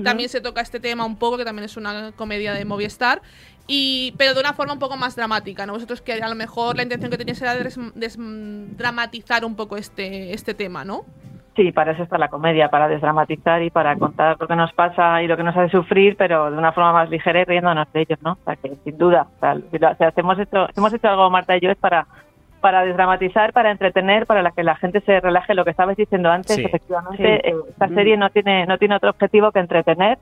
también 0.03 0.29
se 0.29 0.41
toca 0.41 0.60
este 0.62 0.79
tema 0.81 1.05
un 1.05 1.17
poco, 1.17 1.38
que 1.38 1.45
también 1.45 1.63
es 1.63 1.77
una 1.77 2.12
comedia 2.12 2.53
de 2.53 2.65
Movistar, 2.65 3.21
y, 3.67 4.13
pero 4.17 4.33
de 4.33 4.39
una 4.41 4.53
forma 4.53 4.73
un 4.73 4.79
poco 4.79 4.97
más 4.97 5.15
dramática, 5.15 5.65
¿no? 5.65 5.73
Vosotros 5.73 6.01
que 6.01 6.13
a 6.13 6.27
lo 6.29 6.36
mejor 6.36 6.75
la 6.75 6.83
intención 6.83 7.10
que 7.10 7.17
teníais 7.17 7.41
era 7.41 7.55
des- 7.55 7.79
desdramatizar 7.95 9.45
un 9.45 9.55
poco 9.55 9.77
este, 9.77 10.33
este 10.33 10.53
tema, 10.53 10.83
¿no? 10.86 11.05
Sí, 11.58 11.72
para 11.74 11.91
eso 11.93 12.04
está 12.04 12.17
la 12.17 12.30
comedia, 12.30 12.70
para 12.70 12.88
desdramatizar 12.88 13.62
y 13.63 13.70
para 13.72 13.96
contar 13.98 14.38
lo 14.39 14.48
que 14.48 14.56
nos 14.56 14.72
pasa 14.74 15.22
y 15.24 15.28
lo 15.28 15.36
que 15.36 15.43
nos 15.43 15.58
hace 15.58 15.70
sufrir, 15.72 16.15
pero 16.15 16.50
de 16.52 16.58
una 16.58 16.72
forma 16.72 16.93
más 16.93 17.10
ligera 17.10 17.41
y 17.41 17.46
riéndonos 17.46 17.91
de 17.91 18.02
ellos, 18.02 18.20
¿no? 18.22 18.34
O 18.34 18.38
sea, 18.46 18.56
que 18.56 18.76
sin 18.84 18.98
duda, 18.98 19.28
o 19.36 19.39
sea, 19.39 19.56
si 19.56 19.78
lo- 19.80 19.89
o 19.91 19.96
sea, 19.96 20.12
si 20.12 20.20
hemos 20.22 20.38
hecho, 20.39 20.67
si 20.67 20.74
hemos 20.80 20.93
hecho 20.93 21.10
algo, 21.10 21.30
Marta 21.30 21.58
y 21.58 21.60
yo, 21.60 21.70
es 21.72 21.78
para 21.78 22.08
para 22.62 22.84
desdramatizar, 22.86 23.54
para 23.54 23.70
entretener, 23.70 24.26
para 24.26 24.41
la 24.41 24.50
que 24.52 24.63
la 24.63 24.76
gente 24.76 25.00
se 25.02 25.20
relaje. 25.20 25.54
Lo 25.54 25.63
que 25.63 25.70
estabais 25.72 25.96
diciendo 25.96 26.30
antes, 26.32 26.56
Sí. 26.56 26.63
efectivamente, 26.65 27.41
Sí. 27.43 27.50
eh, 27.50 27.56
esta 27.70 27.88
Mm. 27.88 27.93
serie 27.96 28.17
no 28.17 28.30
tiene 28.32 28.65
no 28.65 28.78
tiene 28.80 28.96
otro 28.96 29.12
objetivo 29.12 29.52
que 29.52 29.60
entretener, 29.60 30.17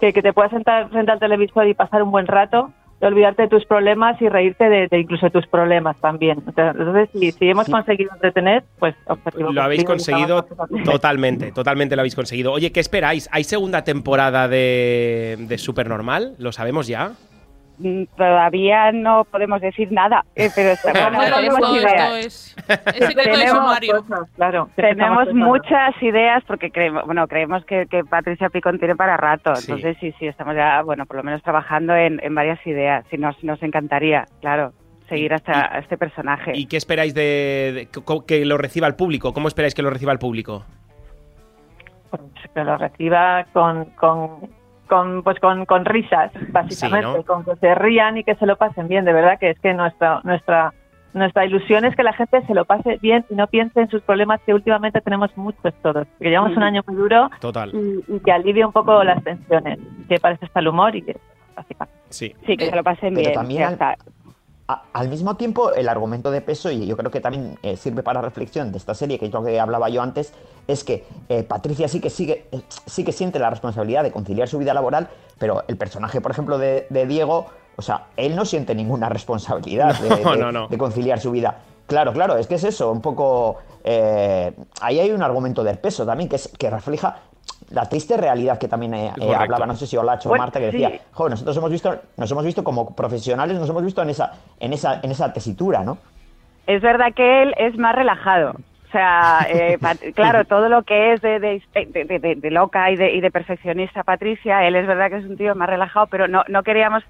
que, 0.00 0.12
que 0.12 0.20
te 0.22 0.32
puedas 0.32 0.50
sentar 0.50 0.88
frente 0.88 1.12
al 1.12 1.20
televisor 1.20 1.66
y 1.66 1.74
pasar 1.74 2.02
un 2.02 2.10
buen 2.10 2.26
rato, 2.26 2.70
de 3.00 3.06
olvidarte 3.06 3.42
de 3.42 3.48
tus 3.48 3.64
problemas 3.66 4.20
y 4.22 4.28
reírte 4.28 4.68
de, 4.68 4.88
de 4.88 4.98
incluso 5.00 5.28
tus 5.30 5.46
problemas 5.46 5.96
también. 6.00 6.42
Entonces, 6.46 7.10
si, 7.12 7.32
si 7.32 7.48
hemos 7.50 7.68
conseguido 7.68 8.10
entretener, 8.14 8.64
pues 8.78 8.94
objetivo 9.06 9.52
Lo 9.52 9.62
habéis 9.62 9.84
conseguido 9.84 10.44
totalmente, 10.84 11.52
totalmente 11.52 11.94
lo 11.96 12.00
habéis 12.00 12.14
conseguido. 12.14 12.52
Oye, 12.52 12.72
¿qué 12.72 12.80
esperáis? 12.80 13.28
¿Hay 13.32 13.44
segunda 13.44 13.84
temporada 13.84 14.48
de, 14.48 15.36
de 15.38 15.58
Supernormal? 15.58 16.34
¿Lo 16.38 16.52
sabemos 16.52 16.86
ya? 16.86 17.12
Mm, 17.78 18.04
todavía 18.16 18.90
no 18.92 19.24
podemos 19.24 19.60
decir 19.60 19.92
nada 19.92 20.24
eh, 20.34 20.48
pero 20.54 20.74
bueno, 20.82 21.18
Pero 21.20 21.36
tenemos 21.36 21.60
esto, 21.60 21.76
ideas 21.76 21.94
esto 21.94 22.16
es, 22.16 22.56
es 22.96 23.14
Tenemos 23.14 23.48
sumario. 23.50 24.02
Cosas, 24.02 24.30
claro, 24.34 24.70
Tenemos 24.76 25.28
estamos 25.28 25.34
muchas 25.34 26.02
ideas 26.02 26.42
porque 26.46 26.70
creemos, 26.70 27.04
bueno, 27.04 27.26
creemos 27.28 27.64
que, 27.66 27.86
que 27.86 28.02
Patricia 28.04 28.48
Picón 28.48 28.78
tiene 28.78 28.96
para 28.96 29.16
rato. 29.18 29.54
Sí. 29.56 29.70
Entonces 29.70 29.96
sí, 30.00 30.14
sí, 30.18 30.26
estamos 30.26 30.54
ya, 30.56 30.80
bueno, 30.82 31.04
por 31.04 31.16
lo 31.16 31.22
menos 31.22 31.42
trabajando 31.42 31.94
en, 31.94 32.18
en 32.22 32.34
varias 32.34 32.64
ideas. 32.66 33.04
Sí, 33.10 33.18
nos, 33.18 33.42
nos 33.44 33.62
encantaría, 33.62 34.24
claro, 34.40 34.72
seguir 35.08 35.34
hasta 35.34 35.74
a 35.74 35.78
este 35.78 35.98
personaje. 35.98 36.52
¿Y 36.54 36.66
qué 36.66 36.76
esperáis 36.76 37.14
de, 37.14 37.88
que 38.26 38.44
lo 38.44 38.56
reciba 38.56 38.86
el 38.86 38.94
público? 38.94 39.32
¿Cómo 39.32 39.48
esperáis 39.48 39.74
que 39.74 39.82
lo 39.82 39.90
reciba 39.90 40.12
el 40.12 40.18
público? 40.18 40.64
Pues, 42.10 42.22
que 42.54 42.64
lo 42.64 42.76
reciba 42.78 43.44
con, 43.52 43.86
con, 43.96 44.48
con, 44.86 45.22
pues 45.22 45.38
con, 45.40 45.66
con 45.66 45.84
risas, 45.84 46.30
básicamente, 46.50 47.06
Sí, 47.10 47.16
¿no? 47.18 47.22
con 47.24 47.44
que 47.44 47.56
se 47.56 47.74
rían 47.74 48.16
y 48.18 48.24
que 48.24 48.34
se 48.36 48.46
lo 48.46 48.56
pasen 48.56 48.88
bien. 48.88 49.04
De 49.04 49.12
verdad 49.12 49.38
que 49.38 49.50
es 49.50 49.58
que 49.60 49.74
nuestra, 49.74 50.20
nuestra, 50.24 50.72
nuestra 51.14 51.44
ilusión 51.46 51.84
es 51.84 51.94
que 51.96 52.02
la 52.02 52.12
gente 52.12 52.42
se 52.46 52.54
lo 52.54 52.64
pase 52.64 52.98
bien 53.02 53.24
y 53.30 53.34
no 53.34 53.46
piense 53.46 53.80
en 53.80 53.88
sus 53.88 54.02
problemas 54.02 54.40
que 54.44 54.54
últimamente 54.54 55.00
tenemos 55.00 55.30
muchos 55.36 55.72
todos. 55.82 56.06
Que 56.20 56.30
llevamos 56.30 56.56
un 56.56 56.62
año 56.62 56.82
muy 56.86 56.96
duro 56.96 57.30
Total. 57.40 57.70
y, 57.74 58.04
y 58.14 58.20
que 58.20 58.32
alivie 58.32 58.64
un 58.64 58.72
poco 58.72 59.02
las 59.04 59.22
tensiones, 59.24 59.78
que 60.08 60.14
eso 60.14 60.38
está 60.40 60.60
el 60.60 60.68
humor 60.68 60.94
y 60.96 61.02
que 61.02 61.16
básicamente. 61.54 62.00
Sí. 62.10 62.34
sí, 62.46 62.56
que 62.56 62.68
se 62.70 62.76
lo 62.76 62.82
pasen 62.84 63.14
Pero 63.14 63.20
bien. 63.20 63.34
también. 63.34 63.78
A- 64.68 64.82
al 64.92 65.08
mismo 65.08 65.36
tiempo, 65.36 65.72
el 65.72 65.88
argumento 65.88 66.30
de 66.32 66.40
peso, 66.40 66.70
y 66.72 66.86
yo 66.86 66.96
creo 66.96 67.10
que 67.10 67.20
también 67.20 67.56
eh, 67.62 67.76
sirve 67.76 68.02
para 68.02 68.20
reflexión 68.20 68.72
de 68.72 68.78
esta 68.78 68.94
serie, 68.94 69.18
que 69.18 69.26
es 69.26 69.32
lo 69.32 69.44
que 69.44 69.60
hablaba 69.60 69.88
yo 69.88 70.02
antes, 70.02 70.32
es 70.66 70.82
que 70.82 71.04
eh, 71.28 71.44
Patricia 71.44 71.86
sí 71.86 72.00
que, 72.00 72.10
sigue, 72.10 72.46
eh, 72.50 72.60
sí 72.86 73.04
que 73.04 73.12
siente 73.12 73.38
la 73.38 73.48
responsabilidad 73.50 74.02
de 74.02 74.10
conciliar 74.10 74.48
su 74.48 74.58
vida 74.58 74.74
laboral, 74.74 75.08
pero 75.38 75.62
el 75.68 75.76
personaje, 75.76 76.20
por 76.20 76.32
ejemplo, 76.32 76.58
de, 76.58 76.86
de 76.90 77.06
Diego, 77.06 77.46
o 77.76 77.82
sea, 77.82 78.06
él 78.16 78.34
no 78.34 78.44
siente 78.44 78.74
ninguna 78.74 79.08
responsabilidad 79.08 79.96
de, 80.00 80.24
No, 80.24 80.30
de- 80.32 80.36
no, 80.38 80.50
no. 80.52 80.68
de 80.68 80.78
conciliar 80.78 81.20
su 81.20 81.30
vida. 81.30 81.58
Claro, 81.86 82.12
claro, 82.12 82.36
es 82.36 82.48
que 82.48 82.56
es 82.56 82.64
eso, 82.64 82.90
un 82.90 83.00
poco... 83.00 83.58
eh, 83.84 84.52
ahí 84.80 84.98
hay 84.98 85.12
un 85.12 85.22
argumento 85.22 85.62
del 85.62 85.78
peso 85.78 86.04
también, 86.04 86.28
que, 86.28 86.34
es, 86.34 86.48
que 86.58 86.68
refleja 86.70 87.20
la 87.70 87.88
triste 87.88 88.16
realidad 88.16 88.58
que 88.58 88.68
también 88.68 88.94
eh, 88.94 89.12
eh, 89.20 89.34
hablaba, 89.34 89.66
no 89.66 89.74
sé 89.74 89.86
si 89.86 89.96
Olacho 89.96 90.30
o 90.30 90.36
Marta, 90.36 90.60
que 90.60 90.70
sí. 90.70 90.78
decía, 90.78 91.00
joder, 91.12 91.30
nosotros 91.32 91.56
hemos 91.56 91.70
visto, 91.70 91.98
nos 92.16 92.30
hemos 92.30 92.44
visto 92.44 92.62
como 92.62 92.94
profesionales, 92.94 93.58
nos 93.58 93.68
hemos 93.68 93.84
visto 93.84 94.02
en 94.02 94.10
esa, 94.10 94.32
en 94.60 94.72
esa, 94.72 95.00
en 95.02 95.10
esa 95.10 95.32
tesitura, 95.32 95.82
¿no? 95.82 95.98
Es 96.66 96.80
verdad 96.82 97.12
que 97.14 97.42
él 97.42 97.54
es 97.58 97.76
más 97.78 97.94
relajado. 97.94 98.50
O 98.50 98.90
sea, 98.92 99.46
eh, 99.50 99.78
claro, 100.14 100.44
todo 100.44 100.68
lo 100.68 100.82
que 100.82 101.12
es 101.14 101.20
de, 101.20 101.40
de, 101.40 101.62
de- 101.74 102.04
de- 102.04 102.18
de- 102.18 102.34
de 102.36 102.50
loca 102.50 102.90
y 102.90 102.96
de, 102.96 103.12
y 103.14 103.20
de 103.20 103.30
perfeccionista 103.30 104.04
Patricia, 104.04 104.66
él 104.66 104.76
es 104.76 104.86
verdad 104.86 105.10
que 105.10 105.16
es 105.18 105.24
un 105.24 105.36
tío 105.36 105.54
más 105.54 105.68
relajado, 105.68 106.06
pero 106.06 106.28
no, 106.28 106.44
no 106.48 106.62
queríamos 106.62 107.02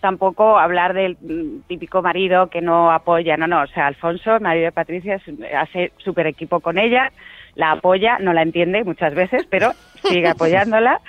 tampoco 0.00 0.58
hablar 0.58 0.92
del 0.92 1.16
mm, 1.20 1.62
típico 1.66 2.02
marido 2.02 2.48
que 2.48 2.60
no 2.60 2.92
apoya, 2.92 3.38
no, 3.38 3.46
no, 3.46 3.62
o 3.62 3.66
sea, 3.68 3.86
Alfonso, 3.86 4.38
marido 4.38 4.66
de 4.66 4.72
Patricia, 4.72 5.14
es 5.14 5.26
un- 5.28 5.42
hace 5.58 5.92
súper 5.96 6.26
equipo 6.26 6.60
con 6.60 6.76
ella, 6.78 7.10
la 7.54 7.72
apoya, 7.72 8.18
no 8.20 8.32
la 8.32 8.42
entiende 8.42 8.84
muchas 8.84 9.14
veces, 9.14 9.46
pero 9.50 9.72
sigue 10.02 10.28
apoyándola. 10.30 11.00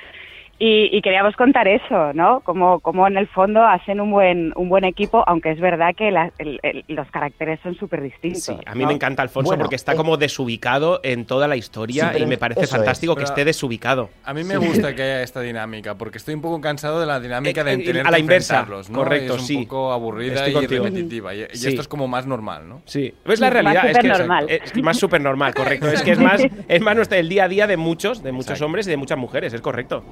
Y, 0.57 0.87
y 0.95 1.01
queríamos 1.01 1.35
contar 1.35 1.67
eso, 1.67 2.13
¿no? 2.13 2.39
Como, 2.39 2.79
como 2.79 3.05
en 3.07 3.17
el 3.17 3.27
fondo 3.27 3.61
hacen 3.61 3.99
un 3.99 4.09
buen, 4.11 4.53
un 4.55 4.69
buen 4.69 4.85
equipo, 4.85 5.21
aunque 5.27 5.51
es 5.51 5.59
verdad 5.59 5.89
que 5.97 6.11
la- 6.11 6.31
el- 6.37 6.61
el- 6.63 6.85
los 6.87 7.11
caracteres 7.11 7.59
son 7.61 7.75
súper 7.75 8.01
distintos. 8.01 8.43
Sí, 8.43 8.55
a 8.65 8.73
mí 8.73 8.83
¿no? 8.83 8.87
me 8.87 8.93
encanta 8.93 9.21
Alfonso 9.21 9.49
Bueno, 9.49 9.63
porque 9.63 9.75
está 9.75 9.91
eh, 9.91 9.95
como 9.97 10.15
desubicado 10.15 11.01
en 11.03 11.25
toda 11.25 11.49
la 11.49 11.57
historia 11.57 12.13
Sí, 12.13 12.23
y 12.23 12.25
me 12.25 12.37
parece 12.37 12.61
es. 12.61 12.69
fantástico 12.71 13.15
que 13.15 13.23
Pero- 13.23 13.29
esté 13.31 13.43
desubicado. 13.43 14.09
A 14.23 14.33
mí 14.33 14.45
me 14.45 14.55
gusta 14.55 14.95
que 14.95 15.01
haya 15.01 15.23
esta 15.23 15.41
dinámica, 15.41 15.95
porque 15.95 16.19
estoy 16.19 16.35
un 16.35 16.41
poco 16.41 16.61
cansado 16.61 17.01
de 17.01 17.05
la 17.05 17.19
dinámica 17.19 17.61
de 17.65 17.71
Eh, 17.71 17.75
eh, 17.75 17.83
tener 17.85 18.07
a 18.07 18.11
la 18.11 18.15
que 18.15 18.21
inversa, 18.21 18.53
enfrentarlos, 18.59 18.89
¿no? 18.89 18.99
correcto, 18.99 19.35
es 19.35 19.41
un 19.41 19.47
sí. 19.47 19.57
poco 19.65 19.91
aburrida 19.91 20.35
Estoy 20.35 20.51
y 20.51 20.53
contigo. 20.53 20.83
repetitiva. 20.85 21.35
Y, 21.35 21.41
y 21.41 21.47
Sí. 21.57 21.67
esto 21.67 21.81
es 21.81 21.87
como 21.89 22.07
más 22.07 22.25
normal, 22.27 22.69
¿no? 22.69 22.81
Sí, 22.85 23.13
es 23.25 23.39
la 23.41 23.47
Más 23.47 23.53
realidad, 23.53 23.89
es 23.89 23.97
que 23.97 24.03
supernormal. 24.07 24.45
es 24.49 24.81
más 24.81 24.97
super 24.97 25.19
normal, 25.19 25.53
correcto. 25.53 25.87
Es 25.89 26.01
que 26.01 26.11
es 26.11 26.19
más, 26.19 26.41
es 26.69 26.81
más 26.81 26.95
nuestro 26.95 27.17
el 27.19 27.27
día 27.27 27.43
a 27.43 27.47
día 27.49 27.67
de 27.67 27.75
muchos, 27.75 28.23
de 28.23 28.31
muchos 28.31 28.51
Exacto. 28.51 28.65
hombres 28.67 28.87
y 28.87 28.91
de 28.91 28.95
muchas 28.97 29.17
mujeres, 29.17 29.53
es 29.53 29.59
correcto. 29.59 30.05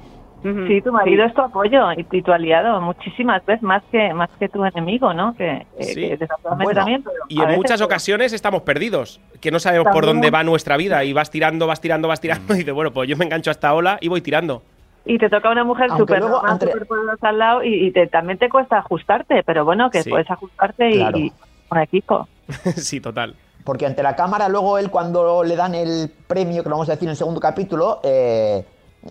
Ujú, 0.44 0.66
Sí, 0.66 0.80
tu 0.82 0.92
marido 0.92 1.24
sí. 1.24 1.28
es 1.30 1.34
tu 1.34 1.40
apoyo 1.40 1.90
y, 1.92 2.06
y 2.12 2.22
tu 2.22 2.30
aliado 2.32 2.80
muchísimas 2.80 3.44
veces 3.46 3.62
más 3.62 3.82
que 3.90 4.12
más 4.12 4.28
que 4.38 4.48
tu 4.48 4.64
enemigo, 4.64 5.14
¿no? 5.14 5.34
Que, 5.36 5.66
que- 5.78 5.84
Sí. 5.84 5.94
que 5.94 6.18
Bueno, 6.56 6.72
también. 6.74 7.02
pero 7.02 7.16
Y 7.28 7.36
en 7.38 7.46
veces- 7.46 7.56
muchas 7.56 7.80
ocasiones 7.80 8.32
estamos 8.32 8.62
perdidos, 8.62 9.20
que 9.40 9.50
no 9.50 9.58
sabemos 9.58 9.84
por 9.86 10.04
También. 10.04 10.16
dónde 10.16 10.30
va 10.30 10.44
nuestra 10.44 10.76
vida 10.76 11.02
y 11.04 11.12
vas 11.14 11.30
tirando, 11.30 11.66
vas 11.66 11.80
tirando, 11.80 12.08
vas 12.08 12.20
tirando 12.20 12.54
y 12.54 12.58
dices, 12.58 12.74
bueno, 12.74 12.92
pues 12.92 13.08
yo 13.08 13.16
me 13.16 13.24
engancho 13.24 13.50
a 13.50 13.52
esta 13.52 13.72
ola 13.74 13.96
y 14.00 14.08
voy 14.08 14.20
tirando. 14.20 14.62
Y 15.06 15.18
te 15.18 15.28
toca 15.28 15.50
una 15.50 15.64
mujer 15.64 15.90
súper 15.96 16.20
poderosa 16.86 17.28
al 17.28 17.38
lado 17.38 17.62
y, 17.62 17.86
y 17.86 17.90
te, 17.90 18.06
también 18.06 18.38
te 18.38 18.48
cuesta 18.48 18.78
ajustarte, 18.78 19.42
pero 19.44 19.64
bueno, 19.64 19.90
que 19.90 20.02
Sí. 20.02 20.10
puedes 20.10 20.30
ajustarte 20.30 20.90
y, 20.90 20.94
Claro. 20.96 21.18
y 21.18 21.32
un 21.70 21.78
equipo. 21.78 22.28
sí, 22.76 23.00
total. 23.00 23.34
Porque 23.64 23.86
ante 23.86 24.02
la 24.02 24.14
cámara, 24.14 24.48
luego 24.50 24.76
él, 24.78 24.90
cuando 24.90 25.42
le 25.42 25.56
dan 25.56 25.74
el 25.74 26.10
premio, 26.26 26.62
que 26.62 26.68
lo 26.68 26.74
vamos 26.76 26.88
a 26.90 26.92
decir 26.92 27.06
en 27.06 27.10
el 27.12 27.16
segundo 27.16 27.40
capítulo, 27.40 28.00
eh, 28.04 28.62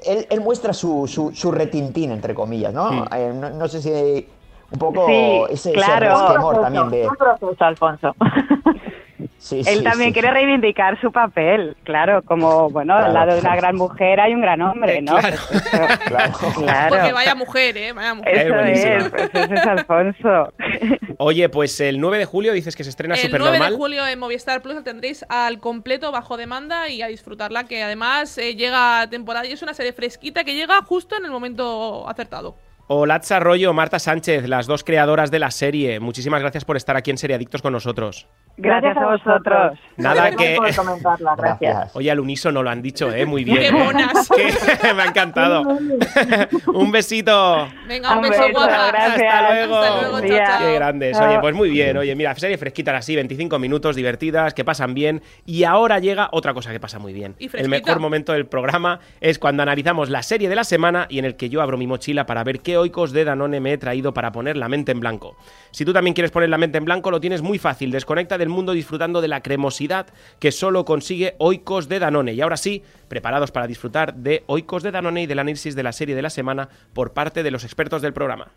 él, 0.05 0.27
él 0.29 0.41
muestra 0.41 0.73
su, 0.73 1.07
su, 1.07 1.33
su 1.33 1.51
retintín, 1.51 2.11
entre 2.11 2.33
comillas, 2.33 2.73
¿no? 2.73 2.91
Hmm. 2.91 3.05
Eh, 3.15 3.31
no, 3.33 3.49
no 3.51 3.67
sé 3.67 3.81
si 3.81 4.27
un 4.71 4.79
poco 4.79 5.05
Sí, 5.07 5.13
ese, 5.49 5.69
ese 5.69 5.71
claro. 5.73 6.09
resquemor 6.09 6.61
también 6.61 6.89
de... 6.89 7.07
Un 7.07 7.15
proceso, 7.15 7.63
Alfonso. 7.63 8.15
Sí, 9.43 9.57
Él 9.59 9.79
sí, 9.79 9.83
también 9.83 10.11
sí. 10.11 10.13
quiere 10.13 10.31
reivindicar 10.31 10.99
su 11.01 11.11
papel, 11.11 11.75
claro, 11.83 12.21
como, 12.21 12.69
bueno, 12.69 12.95
al 12.95 13.13
lado 13.13 13.33
de 13.33 13.41
una 13.41 13.57
gran 13.57 13.75
mujer 13.75 14.21
hay 14.21 14.33
un 14.33 14.39
gran 14.39 14.61
hombre, 14.61 14.99
Eh, 14.99 15.01
¿no? 15.01 15.17
claro. 15.17 15.37
Pues 15.49 15.65
eso, 15.65 15.87
Claro. 16.07 16.33
claro. 16.55 16.95
Porque 16.95 17.11
vaya 17.11 17.35
mujer, 17.35 17.75
¿eh? 17.75 17.91
Vaya 17.91 18.13
mujer. 18.13 18.37
Es 18.37 18.45
Eso 18.45 18.87
es, 18.87 19.09
pues 19.09 19.29
ese 19.33 19.53
es 19.55 19.65
Alfonso. 19.67 20.53
Oye, 21.17 21.49
pues 21.49 21.77
el 21.81 21.99
9 21.99 22.19
de 22.19 22.25
julio 22.25 22.53
dices 22.53 22.73
que 22.77 22.85
se 22.85 22.89
estrena 22.89 23.15
El 23.15 23.21
súper 23.21 23.41
9 23.41 23.59
de 23.59 23.71
julio 23.71 24.07
en 24.07 24.17
Movistar 24.17 24.61
Plus 24.61 24.75
la 24.75 24.83
tendréis 24.83 25.25
al 25.27 25.59
completo 25.59 26.09
bajo 26.13 26.37
demanda 26.37 26.87
y 26.87 27.01
a 27.01 27.07
disfrutarla, 27.07 27.65
que 27.65 27.83
además 27.83 28.37
eh, 28.37 28.55
llega 28.55 29.01
a 29.01 29.09
temporada 29.09 29.45
y 29.45 29.51
es 29.51 29.61
una 29.61 29.73
serie 29.73 29.91
fresquita 29.91 30.45
que 30.45 30.55
llega 30.55 30.81
justo 30.83 31.17
en 31.17 31.25
el 31.25 31.31
momento 31.31 32.07
acertado. 32.07 32.55
Olatza 32.87 33.37
Arroyo, 33.37 33.73
Marta 33.73 33.97
Sánchez, 33.97 34.47
las 34.47 34.67
dos 34.67 34.83
creadoras 34.83 35.31
de 35.31 35.39
la 35.39 35.51
serie. 35.51 35.99
Muchísimas 36.01 36.41
gracias 36.41 36.65
por 36.65 36.75
estar 36.75 36.97
aquí 36.97 37.11
en 37.11 37.17
Serie 37.17 37.35
Adictos 37.35 37.61
con 37.61 37.71
nosotros. 37.73 38.27
Gracias 38.57 38.95
a 38.97 39.05
vosotros. 39.05 39.79
Nada 39.97 40.29
Gracias 40.29 40.35
que- 40.41 40.55
por 40.57 40.75
comentarla, 40.75 41.35
gracias. 41.37 41.59
Gracias. 41.73 41.95
Oye, 41.95 42.11
al 42.11 42.19
unísono 42.19 42.61
lo 42.61 42.69
han 42.69 42.81
dicho, 42.83 43.11
¿eh? 43.11 43.25
Muy 43.25 43.43
bien. 43.45 43.57
¡Qué 43.61 43.71
monas! 43.71 44.29
Me 44.95 45.01
ha 45.01 45.05
encantado. 45.05 45.61
Un 46.73 46.91
besito. 46.91 47.67
Venga, 47.87 48.11
un 48.11 48.17
Un 48.17 48.29
beso 48.29 48.43
beso, 48.47 48.59
gracias. 48.59 49.33
Hasta 49.33 49.53
luego. 49.53 49.77
Hasta 49.77 50.01
luego, 50.01 50.19
chao, 50.27 50.37
chao. 50.45 50.59
Qué 50.59 50.73
grandes. 50.75 51.19
Oye, 51.19 51.39
pues 51.39 51.55
muy 51.55 51.69
bien. 51.71 51.97
Oye, 51.97 52.15
mira, 52.15 52.35
serie 52.35 52.57
fresquita 52.59 52.95
así, 52.95 53.15
25 53.15 53.57
minutos, 53.57 53.95
divertidas, 53.95 54.53
que 54.53 54.63
pasan 54.63 54.93
bien. 54.93 55.23
Y 55.47 55.63
ahora 55.63 55.97
llega 55.99 56.29
otra 56.31 56.53
cosa 56.53 56.71
que 56.71 56.79
pasa 56.79 56.99
muy 56.99 57.13
bien. 57.13 57.35
Y 57.39 57.49
el 57.57 57.69
mejor 57.69 57.99
momento 57.99 58.33
del 58.33 58.45
programa 58.45 58.99
es 59.21 59.39
cuando 59.39 59.63
analizamos 59.63 60.09
la 60.11 60.21
serie 60.21 60.47
de 60.49 60.55
la 60.55 60.63
semana 60.63 61.07
y 61.09 61.17
en 61.17 61.25
el 61.25 61.37
que 61.37 61.49
yo 61.49 61.61
abro 61.61 61.77
mi 61.77 61.87
mochila 61.87 62.25
para 62.27 62.43
ver 62.43 62.59
qué 62.59 62.72
oicos 62.77 63.11
de 63.11 63.25
Danone 63.25 63.59
me 63.59 63.73
he 63.73 63.77
traído 63.77 64.13
para 64.13 64.31
poner 64.31 64.57
la 64.57 64.69
mente 64.69 64.91
en 64.91 64.99
blanco. 64.99 65.37
Si 65.71 65.85
tú 65.85 65.93
también 65.93 66.13
quieres 66.13 66.31
poner 66.31 66.49
la 66.49 66.57
mente 66.57 66.77
en 66.77 66.85
blanco, 66.85 67.11
lo 67.11 67.19
tienes 67.19 67.41
muy 67.41 67.57
fácil. 67.59 67.91
Desconecta 67.91 68.37
del 68.37 68.49
mundo 68.49 68.73
disfrutando 68.73 69.21
de 69.21 69.27
la 69.27 69.41
cremosidad 69.41 70.07
que 70.39 70.51
solo 70.51 70.85
consigue 70.85 71.35
Oikos 71.39 71.89
de 71.89 71.99
Danone. 71.99 72.33
Y 72.33 72.41
ahora 72.41 72.57
sí, 72.57 72.83
preparados 73.07 73.51
para 73.51 73.67
disfrutar 73.67 74.15
de 74.15 74.43
Oikos 74.47 74.83
de 74.83 74.91
Danone 74.91 75.23
y 75.23 75.25
del 75.25 75.39
análisis 75.39 75.75
de 75.75 75.83
la 75.83 75.91
serie 75.91 76.15
de 76.15 76.21
la 76.21 76.29
semana 76.29 76.69
por 76.93 77.13
parte 77.13 77.43
de 77.43 77.51
los 77.51 77.63
expertos 77.63 78.01
del 78.01 78.13
programa. 78.13 78.51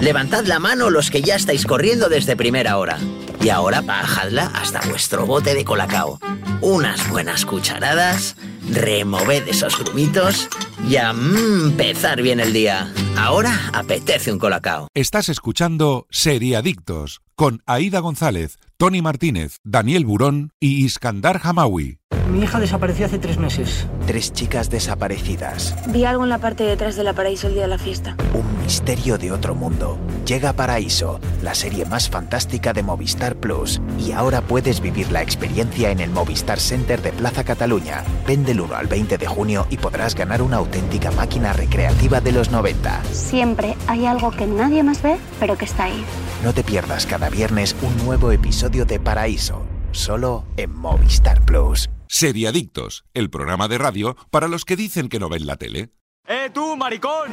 Levantad 0.00 0.44
la 0.44 0.60
mano 0.60 0.90
los 0.90 1.10
que 1.10 1.22
ya 1.22 1.34
estáis 1.34 1.66
corriendo 1.66 2.08
desde 2.08 2.36
primera 2.36 2.78
hora. 2.78 2.98
Y 3.40 3.48
ahora 3.48 3.80
bajadla 3.80 4.52
hasta 4.54 4.80
vuestro 4.88 5.26
bote 5.26 5.54
de 5.54 5.64
colacao. 5.64 6.20
Unas 6.60 7.08
buenas 7.10 7.44
cucharadas, 7.44 8.36
removed 8.70 9.48
esos 9.48 9.78
grumitos 9.78 10.48
y 10.88 10.96
a 10.96 11.10
empezar 11.10 12.22
bien 12.22 12.40
el 12.40 12.52
día. 12.52 12.92
Ahora 13.16 13.70
apetece 13.72 14.32
un 14.32 14.38
colacao. 14.38 14.88
Estás 14.94 15.28
escuchando 15.28 16.06
Seriadictos 16.10 17.20
con 17.34 17.62
Aida 17.66 18.00
González, 18.00 18.58
Tony 18.76 19.02
Martínez, 19.02 19.58
Daniel 19.64 20.04
Burón 20.04 20.50
y 20.60 20.84
Iskandar 20.84 21.40
Hamawi. 21.42 21.98
Mi 22.28 22.42
hija 22.42 22.60
desapareció 22.60 23.06
hace 23.06 23.18
tres 23.18 23.38
meses. 23.38 23.86
Tres 24.06 24.32
chicas 24.32 24.68
desaparecidas. 24.68 25.74
Vi 25.88 26.04
algo 26.04 26.24
en 26.24 26.30
la 26.30 26.38
parte 26.38 26.64
de 26.64 26.70
detrás 26.70 26.94
de 26.94 27.02
la 27.02 27.14
paraíso 27.14 27.46
el 27.46 27.54
día 27.54 27.62
de 27.62 27.68
la 27.68 27.78
fiesta. 27.78 28.16
Un 28.34 28.62
misterio 28.62 29.16
de 29.16 29.32
otro 29.32 29.54
mundo. 29.54 29.98
Llega 30.26 30.50
a 30.50 30.52
Paraíso, 30.52 31.20
la 31.42 31.54
serie 31.54 31.86
más 31.86 32.10
fantástica 32.10 32.74
de 32.74 32.82
Movistar 32.82 33.36
Plus. 33.36 33.80
Y 33.98 34.12
ahora 34.12 34.42
puedes 34.42 34.80
vivir 34.80 35.10
la 35.10 35.22
experiencia 35.22 35.90
en 35.90 36.00
el 36.00 36.10
Movistar 36.10 36.60
Center 36.60 37.00
de 37.00 37.12
Plaza 37.12 37.44
Cataluña. 37.44 38.04
Ven 38.26 38.44
del 38.44 38.60
1 38.60 38.74
al 38.74 38.88
20 38.88 39.16
de 39.16 39.26
junio 39.26 39.66
y 39.70 39.78
podrás 39.78 40.14
ganar 40.14 40.42
una 40.42 40.58
auténtica 40.58 41.10
máquina 41.10 41.54
recreativa 41.54 42.20
de 42.20 42.32
los 42.32 42.50
90. 42.50 43.04
Siempre 43.10 43.74
hay 43.86 44.04
algo 44.04 44.30
que 44.32 44.46
nadie 44.46 44.82
más 44.82 45.00
ve, 45.00 45.16
pero 45.40 45.56
que 45.56 45.64
está 45.64 45.84
ahí. 45.84 46.04
No 46.44 46.52
te 46.52 46.62
pierdas 46.62 47.06
cada 47.06 47.30
viernes 47.30 47.74
un 47.80 47.96
nuevo 48.04 48.30
episodio 48.32 48.84
de 48.84 49.00
Paraíso, 49.00 49.62
solo 49.92 50.44
en 50.58 50.74
Movistar 50.74 51.42
Plus. 51.46 51.88
Seriadictos, 52.08 53.04
el 53.12 53.28
programa 53.28 53.68
de 53.68 53.76
radio 53.76 54.16
para 54.30 54.48
los 54.48 54.64
que 54.64 54.76
dicen 54.76 55.10
que 55.10 55.18
no 55.18 55.28
ven 55.28 55.46
la 55.46 55.56
tele. 55.56 55.90
¡Eh, 56.26 56.50
tú, 56.52 56.74
maricón! 56.74 57.30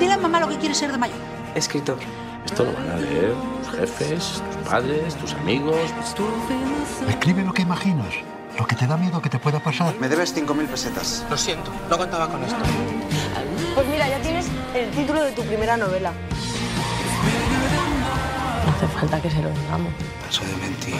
Dile 0.00 0.12
a 0.12 0.18
mamá 0.18 0.40
lo 0.40 0.48
que 0.48 0.58
quieres 0.58 0.78
ser 0.78 0.90
de 0.90 0.98
mayor. 0.98 1.16
Escritor. 1.54 1.98
Esto 2.44 2.64
lo 2.64 2.72
van 2.72 2.90
a 2.90 2.96
leer 2.96 3.32
tus 3.62 3.72
jefes, 3.78 4.42
tus 4.52 4.68
padres, 4.68 5.14
tus 5.16 5.32
amigos. 5.34 5.76
Escribe 7.08 7.44
lo 7.44 7.54
que 7.54 7.62
imaginas, 7.62 8.14
lo 8.58 8.66
que 8.66 8.74
te 8.74 8.86
da 8.86 8.96
miedo 8.96 9.22
que 9.22 9.30
te 9.30 9.38
pueda 9.38 9.60
pasar. 9.60 9.94
Me 10.00 10.08
debes 10.08 10.36
5.000 10.36 10.66
pesetas. 10.66 11.24
Lo 11.30 11.36
siento, 11.36 11.70
no 11.88 11.96
contaba 11.96 12.28
con 12.28 12.42
esto. 12.42 12.58
Pues 13.76 13.86
mira, 13.86 14.08
ya 14.08 14.20
tienes 14.22 14.46
el 14.74 14.90
título 14.90 15.22
de 15.22 15.30
tu 15.32 15.42
primera 15.42 15.76
novela. 15.76 16.12
Falta 19.04 19.20
que 19.20 19.30
se 19.30 19.42
lo 19.42 19.50
digamos. 19.50 19.92
Paso 20.24 20.42
de 20.46 20.56
mentir. 20.56 20.94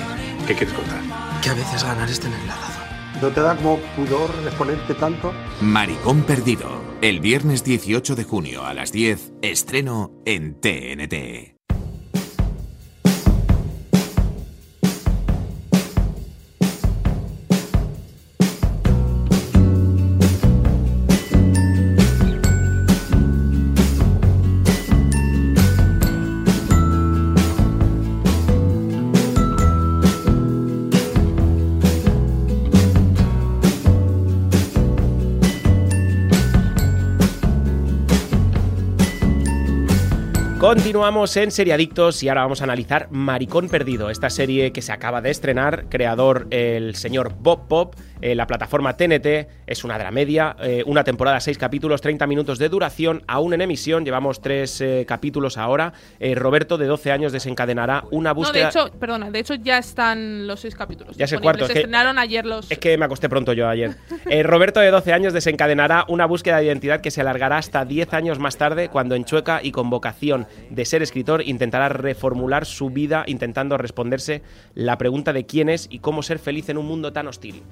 ¿Qué 0.46 0.54
quieres 0.54 0.74
contar? 0.74 1.00
Que 1.40 1.48
a 1.48 1.54
veces 1.54 1.82
ganar 1.82 2.06
es 2.06 2.20
tener 2.20 2.38
la 2.40 2.54
razón. 2.54 2.84
¿No 3.22 3.28
te 3.30 3.40
da 3.40 3.56
como 3.56 3.78
pudor 3.96 4.30
exponerte 4.44 4.92
tanto? 4.92 5.32
Maricón 5.62 6.22
Perdido. 6.24 6.82
El 7.00 7.20
viernes 7.20 7.64
18 7.64 8.14
de 8.14 8.24
junio 8.24 8.66
a 8.66 8.74
las 8.74 8.92
10, 8.92 9.32
estreno 9.40 10.12
en 10.26 10.60
TNT. 10.60 11.53
Continuamos 40.74 41.36
en 41.36 41.52
Seriadictos 41.52 42.20
y 42.24 42.28
ahora 42.28 42.42
vamos 42.42 42.60
a 42.60 42.64
analizar 42.64 43.06
Maricón 43.12 43.68
Perdido, 43.68 44.10
esta 44.10 44.28
serie 44.28 44.72
que 44.72 44.82
se 44.82 44.90
acaba 44.90 45.20
de 45.20 45.30
estrenar, 45.30 45.88
creador 45.88 46.48
el 46.50 46.96
señor 46.96 47.32
Bob 47.38 47.68
Pop, 47.68 47.94
eh, 48.20 48.34
la 48.34 48.46
plataforma 48.46 48.96
TNT, 48.96 49.48
es 49.66 49.84
una 49.84 49.98
dramedia, 49.98 50.56
eh, 50.62 50.82
una 50.86 51.04
temporada, 51.04 51.40
seis 51.40 51.58
capítulos, 51.58 52.00
30 52.00 52.26
minutos 52.26 52.58
de 52.58 52.68
duración, 52.68 53.22
aún 53.26 53.54
en 53.54 53.60
emisión, 53.60 54.04
llevamos 54.04 54.40
tres 54.40 54.80
eh, 54.80 55.04
capítulos 55.06 55.58
ahora. 55.58 55.92
Eh, 56.20 56.34
Roberto, 56.34 56.78
de 56.78 56.86
12 56.86 57.12
años, 57.12 57.32
desencadenará 57.32 58.04
una 58.10 58.30
No, 58.30 58.34
de 58.34 58.38
búsqueda... 58.40 58.68
hecho, 58.68 58.90
perdona, 58.98 59.30
de 59.30 59.38
hecho 59.38 59.54
ya 59.54 59.78
están 59.78 60.46
los 60.46 60.60
seis 60.60 60.74
capítulos. 60.74 61.16
Ya 61.16 61.24
es 61.26 61.32
el 61.32 61.40
cuarto, 61.40 61.64
es 61.64 61.68
Se 61.68 61.72
que- 61.74 61.78
estrenaron 61.80 62.18
ayer 62.18 62.46
los. 62.46 62.70
Es 62.70 62.78
que 62.78 62.96
me 62.98 63.04
acosté 63.04 63.28
pronto 63.28 63.52
yo 63.52 63.68
ayer. 63.68 63.94
Roberto, 64.44 64.80
de 64.80 64.90
12 64.90 65.12
años, 65.12 65.32
desencadenará 65.32 66.04
una 66.08 66.26
búsqueda 66.26 66.58
de 66.58 66.66
identidad 66.66 67.00
que 67.00 67.10
se 67.10 67.20
alargará 67.20 67.58
hasta 67.58 67.84
10 67.84 68.14
años 68.14 68.38
más 68.38 68.56
tarde, 68.56 68.88
cuando 68.88 69.14
en 69.14 69.24
Chueca 69.24 69.60
y 69.62 69.70
con 69.72 69.90
vocación 69.90 70.46
de 70.70 70.84
ser 70.84 71.02
escritor 71.02 71.42
intentará 71.46 71.88
reformular 71.88 72.64
su 72.66 72.90
vida 72.90 73.24
intentando 73.26 73.76
responderse 73.76 74.42
la 74.74 74.98
pregunta 74.98 75.32
de 75.32 75.46
quién 75.46 75.68
es 75.68 75.86
y 75.90 75.98
cómo 75.98 76.22
ser 76.22 76.38
feliz 76.38 76.68
en 76.68 76.78
un 76.78 76.86
mundo 76.86 77.12
tan 77.12 77.26
hostil. 77.28 77.62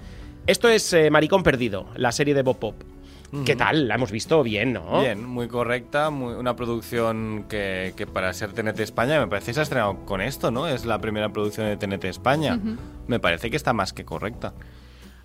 Esto 0.46 0.68
es 0.68 0.92
eh, 0.92 1.10
Maricón 1.10 1.42
Perdido, 1.42 1.86
la 1.96 2.12
serie 2.12 2.34
de 2.34 2.42
Bob 2.42 2.58
Pop. 2.58 2.74
¿Qué 3.46 3.56
tal? 3.56 3.88
La 3.88 3.94
hemos 3.94 4.10
visto 4.12 4.42
bien, 4.42 4.74
¿no? 4.74 5.00
Bien, 5.00 5.24
muy 5.26 5.48
correcta, 5.48 6.10
muy- 6.10 6.34
una 6.34 6.54
producción 6.54 7.46
que, 7.48 7.94
que 7.96 8.06
para 8.06 8.30
ser 8.34 8.52
TNT 8.52 8.80
España 8.80 9.18
me 9.20 9.26
parece 9.26 9.46
que 9.46 9.54
se 9.54 9.60
ha 9.60 9.62
estrenado 9.62 10.04
con 10.04 10.20
esto, 10.20 10.50
¿no? 10.50 10.68
Es 10.68 10.84
la 10.84 10.98
primera 10.98 11.30
producción 11.30 11.66
de 11.66 11.78
TNT 11.78 12.04
España. 12.04 12.58
Me 13.06 13.20
parece 13.20 13.50
que 13.50 13.56
está 13.56 13.72
más 13.72 13.94
que 13.94 14.04
correcta. 14.04 14.52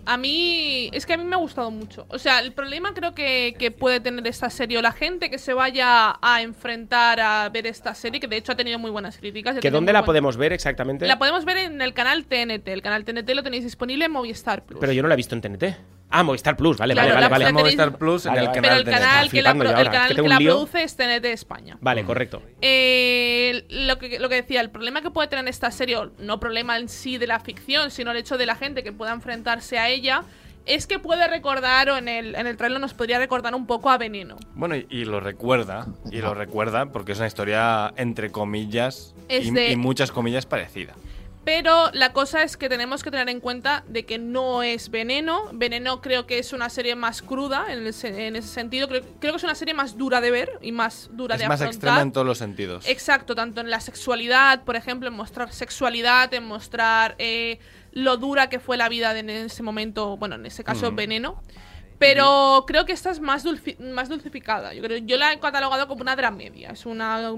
A 0.07 0.15
mí, 0.15 0.89
es 0.93 1.05
que 1.05 1.13
a 1.13 1.17
mí 1.17 1.25
me 1.25 1.35
ha 1.35 1.39
gustado 1.39 1.69
mucho. 1.69 2.05
O 2.07 2.17
sea, 2.17 2.39
el 2.39 2.53
problema 2.53 2.93
creo 2.93 3.13
que, 3.13 3.55
que 3.59 3.71
puede 3.71 3.99
tener 3.99 4.25
esta 4.25 4.49
serie 4.49 4.77
o 4.77 4.81
la 4.81 4.93
gente 4.93 5.29
que 5.29 5.37
se 5.37 5.53
vaya 5.53 6.17
a 6.21 6.41
enfrentar 6.41 7.19
a 7.19 7.49
ver 7.49 7.67
esta 7.67 7.93
serie, 7.93 8.21
que 8.21 8.27
de 8.27 8.37
hecho 8.37 8.53
ha 8.53 8.55
tenido 8.55 8.79
muy 8.79 8.89
buenas 8.89 9.17
críticas. 9.17 9.59
¿Que 9.59 9.69
dónde 9.69 9.91
la 9.91 10.05
podemos 10.05 10.37
ver 10.37 10.53
exactamente? 10.53 11.05
La 11.07 11.19
podemos 11.19 11.43
ver 11.43 11.57
en 11.57 11.81
el 11.81 11.93
canal 11.93 12.25
TNT. 12.25 12.69
El 12.69 12.81
canal 12.81 13.03
TNT 13.03 13.29
lo 13.35 13.43
tenéis 13.43 13.65
disponible 13.65 14.05
en 14.05 14.11
Movistar 14.11 14.63
Plus. 14.63 14.79
Pero 14.79 14.93
yo 14.93 15.01
no 15.01 15.09
la 15.09 15.15
he 15.15 15.17
visto 15.17 15.35
en 15.35 15.41
TNT. 15.41 15.96
Ah, 16.09 16.23
Movistar 16.23 16.55
Plus, 16.55 16.77
vale, 16.77 16.93
Claro, 16.93 17.09
vale, 17.09 17.21
la- 17.21 17.27
vale. 17.29 17.43
vale. 17.45 17.53
Movistar 17.53 17.97
Plus 17.97 18.25
en 18.25 18.29
Vale, 18.33 18.41
el 18.41 18.47
vale. 18.47 18.61
canal 18.61 18.69
Pero 18.69 18.75
el 18.79 18.85
de 18.85 18.91
canal, 18.91 19.29
que 19.29 19.41
la, 19.41 19.53
pro- 19.55 19.69
el 19.69 19.89
canal 19.89 20.07
que 20.15 20.15
que, 20.21 20.27
la 20.29 20.37
produce 20.37 20.83
es 20.83 20.95
TNT 20.95 21.25
España. 21.25 21.77
Vale, 21.81 22.05
correcto. 22.05 22.41
Eh, 22.61 23.65
lo, 23.69 23.97
que, 23.99 24.17
lo 24.19 24.29
que 24.29 24.35
decía, 24.35 24.61
el 24.61 24.69
problema 24.69 25.01
que 25.01 25.11
puede 25.11 25.27
tener 25.27 25.47
esta 25.49 25.69
serie, 25.71 25.97
no 26.19 26.39
problema 26.39 26.77
en 26.77 26.87
sí 26.87 27.17
de 27.17 27.27
la 27.27 27.39
ficción, 27.41 27.91
sino 27.91 28.11
el 28.11 28.17
hecho 28.17 28.37
de 28.37 28.45
la 28.45 28.55
gente 28.55 28.83
que 28.83 28.93
pueda 28.93 29.11
enfrentarse 29.13 29.77
a 29.79 29.89
ella, 29.89 30.23
es 30.65 30.87
que 30.87 30.99
puede 30.99 31.27
recordar, 31.27 31.89
o 31.89 31.97
en 31.97 32.07
el, 32.07 32.35
en 32.35 32.47
el 32.47 32.55
trailer 32.57 32.79
nos 32.79 32.93
podría 32.93 33.19
recordar 33.19 33.53
un 33.55 33.65
poco 33.67 33.89
a 33.89 33.97
Veneno. 33.97 34.37
Bueno, 34.53 34.75
y, 34.75 34.85
y 34.89 35.05
lo 35.05 35.19
recuerda, 35.19 35.87
y 36.11 36.19
lo 36.21 36.33
recuerda 36.33 36.85
porque 36.87 37.13
es 37.13 37.17
una 37.19 37.27
historia 37.27 37.93
entre 37.97 38.31
comillas 38.31 39.13
y, 39.29 39.51
de- 39.51 39.71
y 39.71 39.75
muchas 39.75 40.11
comillas 40.11 40.45
parecida. 40.45 40.93
Pero 41.47 41.89
la 41.93 42.11
cosa 42.11 42.43
es 42.43 42.57
que 42.57 42.67
tenemos 42.67 43.03
que 43.03 43.09
tener 43.09 43.29
en 43.29 43.39
cuenta 43.39 43.85
de 43.87 44.05
que 44.05 44.17
no 44.17 44.63
es 44.63 44.91
Veneno. 44.91 45.49
Veneno 45.53 46.01
creo 46.01 46.27
que 46.27 46.39
es 46.39 46.51
una 46.51 46.69
serie 46.69 46.93
más 46.97 47.21
cruda 47.21 47.67
en, 47.71 47.87
el 47.87 47.93
se- 47.93 48.27
en 48.27 48.35
ese 48.35 48.49
sentido. 48.49 48.89
Creo, 48.89 49.01
creo 49.21 49.31
que 49.31 49.37
es 49.37 49.43
una 49.45 49.55
serie 49.55 49.73
más 49.73 49.97
dura 49.97 50.19
de 50.19 50.29
ver 50.29 50.51
y 50.61 50.73
más 50.73 51.09
dura 51.13 51.35
Es 51.35 51.41
de 51.41 51.47
más 51.47 51.61
afrontar. 51.61 51.73
extrema 51.73 52.01
en 52.01 52.11
todos 52.11 52.27
los 52.27 52.37
sentidos. 52.37 52.85
Exacto, 52.89 53.33
tanto 53.33 53.61
en 53.61 53.69
la 53.69 53.79
sexualidad, 53.79 54.65
por 54.65 54.75
ejemplo, 54.75 55.07
en 55.07 55.13
mostrar 55.13 55.53
sexualidad, 55.53 56.33
en 56.33 56.43
mostrar 56.43 57.15
eh, 57.17 57.59
lo 57.93 58.17
dura 58.17 58.49
que 58.49 58.59
fue 58.59 58.75
la 58.75 58.89
vida 58.89 59.13
de- 59.13 59.21
en 59.21 59.29
ese 59.29 59.63
momento, 59.63 60.17
bueno, 60.17 60.35
en 60.35 60.45
ese 60.45 60.65
caso 60.65 60.91
Mm. 60.91 60.95
veneno. 60.97 61.41
Pero 61.97 62.65
creo 62.67 62.85
que 62.85 62.91
esta 62.91 63.09
es 63.09 63.21
más, 63.21 63.45
dulci- 63.45 63.79
más 63.79 64.09
dulcificada. 64.09 64.73
Yo, 64.73 64.83
creo, 64.83 64.97
yo 64.97 65.17
la 65.17 65.31
he 65.31 65.39
catalogado 65.39 65.87
como 65.87 66.01
una 66.01 66.17
dramedia. 66.17 66.71
Es 66.71 66.85
una, 66.85 67.31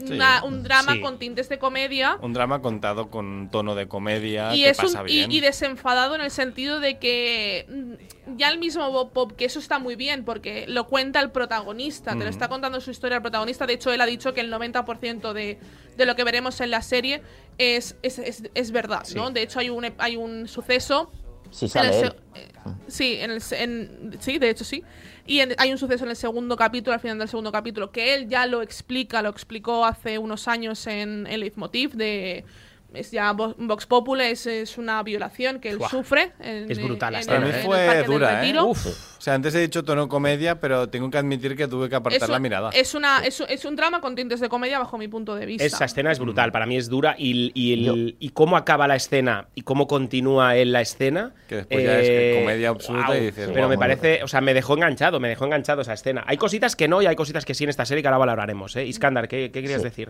una- 0.00 0.42
un 0.44 0.62
drama 0.62 0.94
Sí. 0.94 1.00
con 1.00 1.18
tintes 1.18 1.48
de 1.48 1.58
comedia. 1.58 2.16
Un 2.22 2.32
drama 2.32 2.62
contado 2.62 3.10
con 3.10 3.26
un 3.26 3.50
tono 3.50 3.74
de 3.74 3.86
comedia 3.88 4.54
Y 4.54 4.62
que 4.62 4.70
es 4.70 4.76
pasa 4.78 5.02
un, 5.02 5.08
y, 5.08 5.12
bien. 5.12 5.32
y 5.32 5.40
desenfadado 5.40 6.14
en 6.14 6.20
el 6.22 6.30
sentido 6.30 6.80
de 6.80 6.98
que 6.98 7.66
mm, 7.68 8.36
ya 8.38 8.50
el 8.50 8.58
mismo 8.58 8.90
Bob 8.90 9.12
Pop, 9.12 9.32
que 9.36 9.44
eso 9.44 9.58
está 9.58 9.78
muy 9.78 9.96
bien, 9.96 10.24
porque 10.24 10.64
lo 10.68 10.86
cuenta 10.86 11.20
el 11.20 11.30
protagonista, 11.30 12.12
te 12.12 12.18
lo 12.20 12.24
Mm. 12.26 12.28
está 12.28 12.48
contando 12.48 12.80
su 12.80 12.90
historia 12.90 13.16
el 13.16 13.22
protagonista. 13.22 13.66
De 13.66 13.74
hecho, 13.74 13.92
él 13.92 14.00
ha 14.00 14.06
dicho 14.06 14.32
que 14.32 14.40
el 14.40 14.50
90% 14.50 15.32
de, 15.34 15.58
de 15.96 16.06
lo 16.06 16.16
que 16.16 16.24
veremos 16.24 16.60
en 16.60 16.70
la 16.70 16.82
serie 16.82 17.22
es, 17.58 17.96
es, 18.02 18.18
es- 18.18 18.44
es 18.54 18.70
verdad, 18.70 19.04
¿no? 19.14 19.30
De 19.30 19.42
hecho, 19.42 19.58
hay 19.58 19.68
un, 19.70 19.86
hay 19.98 20.16
un 20.16 20.48
suceso. 20.48 21.10
Sí, 21.50 21.68
sale 21.68 22.00
él. 22.00 22.14
eh, 22.34 22.48
Sí, 22.88 23.14
en 23.20 23.30
el 23.30 23.42
en- 23.52 24.16
sí, 24.20 24.38
de 24.38 24.50
hecho 24.50 24.64
sí. 24.64 24.82
Y 25.26 25.40
en- 25.40 25.54
hay 25.58 25.72
un 25.72 25.78
suceso 25.78 26.04
en 26.04 26.10
el 26.10 26.16
segundo 26.16 26.56
capítulo, 26.56 26.94
al 26.94 27.00
final 27.00 27.18
del 27.18 27.28
segundo 27.28 27.52
capítulo, 27.52 27.90
que 27.90 28.14
él 28.14 28.28
ya 28.28 28.46
lo 28.46 28.62
explica, 28.62 29.22
lo 29.22 29.28
explicó 29.30 29.84
hace 29.84 30.18
unos 30.18 30.48
años 30.48 30.86
en 30.86 31.26
el 31.26 31.40
Leitmotiv 31.40 31.92
de... 31.94 32.44
Es 32.92 33.10
ya 33.12 33.32
Vo- 33.32 33.54
Vox 33.56 33.86
Populi, 33.86 34.24
es, 34.24 34.46
es 34.46 34.76
una 34.76 35.02
violación 35.02 35.60
que 35.60 35.70
él 35.70 35.78
sufre. 35.90 36.32
En, 36.40 36.70
Es 36.70 36.82
brutal 36.82 37.12
la 37.12 37.18
en- 37.18 37.22
escena, 37.22 37.36
Para 37.38 37.48
mí 37.50 37.56
el 37.56 37.64
fue 37.64 38.02
dura, 38.04 38.44
¿eh? 38.46 38.60
Uf. 38.62 38.86
O 38.86 39.20
sea, 39.22 39.34
antes 39.34 39.54
he 39.54 39.60
dicho 39.60 39.84
tono 39.84 40.08
comedia, 40.08 40.60
pero 40.60 40.88
tengo 40.88 41.10
que 41.10 41.18
admitir 41.18 41.54
que 41.56 41.68
tuve 41.68 41.88
que 41.88 41.94
apartar 41.94 42.28
un- 42.28 42.32
la 42.32 42.38
mirada. 42.38 42.70
Es, 42.72 42.94
una, 42.94 43.18
es, 43.24 43.38
un- 43.40 43.46
es 43.48 43.64
un 43.64 43.76
drama 43.76 44.00
con 44.00 44.14
tintes 44.16 44.40
de 44.40 44.48
comedia 44.48 44.78
bajo 44.78 44.98
mi 44.98 45.08
punto 45.08 45.34
de 45.36 45.46
vista. 45.46 45.64
Esa 45.64 45.84
escena 45.84 46.10
es 46.10 46.18
brutal, 46.18 46.50
para 46.52 46.66
mí 46.66 46.76
es 46.76 46.88
dura 46.88 47.14
y, 47.18 47.52
y, 47.54 47.72
el- 47.88 48.16
y 48.18 48.30
cómo 48.30 48.56
acaba 48.56 48.88
la 48.88 48.96
escena 48.96 49.46
y 49.54 49.60
cómo 49.62 49.86
continúa 49.86 50.56
él 50.56 50.72
la 50.72 50.80
escena. 50.80 51.32
Que 51.48 51.56
después 51.56 51.84
ya 51.84 52.00
es 52.00 52.08
eh, 52.10 52.36
comedia 52.40 52.68
absoluta 52.70 53.16
y 53.16 53.20
dices, 53.26 53.50
Pero 53.52 53.68
me 53.68 53.76
parece, 53.78 54.22
o 54.24 54.28
sea, 54.28 54.40
me 54.40 54.54
dejó 54.54 54.74
enganchado, 54.74 55.20
me 55.20 55.28
dejó 55.28 55.44
enganchado 55.44 55.82
esa 55.82 55.92
escena. 55.92 56.24
Hay 56.26 56.36
cositas 56.38 56.74
que 56.74 56.88
no 56.88 57.02
y 57.02 57.06
hay 57.06 57.14
cositas 57.16 57.44
que 57.44 57.54
sí 57.54 57.64
en 57.64 57.70
esta 57.70 57.84
serie 57.84 58.02
que 58.02 58.08
ahora 58.08 58.18
valoraremos, 58.18 58.74
¿eh? 58.76 58.84
Iskandar, 58.86 59.28
¿qué, 59.28 59.50
qué 59.52 59.60
querías 59.62 59.82
Sí. 59.82 59.84
decir? 59.88 60.08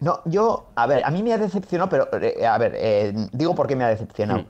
No, 0.00 0.20
yo, 0.24 0.66
a 0.74 0.86
ver, 0.86 1.04
a 1.04 1.10
mí 1.10 1.22
me 1.22 1.32
ha 1.32 1.38
decepcionado, 1.38 1.90
pero, 1.90 2.08
eh, 2.22 2.46
a 2.46 2.56
ver, 2.58 2.72
eh, 2.76 3.12
digo 3.32 3.54
por 3.54 3.66
qué 3.66 3.76
me 3.76 3.84
ha 3.84 3.88
decepcionado. 3.88 4.40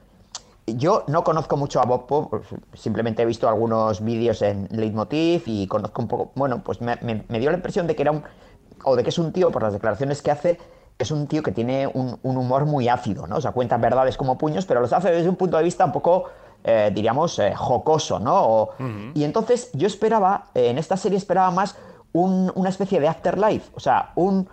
Yo 0.66 1.03
no 1.09 1.24
conozco 1.24 1.57
mucho 1.57 1.80
a 1.80 1.84
Bob 1.84 2.07
Pop, 2.07 2.30
pues, 2.30 2.46
simplemente 2.74 3.22
he 3.22 3.26
visto 3.26 3.48
algunos 3.48 4.05
vídeos 4.05 4.40
en 4.42 4.68
Leitmotiv 4.70 5.42
y 5.46 5.66
conozco 5.66 6.01
un 6.03 6.07
poco, 6.09 6.32
bueno, 6.36 6.62
pues 6.62 6.80
me, 6.80 6.96
me- 7.03 7.24
me 7.28 7.40
dio 7.40 7.51
la 7.51 7.57
impresión 7.57 7.88
de 7.88 7.96
que 7.96 8.03
era 8.03 8.12
un, 8.12 8.22
o 8.84 8.94
de 8.94 9.03
que 9.03 9.09
es 9.09 9.18
un 9.18 9.32
tío, 9.32 9.51
por 9.51 9.62
las 9.64 9.72
declaraciones 9.72 10.22
que 10.22 10.30
hace, 10.30 10.59
es 10.96 11.11
un 11.11 11.26
tío 11.26 11.42
que 11.42 11.51
tiene 11.51 11.88
un, 11.88 12.18
un 12.22 12.36
humor 12.36 12.66
muy 12.66 12.88
ácido, 12.88 13.26
¿no? 13.26 13.36
O 13.38 13.40
sea, 13.40 13.51
cuenta 13.51 13.76
verdades 13.78 14.16
como 14.16 14.38
puños, 14.38 14.66
pero 14.66 14.80
los 14.80 14.92
hace 14.92 15.11
desde 15.11 15.28
un 15.28 15.36
punto 15.36 15.57
de 15.57 15.64
vista 15.64 15.84
un 15.84 15.92
poco, 15.92 16.24
eh, 16.62 16.92
diríamos, 16.94 17.36
eh, 17.40 17.53
jocoso, 17.57 18.20
¿no? 18.20 18.36
O- 18.40 18.70
Y 19.14 19.24
entonces 19.24 19.70
yo 19.72 19.88
esperaba, 19.88 20.51
en 20.55 20.78
esta 20.78 20.96
serie 20.96 21.18
esperaba 21.18 21.51
más 21.51 21.74
un- 22.12 22.52
una 22.54 22.68
especie 22.68 23.00
de 23.00 23.08
afterlife, 23.08 23.70
o 23.74 23.80
sea, 23.80 24.12
un, 24.16 24.48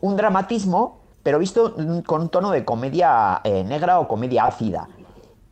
un 0.00 0.16
dramatismo, 0.16 1.00
pero 1.22 1.38
visto 1.38 1.74
con 2.06 2.22
un 2.22 2.28
tono 2.28 2.50
de 2.50 2.64
comedia 2.64 3.40
eh, 3.44 3.64
negra 3.64 3.98
o 4.00 4.08
comedia 4.08 4.44
ácida. 4.44 4.88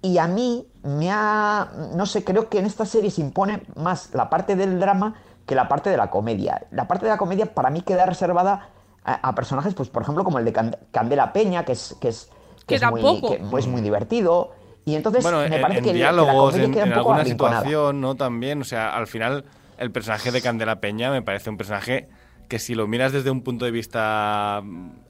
Y 0.00 0.18
a 0.18 0.28
mí 0.28 0.66
me 0.84 1.10
ha. 1.10 1.68
No 1.94 2.06
sé, 2.06 2.22
creo 2.22 2.48
que 2.48 2.58
en 2.60 2.66
esta 2.66 2.86
serie 2.86 3.10
se 3.10 3.20
impone 3.20 3.62
más 3.74 4.10
la 4.14 4.30
parte 4.30 4.54
del 4.54 4.78
drama 4.78 5.14
que 5.44 5.54
la 5.56 5.66
parte 5.66 5.90
de 5.90 5.96
la 5.96 6.08
comedia. 6.10 6.66
La 6.70 6.86
parte 6.86 7.06
de 7.06 7.10
la 7.10 7.18
comedia 7.18 7.46
para 7.52 7.70
mí 7.70 7.80
queda 7.82 8.06
reservada 8.06 8.68
a, 9.04 9.28
a 9.28 9.34
personajes, 9.34 9.74
pues 9.74 9.88
por 9.88 10.02
ejemplo, 10.02 10.22
como 10.22 10.38
el 10.38 10.44
de 10.44 10.52
Can- 10.52 10.76
Candela 10.92 11.32
Peña, 11.32 11.64
que 11.64 11.72
es, 11.72 11.96
que 12.00 12.08
es, 12.08 12.30
Que 12.66 12.76
es 12.76 12.90
muy, 12.90 13.20
que 13.20 13.58
es 13.58 13.66
muy 13.66 13.80
divertido. 13.82 14.52
Y 14.84 14.94
entonces 14.94 15.22
bueno, 15.22 15.38
me 15.48 15.56
en, 15.56 15.60
parece 15.62 15.78
en 15.80 15.84
que, 15.84 15.90
que 15.92 15.98
la 15.98 16.12
diálogos, 16.12 16.50
comedia 16.52 16.64
en, 16.66 16.72
queda 16.72 16.84
un 16.84 16.88
en 16.92 16.94
poco 16.98 17.10
alguna 17.12 17.24
situación, 17.28 18.00
¿no? 18.00 18.14
También, 18.14 18.60
o 18.62 18.64
sea, 18.64 18.94
al 18.96 19.06
final, 19.06 19.44
el 19.78 19.90
personaje 19.90 20.30
de 20.30 20.40
Candela 20.42 20.80
Peña 20.80 21.10
me 21.10 21.22
parece 21.22 21.50
un 21.50 21.56
personaje 21.56 22.08
que 22.48 22.58
si 22.58 22.74
lo 22.74 22.86
miras 22.86 23.12
desde 23.12 23.30
un 23.30 23.42
punto 23.42 23.64
de 23.64 23.70
vista 23.70 24.62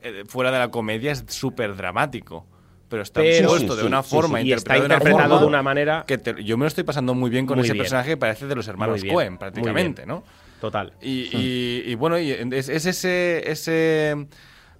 eh, 0.02 0.24
fuera 0.26 0.50
de 0.50 0.58
la 0.58 0.70
comedia 0.70 1.12
es 1.12 1.24
súper 1.28 1.76
dramático. 1.76 2.46
Pero 2.88 3.02
está 3.02 3.20
Pero- 3.20 3.48
puesto 3.50 3.74
Sí, 3.74 3.80
de 3.82 3.86
una 3.86 4.02
sí, 4.02 4.10
forma, 4.10 4.40
sí, 4.40 4.46
y 4.48 4.52
está 4.54 4.76
interpretado 4.76 4.80
de 4.80 4.86
una 4.86 4.94
interpretado 4.94 5.28
forma 5.34 5.40
de 5.40 5.46
una 5.46 5.62
manera- 5.62 6.04
que 6.06 6.16
te- 6.18 6.42
yo 6.42 6.56
me 6.56 6.64
lo 6.64 6.68
estoy 6.68 6.84
pasando 6.84 7.14
muy 7.14 7.28
bien 7.30 7.44
con 7.46 7.58
Muy 7.58 7.64
ese 7.64 7.74
bien. 7.74 7.82
personaje 7.82 8.10
que 8.10 8.16
parece 8.16 8.46
de 8.46 8.54
los 8.54 8.66
hermanos 8.66 9.02
bien, 9.02 9.14
Cohen, 9.14 9.36
prácticamente. 9.38 10.06
¿no? 10.06 10.24
Total. 10.60 10.94
Y, 11.02 11.28
y- 11.36 11.82
y 11.86 11.94
bueno, 11.96 12.18
y 12.18 12.30
es, 12.32 12.68
es 12.70 12.86
ese, 12.86 13.48
ese. 13.50 14.26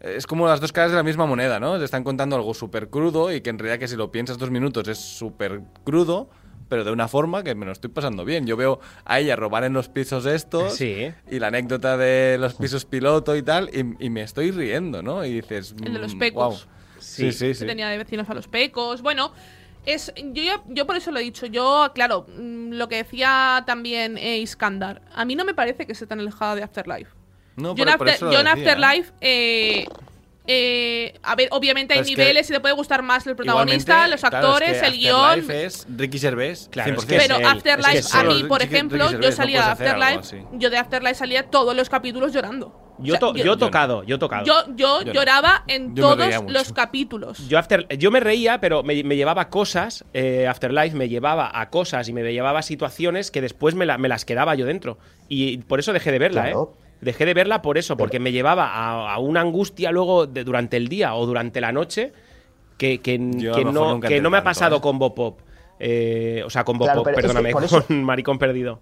Es 0.01 0.27
como 0.27 0.47
las 0.49 0.61
dos 0.61 0.73
caras 0.73 0.91
de 0.91 0.97
la 0.97 1.03
misma 1.03 1.27
moneda, 1.27 1.61
¿no? 1.61 1.79
Te 1.79 1.85
están 1.85 2.03
contando 2.03 2.35
algo 2.37 2.55
súper 2.55 2.89
crudo 2.89 3.33
y 3.33 3.41
que 3.43 3.51
en 3.51 3.59
realidad 3.59 3.79
que 3.79 3.89
si 3.89 3.97
lo 3.97 4.11
piensas 4.11 4.39
dos 4.39 4.51
minutos 4.51 4.89
es 4.89 4.99
súper 4.99 5.61
crudo, 5.85 6.31
pero 6.69 6.85
de 6.85 6.93
una 6.93 7.09
forma 7.09 7.43
que 7.43 7.55
me 7.55 7.67
lo 7.67 7.73
estoy 7.73 7.91
pasando 7.91 8.25
bien. 8.25 8.47
Yo 8.47 8.57
veo 8.57 8.81
a 9.05 9.21
ella 9.21 9.37
robar 9.37 9.65
en 9.65 9.73
los 9.73 9.89
pisos 9.89 10.27
estos 10.27 10.75
Sí. 10.75 11.11
y 11.31 11.39
la 11.39 11.49
anécdota 11.49 11.97
de 11.97 12.37
los 12.39 12.55
pisos 12.55 12.85
piloto 12.85 13.37
y 13.37 13.43
tal, 13.43 13.71
y, 13.73 14.05
y 14.05 14.11
me 14.11 14.23
estoy 14.23 14.51
riendo, 14.51 15.03
¿no? 15.03 15.25
Y 15.25 15.33
dices. 15.35 15.75
El 15.85 15.95
de 15.95 15.99
los 15.99 16.15
mm, 16.15 16.19
pecos. 16.19 16.67
guau. 16.67 16.79
Sí, 17.01 17.33
sí, 17.33 17.47
que 17.49 17.55
sí. 17.55 17.67
tenía 17.67 17.89
de 17.89 17.99
vecinos 17.99 18.29
a 18.29 18.35
los 18.35 18.49
pecos. 18.49 19.03
Bueno, 19.03 19.33
es 19.87 20.13
yo, 20.17 20.43
ya- 20.43 20.63
yo 20.69 20.87
por 20.87 20.97
eso 20.97 21.11
lo 21.13 21.19
he 21.21 21.23
dicho. 21.23 21.47
Yo, 21.47 21.91
claro, 21.95 22.27
mm, 22.37 22.73
lo 22.73 22.89
que 22.89 22.97
decía 22.97 23.63
también 23.67 24.19
eh, 24.19 24.39
Iskandar, 24.39 25.03
a 25.15 25.25
mí 25.25 25.35
no 25.37 25.45
me 25.45 25.55
parece 25.55 25.87
que 25.87 25.93
esté 25.93 26.07
tan 26.07 26.21
alejada 26.21 26.55
de 26.57 26.63
Afterlife. 26.65 27.11
No, 27.57 27.75
yo 27.75 27.83
en, 27.85 27.89
After- 27.89 28.09
eso 28.15 28.27
lo 28.27 28.33
yo 28.33 28.41
en 28.41 28.45
decía, 28.47 28.63
¿eh? 28.65 28.69
Afterlife, 28.71 29.13
eh, 29.21 29.87
eh, 30.51 31.13
a 31.23 31.37
ver, 31.37 31.49
obviamente 31.53 31.93
hay 31.95 32.03
niveles 32.03 32.49
y 32.49 32.55
te 32.55 32.61
puede 32.61 32.75
gustar 32.75 33.03
más 33.03 33.27
el 33.27 33.37
protagonista, 33.37 34.09
los 34.09 34.21
claro, 34.21 34.39
actores, 34.39 34.71
es 34.71 34.81
que 34.81 34.87
el 34.89 34.99
guion. 34.99 35.21
Afterlife 35.21 35.65
es 35.67 35.87
Ricky 35.95 36.19
Gervais, 36.19 36.69
Claro, 36.73 36.95
es 36.95 36.99
100%. 37.05 37.07
que 37.07 37.17
es 37.17 37.23
Pero 37.29 37.49
Afterlife, 37.49 37.99
es 37.99 38.09
que 38.13 38.19
a 38.19 38.25
mí, 38.25 38.45
por 38.45 38.63
ejemplo, 38.63 39.11
yo 39.11 39.19
no 39.19 39.31
salía 39.33 39.63
de 39.63 39.71
Afterlife, 39.73 40.45
yo 40.55 40.71
de 40.71 40.77
Afterlife 40.79 41.15
salía 41.17 41.43
todos 41.51 41.77
los 41.77 41.89
capítulos 41.91 42.33
llorando. 42.33 42.85
Yo, 43.01 43.15
O 43.15 43.17
sea, 43.17 43.21
to- 43.21 43.35
yo 43.37 43.53
he 43.53 43.57
tocado, 43.57 44.03
yo 44.03 44.17
he 44.17 44.19
tocado. 44.19 44.45
yo, 44.45 44.55
yo 44.75 45.01
Yo 45.03 45.05
no. 45.05 45.13
lloraba 45.13 45.63
en 45.69 45.95
Yo 45.95 46.03
todos 46.17 46.43
los 46.49 46.73
capítulos. 46.73 47.47
Yo, 47.47 47.57
after, 47.57 47.87
yo 47.97 48.11
me 48.11 48.19
reía, 48.19 48.59
pero 48.61 48.83
me, 48.83 49.05
me 49.05 49.15
llevaba 49.15 49.51
cosas, 49.51 50.05
eh, 50.15 50.49
Afterlife 50.49 50.97
me 50.97 51.09
llevaba 51.09 51.49
a 51.61 51.71
cosas 51.71 52.09
y 52.09 52.13
me 52.13 52.33
llevaba 52.33 52.59
a 52.59 52.63
situaciones 52.63 53.31
que 53.31 53.41
después 53.41 53.77
me, 53.77 53.87
la- 53.87 53.99
me 53.99 54.09
las 54.09 54.25
quedaba 54.25 54.57
yo 54.57 54.67
dentro. 54.67 54.99
Y 55.29 55.59
por 55.59 55.79
eso 55.79 55.93
dejé 55.93 56.11
de 56.11 56.19
verla, 56.19 56.43
Claro. 56.43 56.75
¿eh? 56.77 56.88
Dejé 57.01 57.25
de 57.27 57.35
verla 57.35 57.63
por 57.63 57.79
eso, 57.79 57.97
porque 57.97 58.19
me 58.19 58.33
llevaba 58.33 58.67
a, 58.67 59.15
a 59.15 59.19
una 59.19 59.41
angustia 59.41 59.91
luego 59.93 60.27
de- 60.27 60.43
durante 60.45 60.77
el 60.77 60.89
día 60.89 61.15
o 61.15 61.27
durante 61.27 61.61
la 61.61 61.71
noche 61.73 62.13
que, 62.77 63.01
que, 63.01 63.19
no, 63.19 63.55
que 64.01 64.21
no 64.21 64.31
me 64.31 64.37
ha 64.39 64.41
tanto, 64.41 64.45
pasado 64.45 64.77
¿eh? 64.77 64.81
con 64.81 64.99
Bob 64.99 65.15
Pop. 65.15 65.41
Eh, 65.81 66.43
o 66.45 66.51
sea, 66.51 66.65
con 66.65 66.77
Bob 66.77 66.87
Claro, 66.87 67.01
Pop, 67.03 67.05
pero 67.07 67.19
es 67.19 67.23
que 67.23 67.29
perdóname, 67.29 67.53
por 67.53 67.65
eso- 67.65 67.85
con 67.87 68.03
Maricón 68.03 68.39
Perdido. 68.39 68.81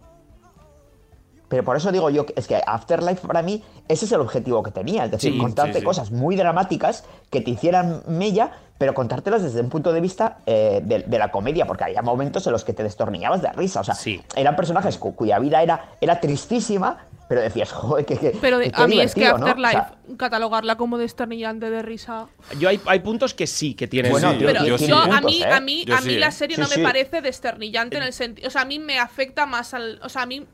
Pero 1.49 1.62
por 1.62 1.77
eso 1.77 1.93
digo 1.93 2.11
yo, 2.11 2.27
que 2.27 2.33
es 2.37 2.49
que 2.49 2.61
Afterlife 2.67 3.25
para 3.25 3.41
mí 3.41 3.62
ese 3.87 4.05
es 4.07 4.11
el 4.12 4.21
objetivo 4.21 4.64
que 4.64 4.73
tenía, 4.73 5.05
es 5.05 5.12
decir, 5.12 5.33
Sí, 5.33 5.39
contarte 5.39 5.75
sí, 5.75 5.79
sí. 5.79 5.85
cosas 5.85 6.11
muy 6.11 6.35
dramáticas 6.35 7.05
que 7.31 7.41
te 7.41 7.51
hicieran 7.53 8.03
mella, 8.09 8.51
pero 8.79 8.95
contártelas 8.95 9.45
desde 9.45 9.61
un 9.61 9.69
punto 9.69 9.93
de 9.93 10.01
vista 10.01 10.39
eh, 10.47 10.81
de, 10.83 11.01
de 11.01 11.19
la 11.19 11.31
comedia, 11.31 11.64
porque 11.64 11.85
había 11.85 12.03
momentos 12.03 12.45
en 12.49 12.53
los 12.53 12.64
que 12.64 12.73
te 12.73 12.83
destornillabas 12.83 13.43
de 13.43 13.53
risa, 13.53 13.81
o 13.81 13.85
sea, 13.85 13.95
Sí. 13.95 14.21
eran 14.35 14.57
personajes 14.57 14.99
cu- 14.99 15.14
cuya 15.14 15.39
vida 15.39 15.62
era, 15.62 15.91
era 16.01 16.19
tristísima, 16.21 16.99
pero 17.29 17.41
decías, 17.41 17.72
joder, 17.72 18.05
que, 18.07 18.16
que- 18.18 18.31
Pero 18.41 18.59
de- 18.59 18.70
qué 18.70 18.83
a 18.83 18.87
mí 18.87 19.01
es 19.01 19.14
que 19.14 19.24
¿no? 19.24 19.33
O 19.33 19.37
Afterlife, 19.37 19.72
sea, 19.72 19.93
catalogarla 20.16 20.77
como 20.77 20.97
desternillante 20.99 21.70
de 21.70 21.83
risa. 21.83 22.29
Yo 22.59 22.68
hay, 22.68 22.81
hay 22.87 23.01
puntos 23.01 23.35
que 23.35 23.47
sí, 23.47 23.74
que 23.74 23.87
tienen. 23.89 24.12
Bueno, 24.12 24.33
Sí, 24.33 24.39
Pero 24.41 24.61
yo 24.64 24.77
yo, 24.77 24.79
sí. 24.79 24.91
a 24.93 25.05
puntos, 25.05 25.24
mí, 25.24 25.43
¿eh? 25.43 25.53
a 25.53 25.61
mí, 25.61 25.85
Yo 25.87 25.97
a 25.97 26.01
mí 26.01 26.11
sí, 26.11 26.18
la 26.18 26.29
¿eh? 26.29 26.33
serie 26.33 26.57
Sí, 26.57 26.62
no 26.62 26.68
me 26.68 26.79
parece 26.83 27.20
desternillante 27.22 27.97
en 27.97 28.03
el 28.05 28.12
sentido. 28.12 28.49
O 28.49 28.51
sea, 28.51 28.62
a 28.62 28.64
mí 28.64 28.79
me 28.79 28.99
afecta 28.99 29.47
más 29.47 29.74
al. 29.74 30.01
O 30.03 30.09
sea, 30.09 30.22
a 30.22 30.27
mí. 30.27 30.47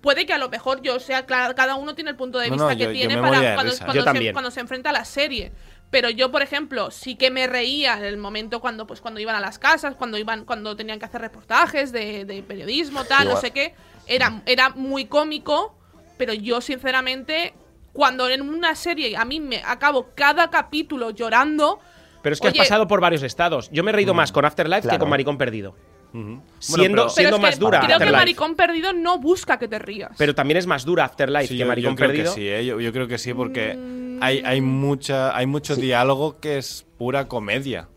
Puede 0.00 0.26
que 0.26 0.32
a 0.32 0.38
lo 0.38 0.48
mejor 0.48 0.80
yo 0.80 1.00
sea, 1.00 1.26
cla- 1.26 1.52
cada 1.56 1.74
uno 1.74 1.96
tiene 1.96 2.10
el 2.10 2.16
punto 2.16 2.38
de 2.38 2.46
No, 2.46 2.52
vista 2.54 2.70
no, 2.70 2.76
que 2.76 2.84
yo- 2.84 2.90
yo 2.92 2.96
tiene 2.98 3.16
para 3.20 3.54
cuando, 3.54 3.72
Yo 3.72 4.00
se, 4.00 4.04
también. 4.04 4.32
cuando 4.32 4.50
se 4.52 4.60
enfrenta 4.60 4.90
a 4.90 4.92
la 4.92 5.04
serie. 5.04 5.50
Pero 5.90 6.08
yo, 6.10 6.30
por 6.30 6.42
ejemplo, 6.42 6.92
sí 6.92 7.16
que 7.16 7.30
me 7.32 7.46
reía 7.48 7.96
en 7.98 8.04
el 8.04 8.16
momento 8.16 8.60
cuando, 8.60 8.86
pues, 8.86 9.00
cuando 9.00 9.18
iban 9.18 9.34
a 9.34 9.40
las 9.40 9.58
casas, 9.58 9.96
cuando 9.96 10.16
iban, 10.18 10.44
cuando 10.44 10.76
tenían 10.76 11.00
que 11.00 11.06
hacer 11.06 11.20
reportajes 11.22 11.90
de, 11.90 12.24
de 12.26 12.42
periodismo, 12.44 13.04
tal, 13.06 13.24
no 13.24 13.30
Igual. 13.30 13.40
sé 13.40 13.50
qué. 13.50 13.74
Era, 14.06 14.40
era 14.46 14.68
muy 14.70 15.06
cómico, 15.06 15.76
pero 16.18 16.34
yo, 16.34 16.60
sinceramente, 16.60 17.54
cuando 17.92 18.28
en 18.28 18.42
una 18.42 18.74
serie 18.74 19.16
a 19.16 19.24
mí 19.24 19.40
me 19.40 19.62
acabo 19.64 20.08
cada 20.14 20.50
capítulo 20.50 21.10
llorando. 21.10 21.78
Pero 22.22 22.34
es 22.34 22.40
que 22.40 22.48
Oye, 22.48 22.60
has 22.60 22.66
pasado 22.66 22.86
por 22.88 23.00
varios 23.00 23.22
estados. 23.22 23.70
Yo 23.72 23.82
me 23.84 23.90
he 23.90 23.94
reído 23.94 24.12
más 24.12 24.32
con 24.32 24.44
Afterlife 24.44 24.88
que 24.88 24.98
con 24.98 25.08
Maricón 25.08 25.38
Perdido. 25.38 25.74
Bueno, 26.12 26.42
Siendo, 26.58 27.02
pero- 27.02 27.08
siendo 27.10 27.38
más 27.38 27.54
que 27.54 27.60
dura 27.60 27.80
Creo 27.80 27.98
que. 27.98 28.10
Maricón 28.10 28.54
Perdido 28.56 28.92
no 28.94 29.18
busca 29.18 29.58
que 29.58 29.68
te 29.68 29.78
rías. 29.78 30.12
Pero 30.16 30.34
también 30.34 30.56
es 30.56 30.66
más 30.66 30.84
dura 30.84 31.04
Afterlife 31.04 31.48
Sí, 31.48 31.54
que 31.54 31.58
yo, 31.60 31.66
Maricón 31.66 31.92
yo 31.92 31.96
creo 31.96 32.08
Perdido. 32.08 32.34
que 32.34 32.40
sí, 32.40 32.48
¿eh? 32.48 32.64
yo, 32.64 32.80
yo 32.80 32.92
creo 32.92 33.06
que 33.08 33.18
sí, 33.18 33.34
porque 33.34 33.78
hay, 34.20 34.42
hay 34.44 34.60
mucha 34.60 35.36
hay 35.36 35.46
mucho 35.46 35.76
diálogo 35.76 36.40
que 36.40 36.58
es 36.58 36.86
pura 36.98 37.28
comedia. 37.28 37.88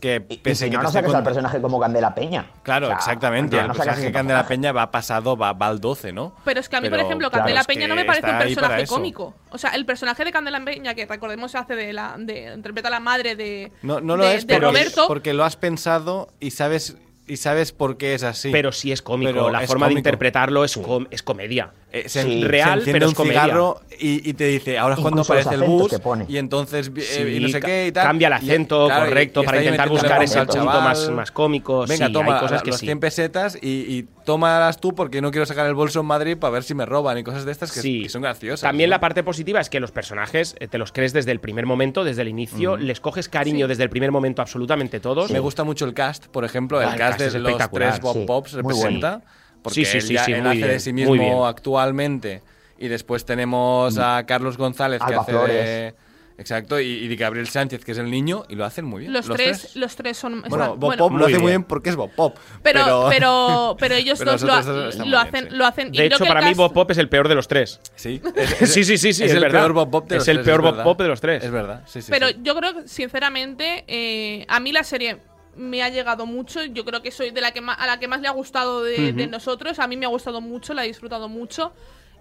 Que 0.00 0.24
Y 0.28 0.36
pese 0.38 0.66
si 0.66 0.70
que 0.70 0.76
no, 0.76 0.84
no 0.84 0.90
sacas 0.90 1.08
con- 1.08 1.16
al 1.16 1.24
personaje 1.24 1.60
como 1.60 1.80
Candela 1.80 2.14
Peña. 2.14 2.46
Claro, 2.62 2.86
O 2.86 2.90
sea, 2.90 2.98
exactamente. 2.98 3.56
no 3.56 3.62
el 3.62 3.66
sacas 3.68 3.76
personaje 3.78 4.04
de 4.06 4.12
Candela. 4.12 4.46
Peña 4.46 4.72
va 4.72 4.90
pasado, 4.90 5.36
va, 5.36 5.52
va 5.52 5.66
al 5.66 5.80
12, 5.80 6.12
¿no? 6.12 6.34
Pero 6.44 6.60
es 6.60 6.68
que 6.68 6.76
a 6.76 6.80
mí, 6.80 6.88
por 6.88 7.00
ejemplo, 7.00 7.30
claro, 7.30 7.44
Candela 7.44 7.64
Peña 7.64 7.80
que 7.82 7.88
no 7.88 7.94
me 7.96 8.04
parece 8.04 8.30
un 8.30 8.38
personaje 8.38 8.86
cómico. 8.86 9.34
O 9.50 9.58
sea, 9.58 9.70
el 9.70 9.84
personaje 9.86 10.24
de 10.24 10.30
Candela 10.32 10.64
Peña, 10.64 10.94
que 10.94 11.06
recordemos 11.06 11.54
hace 11.54 11.74
de 11.74 11.92
la. 11.92 12.14
De, 12.18 12.52
interpreta 12.54 12.88
a 12.88 12.90
la 12.92 13.00
madre 13.00 13.34
de. 13.36 13.72
No, 13.82 14.00
no 14.00 14.16
lo 14.16 14.24
de- 14.24 14.36
es, 14.36 14.46
de 14.46 14.54
pero 14.54 14.68
Roberto. 14.68 15.06
porque 15.08 15.34
lo 15.34 15.44
has 15.44 15.56
pensado 15.56 16.28
y 16.40 16.50
sabes 16.52 16.96
y 17.26 17.36
sabes 17.36 17.72
por 17.72 17.98
qué 17.98 18.14
es 18.14 18.22
así. 18.22 18.50
Pero 18.50 18.72
sí 18.72 18.90
es 18.90 19.02
cómico. 19.02 19.30
Pero 19.32 19.50
la 19.50 19.62
es 19.62 19.68
forma 19.68 19.88
de 19.88 19.94
interpretarlo 19.94 20.64
es, 20.64 20.76
com- 20.78 21.06
es 21.10 21.22
comedia. 21.22 21.72
Eh, 21.90 22.06
se, 22.06 22.22
Sí. 22.22 22.42
se 22.42 22.48
Real, 22.48 22.80
enciende 22.80 22.92
pero 22.92 23.06
es 23.06 23.12
un 23.12 23.14
comedia. 23.16 23.42
cigarro 23.44 23.80
y, 23.98 24.28
y 24.28 24.34
te 24.34 24.44
dice, 24.44 24.76
ahora 24.76 24.94
es 24.94 25.00
cuando 25.00 25.22
aparece 25.22 25.54
el 25.54 25.62
bus 25.62 25.90
y 26.28 26.36
entonces 26.36 26.92
eh, 26.94 27.00
Sí, 27.00 27.22
y 27.36 27.40
no 27.40 27.48
sé 27.48 27.60
qué 27.60 27.86
y 27.86 27.92
tal. 27.92 28.06
Cambia 28.08 28.26
el 28.26 28.34
acento 28.34 28.88
y- 28.88 28.90
correcto 28.90 29.42
y 29.42 29.46
para 29.46 29.58
intentar 29.62 29.88
buscar 29.88 30.22
ese 30.22 30.36
punto 30.38 30.52
chaval. 30.52 30.84
más, 30.84 31.08
más 31.10 31.30
cómico. 31.32 31.86
Venga, 31.86 32.08
sí, 32.08 32.12
toma 32.12 32.34
hay 32.34 32.40
cosas 32.40 32.58
la- 32.58 32.62
que 32.62 32.70
los 32.72 32.80
sí. 32.80 32.84
100 32.86 33.00
pesetas 33.00 33.56
y, 33.62 33.68
y 33.96 34.06
tómalas 34.26 34.78
tú 34.80 34.94
porque 34.94 35.22
no 35.22 35.30
quiero 35.30 35.46
sacar 35.46 35.66
el 35.66 35.72
bolso 35.74 36.00
en 36.00 36.06
Madrid 36.06 36.36
para 36.36 36.50
ver 36.50 36.62
si 36.62 36.74
me 36.74 36.84
roban 36.84 37.16
y 37.16 37.24
cosas 37.24 37.46
de 37.46 37.52
estas 37.52 37.72
que, 37.72 37.80
Sí. 37.80 38.02
que 38.02 38.08
son 38.10 38.20
graciosas. 38.20 38.60
También 38.68 38.90
¿no? 38.90 38.96
la 38.96 39.00
parte 39.00 39.22
positiva 39.22 39.58
es 39.58 39.70
que 39.70 39.80
los 39.80 39.90
personajes 39.90 40.56
eh, 40.60 40.68
te 40.68 40.76
los 40.76 40.92
crees 40.92 41.14
desde 41.14 41.32
el 41.32 41.40
primer 41.40 41.64
momento, 41.64 42.04
desde 42.04 42.20
el 42.20 42.28
inicio, 42.28 42.76
les 42.76 43.00
coges 43.00 43.30
cariño 43.30 43.66
desde 43.66 43.84
el 43.84 43.88
primer 43.88 44.12
momento 44.12 44.42
absolutamente 44.42 45.00
todos. 45.00 45.30
Me 45.30 45.38
gusta 45.38 45.64
mucho 45.64 45.86
el 45.86 45.94
cast, 45.94 46.26
por 46.26 46.44
ejemplo, 46.44 46.82
el 46.82 46.88
Ah, 46.88 46.92
el 46.92 46.98
cast, 46.98 47.10
cast 47.12 47.20
es 47.28 47.32
de 47.32 47.38
los 47.38 47.48
espectacular. 47.52 47.90
tres 47.92 48.02
Bob 48.02 48.26
Pops 48.26 48.52
muy 48.56 48.62
representa. 48.74 49.22
Porque 49.62 49.74
Sí, 49.74 49.84
sí, 49.84 49.96
él 49.98 50.02
sí, 50.24 50.32
él 50.32 50.46
hace 50.46 50.66
de 50.68 50.80
sí 50.80 50.92
mismo 50.92 51.46
actualmente. 51.46 52.42
Y 52.78 52.88
después 52.88 53.24
tenemos 53.24 53.98
a 53.98 54.24
Carlos 54.26 54.56
González, 54.56 55.00
que 55.00 55.12
Alba 55.12 55.22
hace 55.22 55.32
Flores. 55.32 55.54
de. 55.66 55.94
Exacto, 56.40 56.78
y, 56.78 56.86
y 56.86 57.08
de 57.08 57.16
Gabriel 57.16 57.48
Sánchez, 57.48 57.84
que 57.84 57.90
es 57.90 57.98
el 57.98 58.08
niño, 58.08 58.44
y 58.48 58.54
lo 58.54 58.64
hacen 58.64 58.84
muy 58.84 59.00
bien. 59.00 59.12
Los, 59.12 59.26
tres, 59.26 59.74
los 59.74 59.96
tres 59.96 60.16
son. 60.16 60.42
Bueno, 60.42 60.54
están- 60.66 60.68
Bob 60.68 60.78
bueno, 60.78 61.08
Pop 61.08 61.18
lo 61.18 61.26
hace 61.26 61.38
muy 61.40 61.50
bien. 61.50 61.64
porque 61.64 61.90
es 61.90 61.96
Bob 61.96 62.12
Pop. 62.14 62.36
pero, 62.62 63.08
pero, 63.10 63.76
pero 63.80 63.94
ellos 63.96 64.20
pero 64.20 64.30
dos 64.30 64.42
lo, 64.42 64.48
lo 64.48 64.54
muy 64.54 64.62
bien, 65.08 65.14
hacen, 65.16 65.48
sí. 65.50 65.56
lo 65.56 65.66
hacen. 65.66 65.88
y 65.92 65.98
De 65.98 66.04
hecho, 66.06 66.18
que 66.18 66.22
el 66.22 66.28
para 66.28 66.46
mí 66.46 66.54
Bob 66.54 66.72
Pop 66.72 66.88
es 66.92 66.98
el 66.98 67.08
peor 67.08 67.26
de 67.26 67.34
los 67.34 67.48
tres. 67.48 67.80
Sí, 67.96 68.22
sí, 68.60 68.84
sí, 68.84 68.84
sí, 68.84 68.98
sí, 68.98 69.08
es, 69.08 69.20
es 69.20 69.32
el 69.32 69.40
verdad. 69.40 69.62
peor 69.62 69.72
Bob 69.72 69.90
Pop 69.90 70.08
de 70.08 70.14
Es 70.18 70.20
los 70.20 70.28
el 70.28 70.36
tres, 70.36 70.46
peor 70.46 70.62
Bob. 70.62 70.82
Pop 70.84 71.00
de 71.02 71.08
los 71.08 71.20
tres. 71.20 71.42
Es 71.42 71.50
verdad, 71.50 71.82
sí, 71.86 72.02
sí. 72.02 72.12
Pero 72.12 72.28
sí. 72.28 72.36
yo 72.44 72.54
creo 72.54 72.72
que, 72.72 72.86
sinceramente, 72.86 73.84
eh, 73.88 74.44
a 74.48 74.60
mí 74.60 74.70
la 74.70 74.84
serie 74.84 75.18
me 75.58 75.82
ha 75.82 75.88
llegado 75.90 76.24
mucho. 76.24 76.64
Yo 76.64 76.84
creo 76.84 77.02
que 77.02 77.10
soy 77.10 77.30
de 77.30 77.40
la 77.40 77.52
que 77.52 77.60
ma- 77.60 77.74
a 77.74 77.86
la 77.86 77.98
que 78.00 78.08
más 78.08 78.20
le 78.20 78.28
ha 78.28 78.32
gustado 78.32 78.82
de, 78.82 79.26
nosotros. 79.26 79.78
A 79.78 79.86
mí 79.86 79.96
me 79.96 80.06
ha 80.06 80.08
gustado 80.08 80.40
mucho, 80.40 80.72
la 80.72 80.84
he 80.84 80.88
disfrutado 80.88 81.28
mucho. 81.28 81.72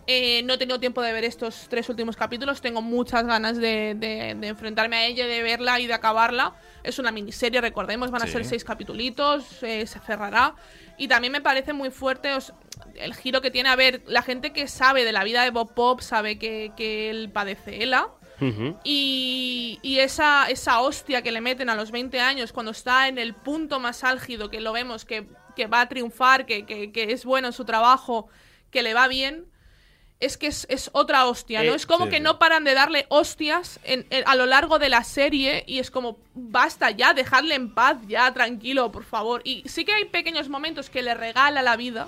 Eh, 0.10 0.42
no 0.44 0.54
he 0.54 0.58
tenido 0.58 0.80
tiempo 0.80 1.02
de 1.02 1.12
ver 1.12 1.26
estos 1.26 1.68
tres 1.70 1.90
últimos 1.90 2.16
capítulos. 2.16 2.62
Tengo 2.62 2.82
muchas 2.82 3.26
ganas 3.26 3.58
de, 3.58 3.94
de- 3.96 4.36
de 4.40 4.48
enfrentarme 4.48 4.96
a 4.96 5.06
ella, 5.06 5.28
de 5.28 5.44
verla 5.44 5.80
y 5.82 5.88
de 5.88 5.94
acabarla. 5.94 6.54
Es 6.84 6.98
una 6.98 7.12
miniserie, 7.12 7.60
recordemos, 7.60 8.10
van 8.10 8.22
a 8.22 8.26
Sí. 8.26 8.32
ser 8.32 8.46
seis 8.46 8.64
capitulitos, 8.64 9.62
eh, 9.64 9.86
se 9.86 10.00
cerrará. 10.00 10.56
Y 10.98 11.08
también 11.10 11.34
me 11.34 11.42
parece 11.42 11.74
muy 11.74 11.92
fuerte 11.92 12.34
os- 12.34 12.54
el 12.96 13.14
giro 13.16 13.42
que 13.42 13.52
tiene. 13.52 13.68
A 13.70 13.76
ver, 13.76 14.02
la 14.08 14.22
gente 14.22 14.54
que 14.54 14.68
sabe 14.70 15.04
de 15.04 15.12
la 15.12 15.26
vida 15.26 15.44
de 15.44 15.50
Bob 15.52 15.74
Pop 15.74 16.00
sabe 16.00 16.40
que, 16.40 16.72
que 16.78 17.10
él 17.10 17.30
padece 17.32 17.84
ELA. 17.84 18.08
Y, 18.84 19.80
esa, 20.00 20.50
esa 20.50 20.80
hostia 20.82 21.22
que 21.22 21.32
le 21.32 21.42
meten 21.42 21.70
a 21.70 21.76
los 21.76 21.92
20 21.92 22.20
años 22.20 22.54
cuando 22.54 22.72
está 22.72 23.08
en 23.08 23.18
el 23.18 23.34
punto 23.34 23.80
más 23.80 24.04
álgido, 24.04 24.50
que 24.50 24.62
lo 24.62 24.74
vemos, 24.74 25.06
que, 25.06 25.28
que 25.56 25.68
va 25.68 25.82
a 25.82 25.90
triunfar, 25.90 26.46
que, 26.46 26.66
que- 26.66 26.92
que 26.92 27.12
es 27.12 27.26
bueno 27.26 27.48
en 27.48 27.54
su 27.54 27.66
trabajo, 27.66 28.28
que 28.72 28.84
le 28.84 28.94
va 28.94 29.08
bien, 29.08 29.46
es 30.20 30.36
que 30.38 30.48
es, 30.48 30.66
es 30.70 30.90
otra 30.94 31.26
hostia, 31.28 31.62
¿no? 31.64 31.74
Eh, 31.74 31.76
es 31.76 31.86
como 31.86 32.06
sí, 32.06 32.12
que 32.12 32.18
sí. 32.18 32.24
no 32.24 32.40
paran 32.40 32.64
de 32.64 32.74
darle 32.74 33.06
hostias 33.10 33.80
en- 33.84 34.06
en- 34.10 34.24
a 34.28 34.36
lo 34.36 34.48
largo 34.48 34.80
de 34.80 34.90
la 34.90 35.04
serie 35.04 35.64
y 35.68 35.78
es 35.78 35.92
como, 35.92 36.18
basta 36.34 36.90
ya, 36.90 37.14
dejadle 37.14 37.54
en 37.54 37.74
paz, 37.74 37.98
ya, 38.08 38.34
tranquilo, 38.34 38.92
por 38.92 39.04
favor. 39.04 39.42
Y 39.44 39.62
sí 39.70 39.86
que 39.86 39.94
hay 39.94 40.06
pequeños 40.06 40.50
momentos 40.50 40.90
que 40.90 41.04
le 41.04 41.14
regala 41.14 41.62
la 41.62 41.76
vida, 41.78 42.08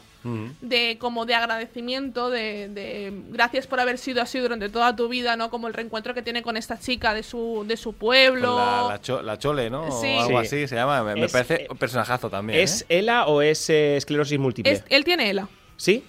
de 0.61 0.97
como 0.99 1.25
de 1.25 1.33
agradecimiento, 1.35 2.29
de, 2.29 2.67
de 2.67 3.13
gracias 3.29 3.67
por 3.67 3.79
haber 3.79 3.97
sido 3.97 4.21
así 4.21 4.37
durante 4.39 4.67
toda 4.69 4.93
tu 4.95 5.07
vida, 5.07 5.37
¿no? 5.37 5.49
Como 5.49 5.67
el 5.67 5.73
reencuentro 5.73 6.13
que 6.13 6.21
tiene 6.21 6.41
con 6.41 6.57
esta 6.57 6.77
chica 6.77 7.13
de 7.13 7.23
su, 7.23 7.63
de 7.67 7.77
su 7.77 7.93
pueblo. 7.93 8.57
La, 8.57 8.85
la, 8.89 9.01
cho- 9.01 9.21
la 9.21 9.37
Chole, 9.37 9.69
¿no? 9.69 9.89
Sí. 10.01 10.07
O 10.17 10.21
algo 10.21 10.41
Sí. 10.41 10.45
así 10.47 10.67
se 10.67 10.75
llama. 10.75 11.03
Me, 11.03 11.15
me 11.15 11.29
parece 11.29 11.55
eh, 11.63 11.67
un 11.69 11.77
personajazo 11.77 12.29
también. 12.29 12.59
¿Es 12.59 12.81
¿eh? 12.89 12.99
ELA 12.99 13.27
o 13.27 13.41
es 13.41 13.69
eh, 13.69 13.95
esclerosis 13.97 14.37
múltiple? 14.39 14.71
Es- 14.73 14.83
él 14.89 15.05
tiene 15.05 15.29
ELA. 15.29 15.47
¿Sí? 15.77 16.03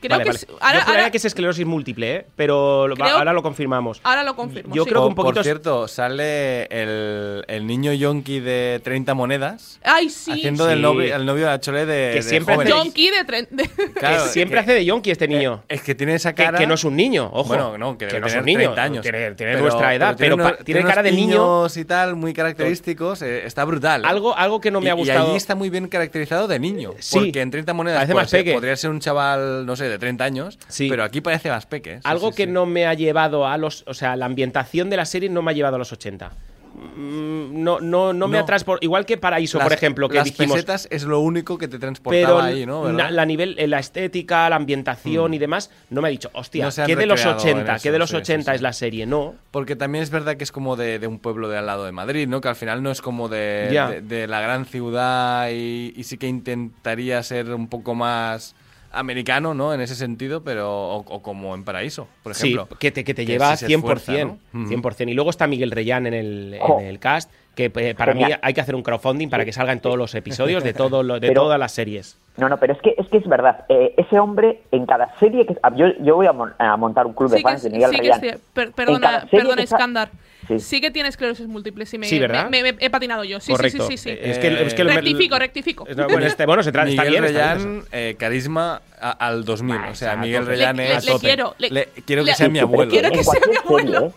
Creo 0.00 0.10
vale, 0.10 0.24
que 0.24 0.28
vale. 0.30 0.38
es- 0.38 0.46
ahora, 0.60 0.78
Yo 0.84 0.90
ahora- 0.90 1.10
que 1.10 1.16
es 1.16 1.24
esclerosis 1.24 1.66
múltiple, 1.66 2.14
¿eh? 2.16 2.26
pero 2.36 2.86
Creo- 2.94 3.16
ahora 3.16 3.32
lo 3.32 3.42
confirmamos. 3.42 4.00
ahora 4.04 4.22
lo 4.22 4.36
confirmo. 4.36 4.74
Yo 4.74 4.84
sí. 4.84 4.90
creo 4.90 5.02
que 5.02 5.08
un 5.08 5.14
poquito 5.14 5.34
Por 5.34 5.44
cierto, 5.44 5.88
sale 5.88 6.64
el, 6.66 7.44
el 7.48 7.66
niño 7.66 7.92
yonki 7.92 8.40
de 8.40 8.80
30 8.84 9.14
monedas 9.14 9.80
Ay, 9.82 10.08
sí. 10.10 10.30
haciendo 10.32 10.64
Sí. 10.64 10.70
del 10.70 10.82
novio, 10.82 11.14
el 11.16 11.26
novio 11.26 11.44
de 11.46 11.50
la 11.50 11.60
Chole 11.60 11.86
de, 11.86 12.10
Que 12.10 12.16
de 12.16 12.22
siempre. 12.22 12.56
Donkey 12.64 13.10
de, 13.10 13.26
tren- 13.26 13.48
de- 13.50 13.68
Claro, 13.94 14.24
que 14.24 14.28
siempre 14.30 14.56
que- 14.56 14.60
hace 14.60 14.72
de 14.74 14.84
yonki 14.84 15.10
este 15.10 15.26
niño. 15.28 15.62
Es 15.68 15.82
que 15.82 15.94
tiene 15.94 16.14
esa 16.14 16.34
que, 16.34 16.44
cara. 16.44 16.58
que 16.58 16.66
no 16.66 16.74
es 16.74 16.84
un 16.84 16.94
niño, 16.96 17.28
ojo. 17.32 17.48
Bueno, 17.48 17.76
no, 17.78 17.98
que, 17.98 18.06
debe 18.06 18.20
no 18.20 18.26
es 18.28 18.34
un 18.36 18.44
niño. 18.44 18.58
30 18.60 18.82
años. 18.82 19.02
Tiene, 19.02 19.32
tiene 19.32 19.52
Pero- 19.52 19.62
nuestra 19.64 19.94
edad, 19.94 20.14
pero, 20.18 20.34
unos- 20.36 20.58
tiene 20.64 20.80
unos 20.80 20.90
cara 20.90 21.02
de 21.02 21.12
niño. 21.12 21.66
y 21.74 21.84
tal, 21.84 22.16
muy 22.16 22.32
característicos. 22.32 23.22
eh, 23.22 23.46
está 23.46 23.64
brutal. 23.64 24.02
¿eh? 24.04 24.08
Algo, 24.08 24.36
algo 24.36 24.60
que 24.60 24.70
no 24.70 24.80
me 24.80 24.90
ha 24.90 24.94
gustado. 24.94 25.26
Y 25.26 25.28
allí 25.30 25.36
está 25.36 25.54
muy 25.54 25.70
bien 25.70 25.88
caracterizado 25.88 26.46
de 26.48 26.58
niño. 26.58 26.92
Sí. 26.98 27.18
Porque 27.18 27.40
en 27.40 27.50
30 27.50 27.72
monedas 27.74 28.08
podría 28.08 28.76
ser 28.76 28.90
un 28.90 29.00
chaval, 29.00 29.66
no 29.66 29.76
sé, 29.76 29.87
de 29.88 29.98
30 29.98 30.24
años. 30.24 30.58
Sí. 30.68 30.88
Pero 30.88 31.04
aquí 31.04 31.20
parece 31.20 31.50
más 31.50 31.66
peque. 31.66 31.94
¿eh? 31.94 32.00
Algo 32.04 32.32
que 32.32 32.46
no 32.46 32.66
me 32.66 32.86
ha 32.86 32.94
llevado 32.94 33.46
a 33.46 33.56
los. 33.58 33.84
O 33.86 33.94
sea, 33.94 34.16
la 34.16 34.26
ambientación 34.26 34.90
de 34.90 34.96
la 34.96 35.04
serie 35.04 35.28
no 35.28 35.42
me 35.42 35.50
ha 35.50 35.54
llevado 35.54 35.76
a 35.76 35.78
los 35.78 35.92
80. 35.92 36.30
Mm, 36.74 37.62
No, 37.64 37.80
no, 37.80 38.12
no, 38.12 38.28
me 38.28 38.36
No. 38.36 38.42
ha 38.42 38.46
transportado. 38.46 38.84
Igual 38.84 39.04
que 39.04 39.16
Paraíso, 39.16 39.58
por 39.58 39.72
ejemplo, 39.72 40.08
que 40.08 40.16
las 40.18 40.26
dijimos. 40.26 40.54
pesetas 40.54 40.86
es 40.90 41.02
lo 41.04 41.18
único 41.20 41.58
que 41.58 41.66
te 41.66 41.72
Pero 41.72 41.80
transportaba 41.80 42.44
ahí, 42.44 42.66
¿no? 42.66 42.90
la 42.92 43.24
nivel, 43.24 43.56
eh, 43.58 43.66
la 43.66 43.78
estética, 43.80 44.48
la 44.48 44.56
ambientación 44.56 45.34
y 45.34 45.38
demás, 45.38 45.70
no 45.90 46.02
me 46.02 46.08
ha 46.08 46.10
dicho, 46.10 46.30
hostia, 46.34 46.66
No 46.66 46.86
¿qué 46.86 46.94
de 46.94 47.06
los 47.06 47.18
recreado 47.20 47.38
80? 47.40 47.74
en 47.76 47.80
¿Qué 47.82 47.90
de 47.90 47.96
eso, 47.96 47.98
los 47.98 48.10
sí, 48.10 48.16
sí, 48.16 48.22
80 48.22 48.52
sí. 48.52 48.54
es 48.56 48.62
la 48.62 48.72
serie? 48.72 49.06
No. 49.06 49.34
Porque 49.50 49.74
también 49.76 50.04
es 50.04 50.10
verdad 50.10 50.36
que 50.36 50.44
es 50.44 50.52
como 50.52 50.76
de, 50.76 50.98
de 51.00 51.06
un 51.08 51.18
pueblo 51.18 51.48
de 51.48 51.58
al 51.58 51.66
lado 51.66 51.84
de 51.84 51.92
Madrid, 51.92 52.28
¿no? 52.28 52.40
Que 52.40 52.48
al 52.48 52.56
final 52.56 52.82
no 52.82 52.90
es 52.92 53.00
como 53.02 53.28
de, 53.28 53.70
de, 53.90 54.00
de 54.02 54.26
la 54.28 54.40
gran 54.40 54.64
ciudad 54.64 55.48
y, 55.50 55.92
y 55.96 56.04
sí 56.04 56.16
que 56.16 56.28
intentaría 56.28 57.20
ser 57.24 57.52
un 57.54 57.68
poco 57.68 57.94
más 57.96 58.54
americano, 58.98 59.54
¿no? 59.54 59.72
En 59.72 59.80
ese 59.80 59.94
sentido, 59.94 60.42
pero 60.42 60.70
o, 60.70 60.96
o 60.98 61.22
como 61.22 61.54
en 61.54 61.64
Paraíso, 61.64 62.08
por 62.22 62.32
ejemplo. 62.32 62.66
Sí, 62.70 62.76
que 62.78 62.90
te, 62.90 63.04
que 63.04 63.14
te 63.14 63.24
Que 63.24 63.32
lleva 63.32 63.56
se 63.56 63.66
100%, 63.66 63.76
esfuerza, 63.78 64.12
¿no? 64.24 64.38
Ujú. 64.54 64.70
100%. 64.72 65.08
Y 65.10 65.14
luego 65.14 65.30
está 65.30 65.46
Miguel 65.46 65.70
Reyán 65.70 66.06
en 66.06 66.14
el, 66.14 66.54
en 66.80 66.86
el 66.86 66.98
cast, 66.98 67.30
que 67.54 67.72
eh, 67.74 67.94
para 67.94 68.14
mí 68.14 68.22
hay 68.40 68.54
que 68.54 68.60
hacer 68.60 68.74
un 68.74 68.82
crowdfunding 68.82 69.28
para 69.30 69.44
que 69.44 69.52
salga 69.52 69.72
en 69.72 69.80
todos 69.80 69.96
los 69.98 70.14
episodios 70.14 70.62
de, 70.62 70.72
todo 70.74 71.02
lo- 71.02 71.18
de 71.20 71.28
Pero- 71.28 71.42
todas 71.42 71.58
las 71.58 71.72
series. 71.72 72.18
No, 72.36 72.48
no, 72.48 72.56
pero 72.58 72.72
es 72.72 72.80
que 72.80 72.94
es, 72.96 73.08
que 73.08 73.16
es 73.16 73.26
verdad. 73.26 73.64
eh, 73.68 73.94
ese 73.96 74.20
hombre, 74.20 74.62
en 74.70 74.86
cada 74.86 75.12
serie 75.18 75.44
que. 75.44 75.56
Yo, 75.74 75.86
yo 76.00 76.14
voy 76.14 76.26
a, 76.28 76.32
mon- 76.32 76.52
a 76.58 76.76
montar 76.76 77.04
un 77.04 77.12
club 77.12 77.30
de 77.30 77.38
Sí 77.38 77.42
que, 77.42 77.48
fans 77.50 77.62
de 77.62 77.68
es- 77.68 77.72
Miguel 77.74 77.90
sí 77.90 77.96
que 77.96 78.02
Reyán. 78.02 78.24
es 78.24 78.32
cier- 78.34 78.38
per- 78.54 78.70
perdona, 78.72 79.26
perdona 79.28 79.56
que 79.56 79.62
Iskandar. 79.64 80.10
Sí. 80.48 80.58
Sí. 80.60 80.80
que 80.80 80.90
tiene 80.90 81.08
esclerosis 81.08 81.46
múltiple. 81.46 81.86
Sí, 81.86 81.98
me, 81.98 82.06
Sí, 82.06 82.18
¿verdad? 82.18 82.48
me- 82.50 82.62
me- 82.62 82.76
he 82.80 82.90
patinado 82.90 83.22
yo. 83.24 83.38
Sí, 83.40 83.52
Correcto. 83.52 83.86
sí, 83.86 83.96
sí, 83.96 84.10
sí. 84.10 84.10
sí. 84.10 84.16
Eh, 84.16 84.30
es 84.30 84.38
que, 84.38 84.62
es 84.66 84.74
que 84.74 84.84
lo- 84.84 84.90
rectifico, 84.92 85.38
rectifico. 85.38 85.86
No, 85.94 86.06
bueno, 86.08 86.26
este- 86.26 86.46
bueno, 86.46 86.62
se 86.62 86.72
trata, 86.72 86.88
está 86.88 87.02
Miguel 87.04 87.22
bien. 87.22 87.34
bien, 87.34 87.54
Reyán, 87.56 87.84
eh, 87.92 88.16
carisma 88.18 88.80
a- 89.00 89.10
al 89.10 89.44
2000. 89.44 89.80
o 89.90 89.94
sea, 89.94 90.16
Miguel. 90.16 90.46
Reyán 90.46 90.76
Le- 90.76 90.96
es. 90.96 91.04
le- 91.06 91.12
le 91.14 91.18
quiero, 91.18 91.54
le- 91.58 91.88
quiero 92.06 92.24
que 92.24 92.30
le- 92.30 92.34
sea 92.36 92.48
mi 92.48 92.58
abuelo. 92.58 92.90
quiero 92.90 93.10
que 93.10 93.22
sea 93.24 93.40
mi 93.48 93.56
abuelo. 93.56 94.12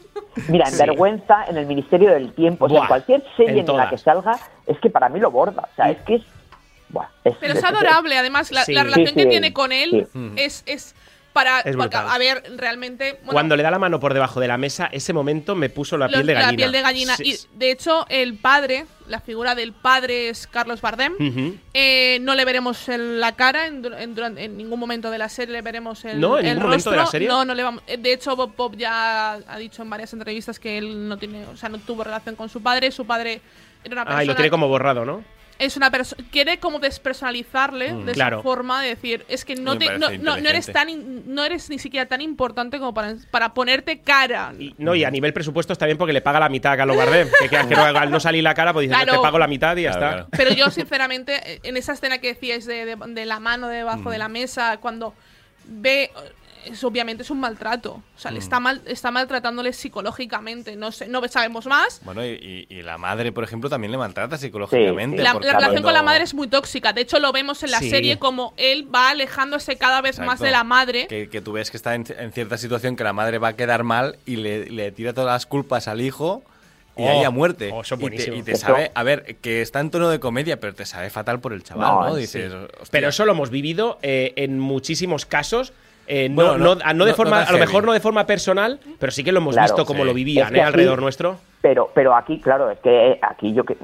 Mira, 0.48 0.66
en 0.68 0.72
Sí. 0.72 0.78
Vergüenza, 0.80 1.44
en 1.50 1.58
el 1.58 1.66
Ministerio 1.66 2.12
del 2.12 2.32
Tiempo, 2.34 2.66
o 2.66 2.70
sea, 2.70 2.78
Buah, 2.78 2.84
en 2.86 2.88
cualquier 2.88 3.24
serie 3.36 3.60
en 3.62 3.70
en, 3.70 3.78
la 3.78 3.90
que 3.90 3.98
salga, 3.98 4.40
es 4.66 4.80
que 4.80 4.90
para 4.90 5.10
mí 5.10 5.20
lo 5.20 5.30
borda. 5.30 5.68
O 5.72 5.76
sea, 5.76 5.92
es 5.92 5.98
que 6.04 6.16
es. 6.16 6.22
buah, 6.88 7.08
es- 7.26 7.36
Pero 7.40 7.54
es 7.54 7.64
adorable, 7.64 8.18
además, 8.18 8.52
la, 8.52 8.64
Sí. 8.64 8.74
la 8.74 8.84
relación 8.84 9.08
Sí, 9.10 9.16
que 9.16 9.26
tiene 9.26 9.52
con 9.54 9.72
él 9.74 10.08
es, 10.38 10.64
es 10.66 10.96
para, 11.34 11.64
porque, 11.78 11.98
a 11.98 12.18
ver, 12.18 12.44
realmente 12.58 13.14
bueno, 13.22 13.32
Cuando 13.32 13.56
le 13.56 13.64
da 13.64 13.72
la 13.72 13.80
mano 13.80 14.00
por 14.00 14.14
debajo 14.14 14.40
de 14.40 14.48
la 14.48 14.58
mesa, 14.58 14.90
ese 14.92 15.14
momento 15.14 15.56
me 15.56 15.70
puso 15.70 15.98
la 15.98 16.08
piel 16.08 16.26
de 16.26 16.34
gallina. 16.34 16.52
La 16.52 16.58
piel 16.58 16.72
de 16.72 16.82
gallina. 16.82 17.16
Sí, 17.16 17.24
Y 17.54 17.58
de 17.58 17.72
hecho, 17.72 18.06
el 18.10 18.36
padre, 18.36 18.86
la 19.08 19.20
figura 19.22 19.56
del 19.56 19.74
padre 19.74 20.30
es 20.30 20.48
Carlos 20.48 20.82
Bardem. 20.82 21.14
Eh, 21.74 22.20
no 22.22 22.36
le 22.36 22.44
veremos 22.46 22.90
en 22.90 23.20
la 23.20 23.32
cara 23.36 23.68
en, 23.68 23.86
en 23.86 24.38
en 24.38 24.58
ningún 24.58 24.80
momento 24.80 25.10
de 25.10 25.18
la 25.18 25.30
serie 25.30 25.54
le 25.54 25.62
veremos 25.62 26.04
el, 26.06 26.20
¿No? 26.20 26.38
¿En 26.38 26.46
el 26.46 26.54
ningún 26.56 26.64
momento 26.70 26.90
de 26.92 26.96
la 26.98 27.02
rostro. 27.04 27.12
serie? 27.12 27.28
No, 27.28 27.46
no 27.46 27.54
le 27.54 27.64
vamos. 27.64 27.84
eh, 27.88 27.98
De 27.98 28.14
hecho, 28.14 28.36
Bob 28.36 28.54
Pop 28.54 28.76
ya 28.78 29.34
ha 29.34 29.58
dicho 29.58 29.82
en 29.84 29.90
varias 29.90 30.12
entrevistas 30.14 30.60
que 30.60 30.78
él 30.78 31.08
no 31.08 31.18
tiene, 31.18 31.46
o 31.46 31.56
sea, 31.58 31.70
no 31.70 31.78
tuvo 31.80 32.04
relación 32.04 32.36
con 32.36 32.50
su 32.50 32.62
padre. 32.62 32.92
Su 32.92 33.06
padre 33.06 33.42
era 33.84 33.94
una 33.94 34.04
persona. 34.04 34.20
Ah, 34.20 34.24
y 34.24 34.28
lo 34.28 34.36
tiene 34.36 34.50
como 34.52 34.68
borrado, 34.68 35.06
¿no? 35.06 35.24
Es 35.62 35.78
una 35.78 35.92
persona. 35.92 36.24
Quiere 36.32 36.60
como 36.60 36.80
despersonalizarle 36.80 37.94
Mm, 37.94 38.06
de 38.06 38.12
claro. 38.14 38.38
esa 38.38 38.44
forma 38.44 38.82
de 38.82 38.90
decir. 38.90 39.26
Es 39.30 39.46
que 39.46 39.56
no, 39.56 39.78
te, 39.78 39.98
no, 39.98 40.10
no, 40.10 40.38
no 40.38 40.50
eres 40.50 40.66
tan 40.72 41.34
no 41.34 41.44
eres 41.44 41.70
ni 41.70 41.78
siquiera 41.80 42.08
tan 42.08 42.20
importante 42.22 42.80
como 42.80 42.94
para, 42.94 43.16
para 43.30 43.54
ponerte 43.54 44.00
cara. 44.00 44.54
No, 44.78 44.96
y 44.96 45.04
a 45.04 45.12
nivel 45.12 45.34
presupuesto 45.34 45.72
está 45.74 45.86
bien 45.86 45.98
porque 45.98 46.14
le 46.14 46.22
paga 46.22 46.40
la 46.40 46.50
mitad 46.50 46.74
a 46.74 46.78
Carlos 46.78 46.98
Bardem. 46.98 47.30
Que, 47.42 47.50
que, 47.50 47.68
que 47.68 47.76
no, 47.76 47.84
al 47.84 48.10
no 48.12 48.20
salir 48.20 48.44
la 48.44 48.54
cara, 48.54 48.74
pues 48.74 48.90
dice, 48.90 48.96
Claro. 49.02 49.20
te 49.20 49.24
pago 49.24 49.38
la 49.40 49.48
mitad 49.48 49.78
y 49.78 49.84
ya 49.84 49.92
Claro, 49.92 50.06
está. 50.06 50.16
claro. 50.16 50.30
Pero 50.32 50.52
yo, 50.54 50.70
sinceramente, 50.72 51.60
en 51.68 51.78
esa 51.78 51.94
escena 51.94 52.18
que 52.18 52.28
decíais 52.34 52.66
de, 52.66 52.86
de- 52.86 52.96
de 52.96 53.26
la 53.26 53.40
mano 53.40 53.68
debajo 53.68 54.10
Mm. 54.10 54.12
de 54.12 54.18
la 54.18 54.28
mesa, 54.30 54.78
cuando 54.78 55.14
ve. 55.66 56.10
Es, 56.66 56.84
obviamente 56.84 57.24
es 57.24 57.30
un 57.30 57.40
maltrato. 57.40 58.02
O 58.16 58.20
sea, 58.20 58.32
le 58.32 58.40
Mm. 58.40 58.44
está, 58.44 58.60
mal, 58.60 58.82
está 58.86 59.12
maltratándole 59.12 59.74
psicológicamente. 59.74 60.76
No 60.76 60.92
sé, 60.92 61.08
no 61.08 61.26
sabemos 61.28 61.66
más. 61.66 62.02
Bueno, 62.04 62.26
y, 62.26 62.30
y- 62.70 62.74
y 62.74 62.82
la 62.82 62.98
madre, 62.98 63.32
por 63.32 63.44
ejemplo, 63.44 63.70
también 63.70 63.92
le 63.92 63.98
maltrata 63.98 64.38
psicológicamente. 64.38 65.22
La, 65.22 65.34
relación 65.34 65.60
cuando- 65.60 65.82
con 65.84 65.94
la 65.94 66.04
madre 66.04 66.24
es 66.24 66.34
muy 66.34 66.48
tóxica. 66.48 66.94
De 66.94 67.02
hecho, 67.02 67.20
lo 67.20 67.32
vemos 67.32 67.64
en 67.64 67.72
la 67.72 67.80
Sí. 67.80 67.90
serie 67.90 68.20
como 68.20 68.54
él 68.58 68.88
va 68.94 69.10
alejándose 69.12 69.78
cada 69.78 70.02
vez 70.02 70.20
más 70.20 70.40
de 70.40 70.52
la 70.52 70.64
madre. 70.64 71.08
Que, 71.08 71.30
que 71.30 71.42
tú 71.42 71.54
ves 71.54 71.72
que 71.72 71.78
está 71.78 71.96
en, 71.96 72.06
en 72.18 72.32
cierta 72.32 72.58
situación 72.58 72.96
que 72.96 73.04
la 73.04 73.14
madre 73.14 73.38
va 73.38 73.50
a 73.50 73.56
quedar 73.56 73.84
mal 73.84 74.18
y 74.26 74.38
le, 74.38 74.70
le 74.70 74.92
tira 74.92 75.14
todas 75.14 75.32
las 75.34 75.46
culpas 75.46 75.88
al 75.88 76.02
hijo 76.02 76.44
y 76.98 77.04
Oh, 77.04 77.10
ahí 77.10 77.24
a 77.24 77.30
muerte. 77.30 77.72
oh, 77.74 77.82
y 77.84 78.10
te, 78.18 78.36
y 78.36 78.44
te 78.44 78.56
sabe, 78.58 78.92
a 78.94 79.04
ver, 79.04 79.38
que 79.38 79.62
está 79.62 79.80
en 79.80 79.90
tono 79.92 80.10
de 80.10 80.20
comedia, 80.20 80.60
pero 80.60 80.74
te 80.76 80.86
sabe 80.86 81.10
fatal 81.10 81.40
por 81.40 81.54
el 81.54 81.64
chaval, 81.64 82.10
¿no? 82.10 82.16
Dices. 82.16 82.52
Pero 82.92 83.08
eso 83.10 83.26
lo 83.26 83.32
hemos 83.32 83.50
vivido 83.50 83.98
eh, 84.02 84.34
en 84.36 84.60
muchísimos 84.60 85.26
casos. 85.26 85.72
Eh, 86.14 86.28
no, 86.30 86.36
Bueno, 86.36 86.58
no- 86.58 86.76
no- 86.76 86.82
a- 86.84 86.94
no 86.94 87.06
de 87.06 87.14
forma, 87.14 87.42
a 87.44 87.52
lo 87.54 87.58
mejor 87.58 87.86
no 87.86 87.94
de 87.94 88.02
forma 88.02 88.26
personal, 88.26 88.80
pero 89.00 89.12
sí 89.14 89.24
que 89.24 89.32
lo 89.32 89.38
hemos 89.40 89.56
Claro, 89.56 89.68
visto 89.74 89.86
como 89.86 90.02
sí. 90.02 90.06
lo 90.08 90.14
vivían 90.14 90.48
Es 90.48 90.52
que 90.52 90.58
eh, 90.58 90.62
aquí- 90.62 90.68
alrededor 90.68 91.02
nuestro. 91.02 91.38
Pero, 91.62 91.90
pero 91.94 92.16
aquí, 92.16 92.40
claro, 92.40 92.70
es 92.70 92.80
que 92.80 93.18
aquí 93.22 93.54
yo 93.54 93.64
que 93.64 93.78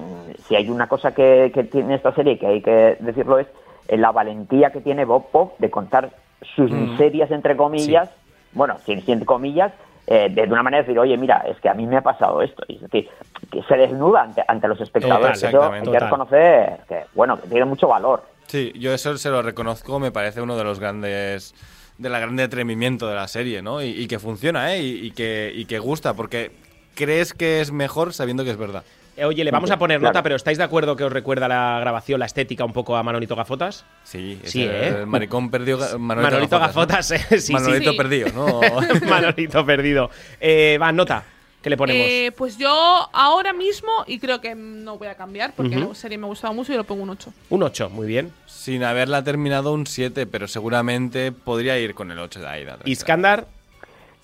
si 0.48 0.56
hay 0.56 0.70
una 0.70 0.88
cosa 0.88 1.14
que, 1.14 1.52
que 1.54 1.64
tiene 1.64 1.96
esta 1.96 2.14
serie 2.14 2.38
que 2.38 2.48
hay 2.48 2.62
que 2.62 2.98
decirlo 3.00 3.40
es 3.40 3.48
eh, 3.88 3.96
la 3.98 4.12
valentía 4.12 4.72
que 4.72 4.82
tiene 4.82 5.06
Bob 5.06 5.32
Pop 5.32 5.54
de 5.60 5.70
contar 5.70 6.10
sus 6.56 6.70
Mm. 6.70 6.92
miserias 6.92 7.32
entre 7.32 7.56
comillas, 7.56 8.10
bueno, 8.52 8.78
sin, 8.86 9.06
sin 9.06 9.24
comillas, 9.24 9.72
eh, 10.08 10.28
de 10.30 10.44
una 10.44 10.64
manera 10.64 10.82
de 10.84 10.88
decir, 10.88 11.00
oye, 11.00 11.16
mira, 11.18 11.46
es 11.48 11.58
que 11.62 11.70
a 11.70 11.74
mí 11.74 11.86
me 11.88 11.98
ha 11.98 12.02
pasado 12.02 12.42
esto. 12.42 12.64
Y 12.68 12.76
es 12.76 12.82
decir, 12.82 13.10
que 13.52 13.62
se 13.64 13.76
desnuda 13.78 14.24
ante, 14.24 14.44
ante 14.48 14.68
los 14.68 14.80
espectadores. 14.82 15.40
Total, 15.40 15.50
Eso 15.56 15.72
hay 15.74 15.82
que 15.92 16.00
reconocer 16.00 16.78
que, 16.90 17.04
bueno, 17.14 17.40
que 17.40 17.48
tiene 17.48 17.66
mucho 17.66 17.88
valor. 17.88 18.24
Sí, 18.48 18.72
yo 18.80 18.94
eso 18.94 19.18
se 19.18 19.30
lo 19.30 19.42
reconozco, 19.42 20.00
me 20.00 20.12
parece 20.12 20.42
uno 20.42 20.56
de 20.58 20.64
los 20.64 20.80
grandes 20.80 21.54
de 21.98 22.10
la 22.10 22.20
grande 22.20 22.44
atrevimiento 22.44 23.08
de 23.08 23.16
la 23.16 23.28
serie, 23.28 23.62
¿no? 23.62 23.82
Y, 23.84 23.88
y 23.90 24.08
que 24.08 24.20
funciona, 24.20 24.76
¿eh? 24.76 24.82
Y, 24.84 25.08
y 25.08 25.12
que, 25.12 25.52
y 25.56 25.66
que 25.66 25.80
gusta, 25.80 26.14
porque 26.14 26.52
crees 26.96 27.34
que 27.34 27.62
es 27.62 27.72
mejor 27.72 28.14
sabiendo 28.14 28.44
que 28.44 28.52
es 28.52 28.58
verdad. 28.58 28.84
Eh, 29.16 29.26
Oye, 29.26 29.44
le 29.44 29.50
vamos 29.50 29.72
a 29.72 29.80
poner 29.80 30.00
Claro. 30.00 30.12
nota, 30.14 30.22
pero 30.22 30.36
¿estáis 30.36 30.60
de 30.60 30.64
acuerdo 30.64 30.96
que 30.96 31.04
os 31.04 31.12
recuerda 31.12 31.48
la 31.48 31.80
grabación, 31.80 32.20
la 32.20 32.28
estética 32.28 32.64
un 32.66 32.72
poco 32.74 32.96
a 32.96 33.02
Manolito 33.02 33.36
Gafotas? 33.36 33.84
Sí, 34.04 34.40
sí, 34.44 34.62
el, 34.62 34.70
¿eh? 34.70 34.88
el 35.00 35.08
maricón 35.08 35.50
perdido. 35.50 35.80
Manolito, 35.98 36.30
Manolito 36.32 36.60
Gafotas, 36.60 37.10
Gafotas, 37.10 37.32
¿no? 37.32 37.36
eh, 37.38 37.42
sí, 37.42 37.48
sí. 37.48 37.54
Manolito 37.54 37.92
Sí. 37.92 37.98
perdido, 37.98 38.30
¿no? 38.36 38.62
Manolito 39.10 39.66
perdido. 39.66 40.12
Eh, 40.40 40.78
va, 40.80 40.92
nota, 40.92 41.24
¿qué 41.62 41.70
le 41.70 41.78
ponemos? 41.78 42.06
Eh, 42.08 42.32
pues 42.38 42.58
yo 42.58 42.70
ahora 43.14 43.54
mismo, 43.54 43.90
y 44.08 44.20
creo 44.20 44.40
que 44.42 44.56
no 44.56 44.98
voy 44.98 45.08
a 45.08 45.16
cambiar 45.16 45.54
porque 45.56 45.78
Ujú. 45.78 45.90
la 45.90 45.96
serie 45.96 46.18
me 46.18 46.26
ha 46.26 46.30
gustado 46.30 46.54
mucho 46.54 46.74
y 46.74 46.76
lo 46.78 46.84
pongo 46.84 47.04
un 47.04 47.10
8. 47.12 47.32
Un 47.50 47.64
8, 47.64 47.90
muy 47.90 48.08
bien. 48.08 48.32
Sin 48.46 48.84
haberla 48.84 49.24
terminado 49.24 49.74
un 49.74 49.86
7, 49.88 50.26
pero 50.28 50.48
seguramente 50.48 51.32
podría 51.32 51.78
ir 51.80 51.94
con 51.94 52.12
el 52.12 52.20
8 52.20 52.40
de 52.42 52.48
Aida. 52.48 52.78
Iskandar, 52.86 53.46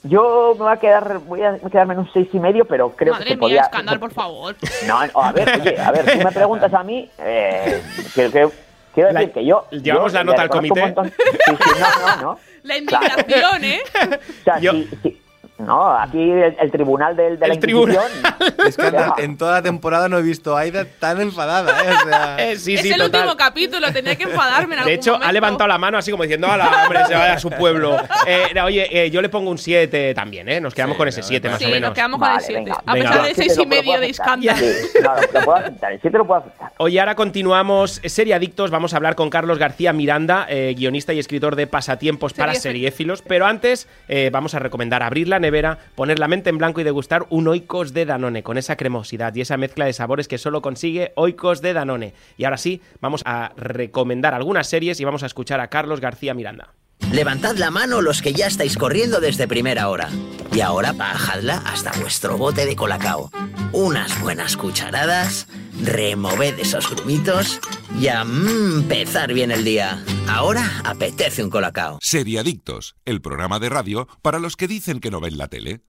Yo 0.03 0.53
me 0.57 0.63
voy 0.65 0.73
a 0.73 0.77
quedar, 0.77 1.19
voy 1.19 1.41
a 1.43 1.57
quedarme 1.59 1.93
en 1.93 2.01
un 2.01 2.11
seis 2.11 2.27
y 2.33 2.39
medio, 2.39 2.65
pero 2.65 2.93
creo 2.93 3.13
Madre 3.13 3.25
que 3.25 3.29
se 3.31 3.35
mía, 3.37 3.39
podía. 3.39 3.61
escándalo, 3.61 3.99
por 4.01 4.11
favor. 4.11 4.55
No, 4.85 5.05
no, 5.13 5.21
a 5.21 5.31
ver, 5.31 5.61
oye, 5.61 5.79
a 5.79 5.91
ver, 5.91 6.11
tú 6.11 6.17
me 6.25 6.31
preguntas 6.33 6.73
a 6.73 6.83
mí, 6.83 7.09
eh, 7.19 7.81
que, 8.13 8.29
que- 8.29 8.49
quiero 8.93 9.13
decir 9.13 9.31
que 9.31 9.45
yo. 9.45 9.65
llevamos 9.71 10.11
yo 10.11 10.17
la 10.17 10.23
le 10.25 10.29
nota 10.31 10.41
al 10.41 10.49
comité. 10.49 10.93
Sí, 10.93 11.11
sí, 11.47 11.69
no, 11.79 12.15
no, 12.15 12.21
no. 12.21 12.39
La 12.63 12.77
indignación, 12.77 13.63
¿eh? 13.65 13.81
O 13.93 14.43
sea, 14.43 14.59
sí, 14.59 14.89
sí. 15.03 15.21
No, 15.59 15.95
aquí 15.97 16.19
el, 16.31 16.55
el 16.59 16.71
tribunal 16.71 17.15
del, 17.15 17.37
de 17.39 17.47
la 17.47 17.53
Inquisición. 17.53 18.03
Es 18.67 18.75
que 18.75 18.87
en, 18.87 18.95
en 19.19 19.37
toda 19.37 19.51
la 19.53 19.61
temporada 19.61 20.09
no 20.09 20.17
he 20.17 20.21
visto 20.21 20.57
a 20.57 20.61
Aida 20.61 20.85
tan 20.99 21.21
enfadada, 21.21 21.71
¿eh? 21.83 21.93
O 21.93 22.07
sea, 22.09 22.37
sí, 22.57 22.73
es 22.73 22.81
sí, 22.81 22.91
el 22.91 22.97
total. 22.97 23.21
último 23.21 23.37
capítulo, 23.37 23.93
tenía 23.93 24.15
que 24.15 24.23
enfadarme 24.23 24.63
en 24.63 24.69
De 24.71 24.77
algún 24.79 24.93
hecho, 24.93 25.11
momento. 25.11 25.27
ha 25.29 25.31
levantado 25.31 25.67
la 25.67 25.77
mano 25.77 25.97
así 25.97 26.11
como 26.11 26.23
diciendo, 26.23 26.47
¡Hala, 26.47 26.83
hombre, 26.83 27.05
se 27.05 27.13
vaya 27.13 27.33
a 27.33 27.39
su 27.39 27.49
pueblo! 27.51 27.97
Eh, 28.25 28.59
oye, 28.63 28.87
eh, 29.05 29.11
yo 29.11 29.21
le 29.21 29.29
pongo 29.29 29.51
un 29.51 29.57
7 29.57 30.13
también, 30.13 30.49
¿eh? 30.49 30.59
Nos 30.59 30.73
quedamos 30.73 30.97
con 30.97 31.07
ese 31.07 31.21
7 31.23 31.49
más 31.49 31.59
Sí, 31.59 31.65
o 31.65 31.69
menos. 31.69 31.89
nos 31.89 31.93
quedamos 31.95 32.19
con 32.19 32.31
el 32.31 32.39
7. 32.41 32.71
A 32.85 32.93
pesar 32.93 33.23
de 33.23 33.33
6 33.35 33.57
y 33.59 33.65
medio 33.65 33.99
de 33.99 34.09
escándalo. 34.09 34.59
Claro, 34.99 35.21
lo 35.33 35.41
puedo 35.41 35.57
aceptar, 35.57 35.91
el 35.93 36.01
7 36.01 36.17
lo 36.17 36.25
puedo 36.27 36.39
aceptar. 36.41 36.71
Oye, 36.77 36.99
ahora 36.99 37.15
continuamos 37.15 38.01
Serie 38.05 38.33
Adictos. 38.33 38.71
Vamos 38.71 38.93
a 38.93 38.97
hablar 38.97 39.15
con 39.15 39.29
Carlos 39.29 39.59
García 39.59 39.93
Miranda, 39.93 40.45
eh, 40.49 40.73
guionista 40.75 41.13
y 41.13 41.19
escritor 41.19 41.55
de 41.55 41.67
Pasatiempos 41.67 42.33
para 42.33 42.55
Seriéfilos. 42.55 43.21
Pero 43.21 43.45
antes, 43.45 43.87
eh, 44.07 44.29
vamos 44.33 44.55
a 44.55 44.59
recomendar 44.59 45.03
abrir 45.03 45.27
la 45.27 45.39
nevera, 45.43 45.77
poner 45.93 46.17
la 46.17 46.27
mente 46.27 46.49
en 46.49 46.57
blanco 46.57 46.81
y 46.81 46.83
degustar 46.83 47.27
un 47.29 47.47
Oikos 47.47 47.93
de 47.93 48.05
Danone 48.05 48.41
con 48.41 48.57
esa 48.57 48.75
cremosidad 48.75 49.35
y 49.35 49.41
esa 49.41 49.57
mezcla 49.57 49.85
de 49.85 49.93
sabores 49.93 50.27
que 50.27 50.39
solo 50.39 50.63
consigue 50.63 51.11
Oikos 51.15 51.61
de 51.61 51.73
Danone. 51.73 52.13
Y 52.37 52.45
ahora 52.45 52.57
sí, 52.57 52.81
vamos 52.99 53.21
a 53.25 53.53
recomendar 53.55 54.33
algunas 54.33 54.67
series 54.67 54.99
y 54.99 55.05
vamos 55.05 55.21
a 55.21 55.27
escuchar 55.27 55.59
a 55.59 55.67
Carlos 55.67 55.99
García 55.99 56.33
Miranda. 56.33 56.73
Levantad 57.13 57.57
la 57.57 57.69
mano 57.69 58.01
los 58.01 58.23
que 58.23 58.33
ya 58.33 58.47
estáis 58.47 58.75
corriendo 58.75 59.19
desde 59.19 59.47
primera 59.47 59.87
hora. 59.87 60.09
Y 60.51 60.61
ahora 60.61 60.93
bajadla 60.93 61.61
hasta 61.63 61.91
vuestro 61.99 62.39
bote 62.39 62.65
de 62.65 62.75
colacao. 62.75 63.29
Unas 63.71 64.19
buenas 64.19 64.57
cucharadas, 64.57 65.45
removed 65.79 66.59
esos 66.59 66.89
grumitos 66.89 67.59
y 68.01 68.07
a 68.07 68.23
mm, 68.23 68.79
empezar 68.79 69.31
bien 69.31 69.51
el 69.51 69.63
día. 69.63 70.03
Ahora 70.27 70.67
apetece 70.85 71.43
un 71.43 71.51
colacao. 71.51 71.99
Seriadictos, 72.01 72.95
el 73.05 73.21
programa 73.21 73.59
de 73.59 73.69
radio 73.69 74.07
para 74.23 74.39
los 74.39 74.55
que 74.55 74.67
dicen 74.67 74.99
que 74.99 75.11
no 75.11 75.19
ven 75.19 75.37
la 75.37 75.47
tele. 75.47 75.83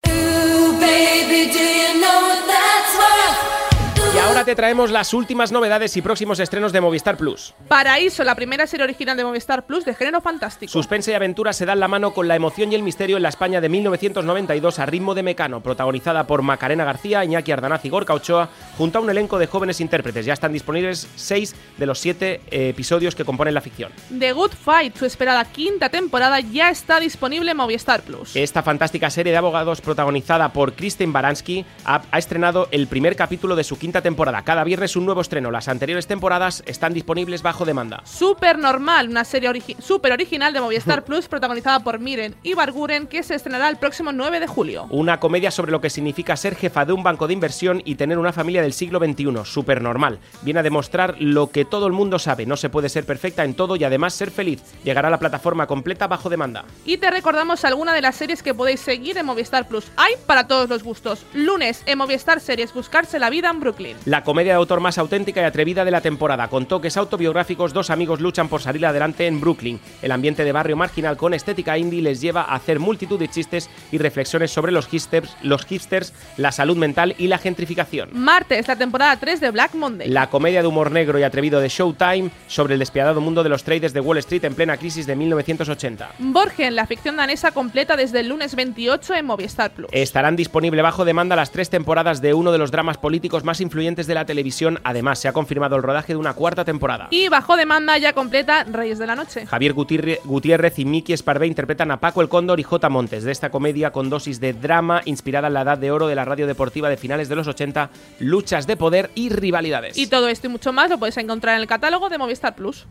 Y 4.15 4.19
ahora 4.19 4.45
te 4.45 4.55
traemos 4.55 4.93
las 4.93 5.13
últimas 5.13 5.51
novedades 5.51 5.97
y 5.97 6.03
próximos 6.03 6.39
estrenos 6.39 6.73
de 6.73 6.81
Movistar 6.81 7.17
Plus. 7.17 7.53
Paraíso, 7.67 8.23
la 8.23 8.37
primera 8.37 8.65
serie 8.69 8.85
original 8.85 9.17
de 9.17 9.25
Movistar 9.25 9.67
Plus 9.67 9.85
de 9.85 9.93
género 9.93 10.21
fantástico. 10.21 10.71
Suspense 10.71 11.11
y 11.11 11.15
aventura 11.15 11.53
se 11.53 11.67
dan 11.67 11.81
la 11.81 11.89
mano 11.89 12.15
con 12.15 12.29
la 12.29 12.37
emoción 12.37 12.71
y 12.71 12.77
el 12.77 12.85
misterio 12.85 13.17
en 13.17 13.25
la 13.25 13.31
España 13.31 13.61
de 13.61 13.69
1992 13.69 14.79
a 14.79 14.87
ritmo 14.87 15.17
de 15.17 15.25
Mecano, 15.25 15.63
protagonizada 15.65 16.29
por 16.29 16.43
Macarena 16.43 16.85
García, 16.85 17.25
Iñaki 17.25 17.51
Ardanaz 17.51 17.85
y 17.87 17.89
Gorka 17.89 18.15
Ochoa, 18.15 18.51
junto 18.79 19.01
a 19.01 19.03
un 19.03 19.11
elenco 19.11 19.37
de 19.41 19.49
jóvenes 19.49 19.81
intérpretes. 19.81 20.25
Ya 20.25 20.35
están 20.35 20.53
disponibles 20.53 21.09
seis 21.17 21.57
de 21.77 21.87
los 21.87 21.99
siete 21.99 22.41
eh, 22.53 22.69
episodios 22.69 23.17
que 23.17 23.25
componen 23.25 23.53
la 23.53 23.63
ficción. 23.63 23.91
The 24.17 24.33
Good 24.33 24.53
Fight, 24.53 24.97
su 24.97 25.07
esperada 25.07 25.45
quinta 25.45 25.89
temporada, 25.89 26.39
ya 26.39 26.71
está 26.71 27.01
disponible 27.01 27.51
en 27.51 27.57
Movistar 27.57 28.03
Plus. 28.03 28.37
Esta 28.37 28.63
fantástica 28.63 29.11
serie 29.11 29.33
de 29.33 29.39
abogados 29.39 29.81
protagonizada 29.81 30.53
por 30.53 30.75
Kristen 30.75 31.13
Baranski 31.13 31.67
ha, 31.85 32.03
ha 32.13 32.19
estrenado 32.19 32.69
el 32.71 32.87
primer 32.87 33.17
capítulo 33.17 33.57
de 33.57 33.65
su 33.65 33.77
quinta 33.77 34.04
temporada. 34.05 34.43
Cada 34.43 34.63
viernes 34.63 34.95
un 34.95 35.05
nuevo 35.05 35.21
estreno. 35.21 35.51
Las 35.51 35.67
anteriores 35.67 36.07
temporadas 36.07 36.63
están 36.67 36.95
disponibles 36.95 37.43
bajo 37.43 37.65
demanda. 37.65 38.03
Super 38.05 38.57
Normal, 38.59 39.09
una 39.09 39.25
serie 39.25 39.51
origi- 39.51 39.77
super 39.81 40.13
original 40.13 40.53
de 40.53 40.61
Movistar 40.61 41.05
Plus 41.05 41.27
protagonizada 41.27 41.81
por 41.81 41.99
Miren 41.99 42.37
y 42.45 42.55
Barguren 42.55 43.09
que 43.09 43.25
se 43.25 43.35
estrenará 43.35 43.69
el 43.69 43.79
próximo 43.79 44.13
9 44.13 44.39
de 44.39 44.47
julio. 44.47 44.87
Una 44.91 45.19
comedia 45.19 45.51
sobre 45.51 45.73
lo 45.73 45.81
que 45.81 45.91
significa 45.91 46.37
ser 46.37 46.55
jefa 46.55 46.85
de 46.85 46.93
un 46.93 47.03
banco 47.03 47.27
de 47.27 47.33
inversión 47.33 47.83
y 47.85 47.97
tener 47.97 48.19
una 48.19 48.33
familia 48.33 48.63
del 48.63 48.73
siglo 48.75 49.01
XXI, 49.01 49.45
súper 49.45 49.83
normal. 49.83 50.21
Viene 50.43 50.61
a 50.61 50.63
demostrar 50.63 51.17
lo 51.19 51.51
que 51.51 51.65
todo 51.65 51.87
el 51.89 51.93
mundo 51.95 52.19
sabe, 52.21 52.47
no 52.47 52.57
se 52.57 52.69
puede 52.69 52.89
ser 52.89 53.05
perfecta 53.07 53.43
en 53.45 53.55
todo 53.55 53.75
y 53.77 53.83
además 53.85 54.15
ser 54.15 54.31
feliz. 54.31 54.63
Llegará 54.85 55.09
a 55.09 55.11
la 55.11 55.19
plataforma 55.19 55.67
completa 55.67 56.07
bajo 56.07 56.29
demanda. 56.29 56.65
Y 56.85 56.99
te 56.99 57.11
recordamos 57.11 57.65
alguna 57.65 57.95
de 57.95 58.03
las 58.03 58.15
series 58.17 58.43
que 58.43 58.53
podéis 58.55 58.81
seguir 58.81 59.17
en 59.19 59.25
Movistar 59.27 59.67
Plus. 59.67 59.87
Hay 59.97 60.13
para 60.27 60.47
todos 60.47 60.69
los 60.69 60.83
gustos. 60.83 61.25
Lunes 61.33 61.83
en 61.87 61.97
Movistar 61.99 62.41
Series 62.41 62.75
Buscarse 62.75 63.19
la 63.19 63.31
vida 63.31 63.49
en 63.49 63.61
Brooklyn. 63.61 63.94
La 64.07 64.23
comedia 64.23 64.53
de 64.53 64.59
autor 64.59 64.81
más 64.81 64.99
auténtica 64.99 65.41
y 65.41 65.45
atrevida 65.45 65.85
de 65.85 65.91
la 65.91 66.03
temporada. 66.03 66.49
Con 66.49 66.67
toques 66.67 66.99
autobiográficos, 66.99 67.73
dos 67.73 67.89
amigos 67.89 68.21
luchan 68.21 68.49
por 68.49 68.61
salir 68.61 68.85
adelante 68.85 69.27
en 69.27 69.41
Brooklyn. 69.41 69.81
El 70.03 70.13
ambiente 70.13 70.45
de 70.45 70.53
barrio 70.53 70.77
marginal 70.77 71.17
con 71.17 71.33
estética 71.33 71.79
indie 71.79 72.03
les 72.03 72.21
lleva 72.21 72.43
a 72.43 72.55
hacer 72.55 72.81
multitud 72.81 73.19
de 73.19 73.29
chistes 73.29 73.71
y 73.93 73.97
reflexiones 73.97 74.51
sobre 74.51 74.73
los 74.73 74.89
hipsters, 74.89 75.35
los 75.43 75.65
hipsters 75.65 76.13
la 76.37 76.53
salud 76.53 76.77
mental 76.77 77.15
y 77.17 77.29
la 77.29 77.39
gentrificación. 77.39 78.11
Martes, 78.13 78.69
la 78.69 78.77
temporada 78.77 79.17
3 79.17 79.41
de 79.41 79.51
Black 79.51 79.75
Monday. 79.75 80.09
La 80.09 80.29
comedia 80.29 80.61
de 80.61 80.69
humor 80.69 80.91
negro 80.91 81.19
y 81.19 81.23
atrevido 81.23 81.61
de 81.61 81.69
Showtime 81.69 82.31
sobre 82.47 82.75
el 82.75 82.81
despiadado 82.81 83.21
mundo 83.23 83.43
de 83.43 83.49
los 83.49 83.65
traders 83.65 83.95
de 83.95 84.01
Wall 84.01 84.19
Street 84.19 84.45
en 84.45 84.55
plena 84.55 84.77
crisis 84.77 85.07
de 85.07 85.17
1980. 85.17 86.11
Borgen, 86.19 86.77
la 86.77 86.87
ficción 86.87 87.17
danesa 87.17 87.53
completa 87.53 87.97
desde 87.97 88.21
el 88.21 88.29
lunes 88.29 88.55
28 88.55 89.15
en 89.15 89.25
Movistar 89.25 89.73
Plus. 89.73 89.89
Estarán 89.93 90.37
disponible 90.37 90.83
bajo 90.83 91.07
demanda 91.07 91.37
las 91.37 91.51
tres 91.51 91.71
temporadas 91.71 92.21
de 92.21 92.35
uno 92.35 92.53
de 92.53 92.59
los 92.59 92.71
dramas 92.71 92.99
políticos 92.99 93.45
más 93.45 93.61
influyentes 93.61 93.84
de 93.85 94.15
la 94.15 94.25
televisión. 94.25 94.81
Además, 94.83 95.19
se 95.19 95.29
ha 95.29 95.35
confirmado 95.35 95.77
el 95.77 95.83
rodaje 95.83 96.15
de 96.15 96.17
una 96.17 96.33
cuarta 96.33 96.65
temporada. 96.65 97.09
Y 97.11 97.29
bajo 97.29 97.55
demanda 97.57 97.99
ya 97.99 98.15
completa 98.15 98.65
Reyes 98.65 98.99
de 98.99 99.07
la 99.07 99.15
Noche. 99.15 99.45
Javier 99.45 99.75
Gutiérrez, 99.75 100.79
y 100.79 100.87
Miki 100.87 101.13
Esparvé 101.13 101.47
interpretan 101.47 101.91
a 101.91 102.01
Paco 102.01 102.23
el 102.23 102.31
Cóndor 102.31 102.61
y 102.61 102.63
J. 102.63 102.89
Montes 102.89 103.25
de 103.25 103.33
esta 103.33 103.51
comedia 103.51 103.93
con 103.93 104.09
dosis 104.09 104.41
de 104.41 104.55
drama 104.55 105.03
inspirada 105.05 105.49
en 105.49 105.55
la 105.55 105.63
edad 105.63 105.77
de 105.77 105.91
oro 105.91 106.07
de 106.07 106.15
la 106.15 106.25
radio 106.25 106.47
deportiva 106.47 106.89
de 106.89 106.97
finales 106.97 107.29
de 107.29 107.37
los 107.37 107.47
80, 107.47 107.91
luchas 108.21 108.67
de 108.67 108.79
poder 108.79 109.11
y 109.15 109.29
rivalidades. 109.29 109.99
Y 109.99 110.07
todo 110.07 110.29
esto 110.29 110.47
y 110.47 110.51
mucho 110.51 110.73
más 110.73 110.89
lo 110.89 110.99
puedes 110.99 111.19
encontrar 111.19 111.57
en 111.57 111.61
el 111.61 111.67
catálogo 111.67 112.09
de 112.09 112.17
Movistar 112.17 112.55
Plus. 112.55 112.87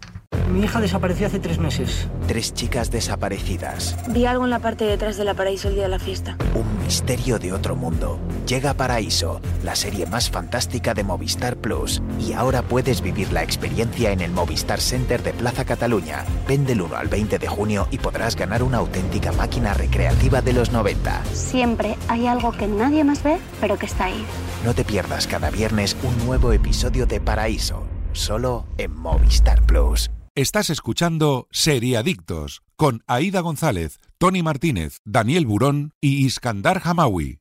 Mi 0.52 0.66
hija 0.66 0.82
desapareció 0.82 1.28
hace 1.28 1.40
tres 1.40 1.58
meses. 1.58 2.08
Tres 2.28 2.54
chicas 2.54 2.92
desaparecidas. 2.92 3.96
Vi 4.10 4.26
algo 4.26 4.44
en 4.44 4.50
la 4.50 4.60
parte 4.60 4.84
de 4.86 4.92
detrás 4.92 5.18
de 5.18 5.24
la 5.24 5.34
paraíso 5.34 5.70
el 5.70 5.76
día 5.76 5.84
de 5.84 5.90
la 5.90 6.00
fiesta. 6.00 6.38
Un 6.54 6.84
misterio 6.84 7.40
de 7.40 7.54
otro 7.54 7.76
mundo. 7.76 8.20
Llega 8.46 8.72
a 8.72 8.74
Paraíso, 8.76 9.42
la 9.64 9.76
serie 9.76 10.06
más 10.06 10.30
fantástica 10.30 10.73
de 10.74 11.04
Movistar 11.04 11.56
Plus. 11.58 12.02
Y 12.20 12.34
ahora 12.34 12.64
puedes 12.64 13.02
vivir 13.02 13.32
la 13.32 13.44
experiencia 13.44 14.12
en 14.12 14.22
el 14.22 14.32
Movistar 14.32 14.82
Center 14.82 15.22
de 15.22 15.34
Plaza 15.34 15.66
Cataluña. 15.66 16.26
Ven 16.48 16.66
del 16.66 16.82
1 16.82 16.96
al 16.96 17.08
20 17.08 17.38
de 17.38 17.48
junio 17.48 17.88
y 17.92 18.00
podrás 18.00 18.36
ganar 18.36 18.64
una 18.64 18.80
auténtica 18.80 19.32
máquina 19.34 19.74
recreativa 19.74 20.42
de 20.42 20.54
los 20.54 20.72
90. 20.72 21.24
Siempre 21.26 21.96
hay 22.08 22.26
algo 22.26 22.52
que 22.52 22.68
nadie 22.68 23.04
más 23.04 23.22
ve, 23.22 23.38
pero 23.62 23.78
que 23.78 23.86
está 23.86 24.06
ahí. 24.06 24.26
No 24.66 24.74
te 24.74 24.84
pierdas 24.84 25.28
cada 25.28 25.52
viernes 25.52 25.96
un 26.04 26.26
nuevo 26.26 26.52
episodio 26.52 27.06
de 27.06 27.22
Paraíso, 27.22 27.86
solo 28.14 28.66
en 28.78 28.96
Movistar 28.96 29.62
Plus. 29.66 30.10
Estás 30.36 30.72
escuchando 30.72 31.48
Seriadictos 31.52 32.64
con 32.76 33.04
Aida 33.06 33.42
González, 33.42 34.00
Tony 34.18 34.42
Martínez, 34.42 34.98
Daniel 35.06 35.46
Burón 35.46 35.94
y 36.02 36.26
Iskandar 36.26 36.82
Hamawi. 36.84 37.40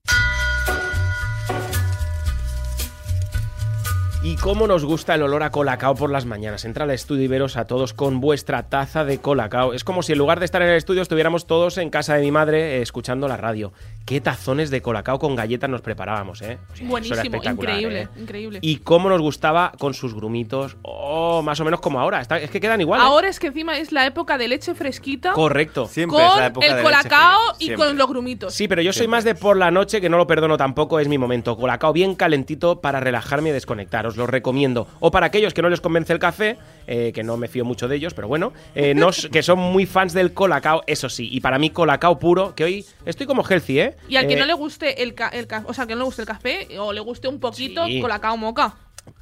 Y 4.25 4.37
cómo 4.37 4.69
nos 4.69 4.85
gusta 4.85 5.17
el 5.17 5.23
olor 5.23 5.43
a 5.43 5.51
colacao 5.51 5.97
por 5.97 6.09
las 6.09 6.27
mañanas. 6.27 6.65
Entra 6.65 6.85
al 6.85 6.93
estudio 6.93 7.25
y 7.25 7.27
veros 7.27 7.57
a 7.57 7.65
todos 7.67 7.93
con 7.93 8.21
vuestra 8.21 8.69
taza 8.69 9.05
de 9.05 9.19
colacao. 9.19 9.75
Es 9.75 9.83
como 9.83 10.05
si 10.05 10.13
en 10.13 10.19
lugar 10.19 10.39
de 10.39 10.45
estar 10.45 10.63
en 10.63 10.69
el 10.69 10.77
estudio 10.77 11.03
estuviéramos 11.03 11.49
todos 11.49 11.77
en 11.77 11.91
casa 11.91 12.15
de 12.15 12.21
mi 12.23 12.31
madre 12.31 12.77
eh, 12.79 12.83
escuchando 12.83 13.27
la 13.27 13.37
radio. 13.37 13.73
Qué 14.07 14.21
tazones 14.21 14.71
de 14.71 14.81
colacao 14.81 15.19
con 15.19 15.35
galletas 15.35 15.69
nos 15.69 15.81
preparábamos, 15.81 16.41
¿eh? 16.41 16.59
O 16.63 16.67
sea, 16.67 16.75
eso 16.75 16.83
era 16.85 16.89
Buenísimo, 16.91 17.37
increíble, 17.43 18.03
¿eh? 18.03 18.09
increíble. 18.17 18.59
Y 18.63 18.77
cómo 18.77 19.09
nos 19.09 19.21
gustaba 19.21 19.73
con 19.77 19.93
sus 19.93 20.15
grumitos. 20.15 20.77
Oh, 20.83 21.43
más 21.43 21.59
o 21.59 21.65
menos 21.65 21.81
como 21.81 21.99
ahora. 21.99 22.21
Está- 22.21 22.39
es 22.39 22.51
que 22.51 22.61
quedan 22.61 22.81
igual. 22.81 23.01
¿eh? 23.01 23.05
Ahora 23.05 23.27
es 23.29 23.41
que 23.41 23.49
encima 23.49 23.77
es 23.79 23.91
la 23.91 24.07
época 24.07 24.39
de 24.39 24.47
leche 24.47 24.77
fresquita. 24.77 25.33
Correcto. 25.33 25.91
con 26.09 26.63
el 26.63 26.81
colacao 26.81 27.41
y 27.59 27.73
con 27.75 27.99
los 27.99 28.09
grumitos. 28.09 28.55
Sí, 28.55 28.69
pero 28.69 28.83
yo 28.83 28.93
soy 28.93 29.09
más 29.09 29.25
de 29.25 29.35
por 29.35 29.57
la 29.57 29.73
noche, 29.73 30.01
que 30.01 30.09
no 30.09 30.17
lo 30.17 30.29
perdono 30.29 30.57
tampoco, 30.57 31.01
es 31.01 31.09
mi 31.09 31.19
momento. 31.19 31.57
Colacao 31.57 31.93
bien 31.93 32.15
calentito 32.15 32.81
para 32.81 33.01
relajarme 33.01 33.51
y 33.51 33.53
desconectar, 33.53 34.12
os 34.13 34.17
lo 34.17 34.27
recomiendo. 34.27 34.87
O 35.01 35.11
para 35.11 35.27
aquellos 35.27 35.53
que 35.53 35.61
no 35.63 35.69
les 35.69 35.81
convence 35.81 36.13
el 36.13 36.19
café, 36.19 36.57
eh, 36.87 37.11
que 37.15 37.23
no 37.23 37.37
me 37.37 37.49
fío 37.49 37.65
mucho 37.65 37.89
de 37.89 37.97
ellos, 37.97 38.15
pero 38.15 38.29
bueno, 38.29 38.53
eh, 38.75 38.95
que 39.31 39.43
son 39.43 39.59
muy 39.59 39.85
fans 39.87 40.13
del 40.13 40.33
colacao, 40.33 40.83
eso 40.87 41.09
sí. 41.09 41.29
Y 41.33 41.41
para 41.41 41.59
mí 41.59 41.71
colacao 41.71 42.19
puro, 42.19 42.55
que 42.55 42.65
hoy 42.65 42.87
estoy 43.05 43.27
como 43.27 43.43
healthy, 43.49 43.81
¿eh? 43.81 43.97
Y 44.09 44.17
al 44.17 44.27
que 44.27 44.35
Eh, 44.35 44.39
no 44.39 44.47
le 44.47 44.55
guste 44.55 45.03
el, 45.03 45.15
ca- 45.15 45.29
el 45.29 45.47
o 45.67 45.75
sea, 45.75 45.87
que 45.87 45.95
no 45.95 45.99
le 46.01 46.05
guste 46.05 46.23
el 46.23 46.29
café 46.29 46.69
o 46.79 46.93
le 46.93 47.01
guste 47.01 47.29
un 47.29 47.41
poquito 47.41 47.85
Sí. 47.87 48.01
colacao 48.01 48.37
moca. 48.37 48.75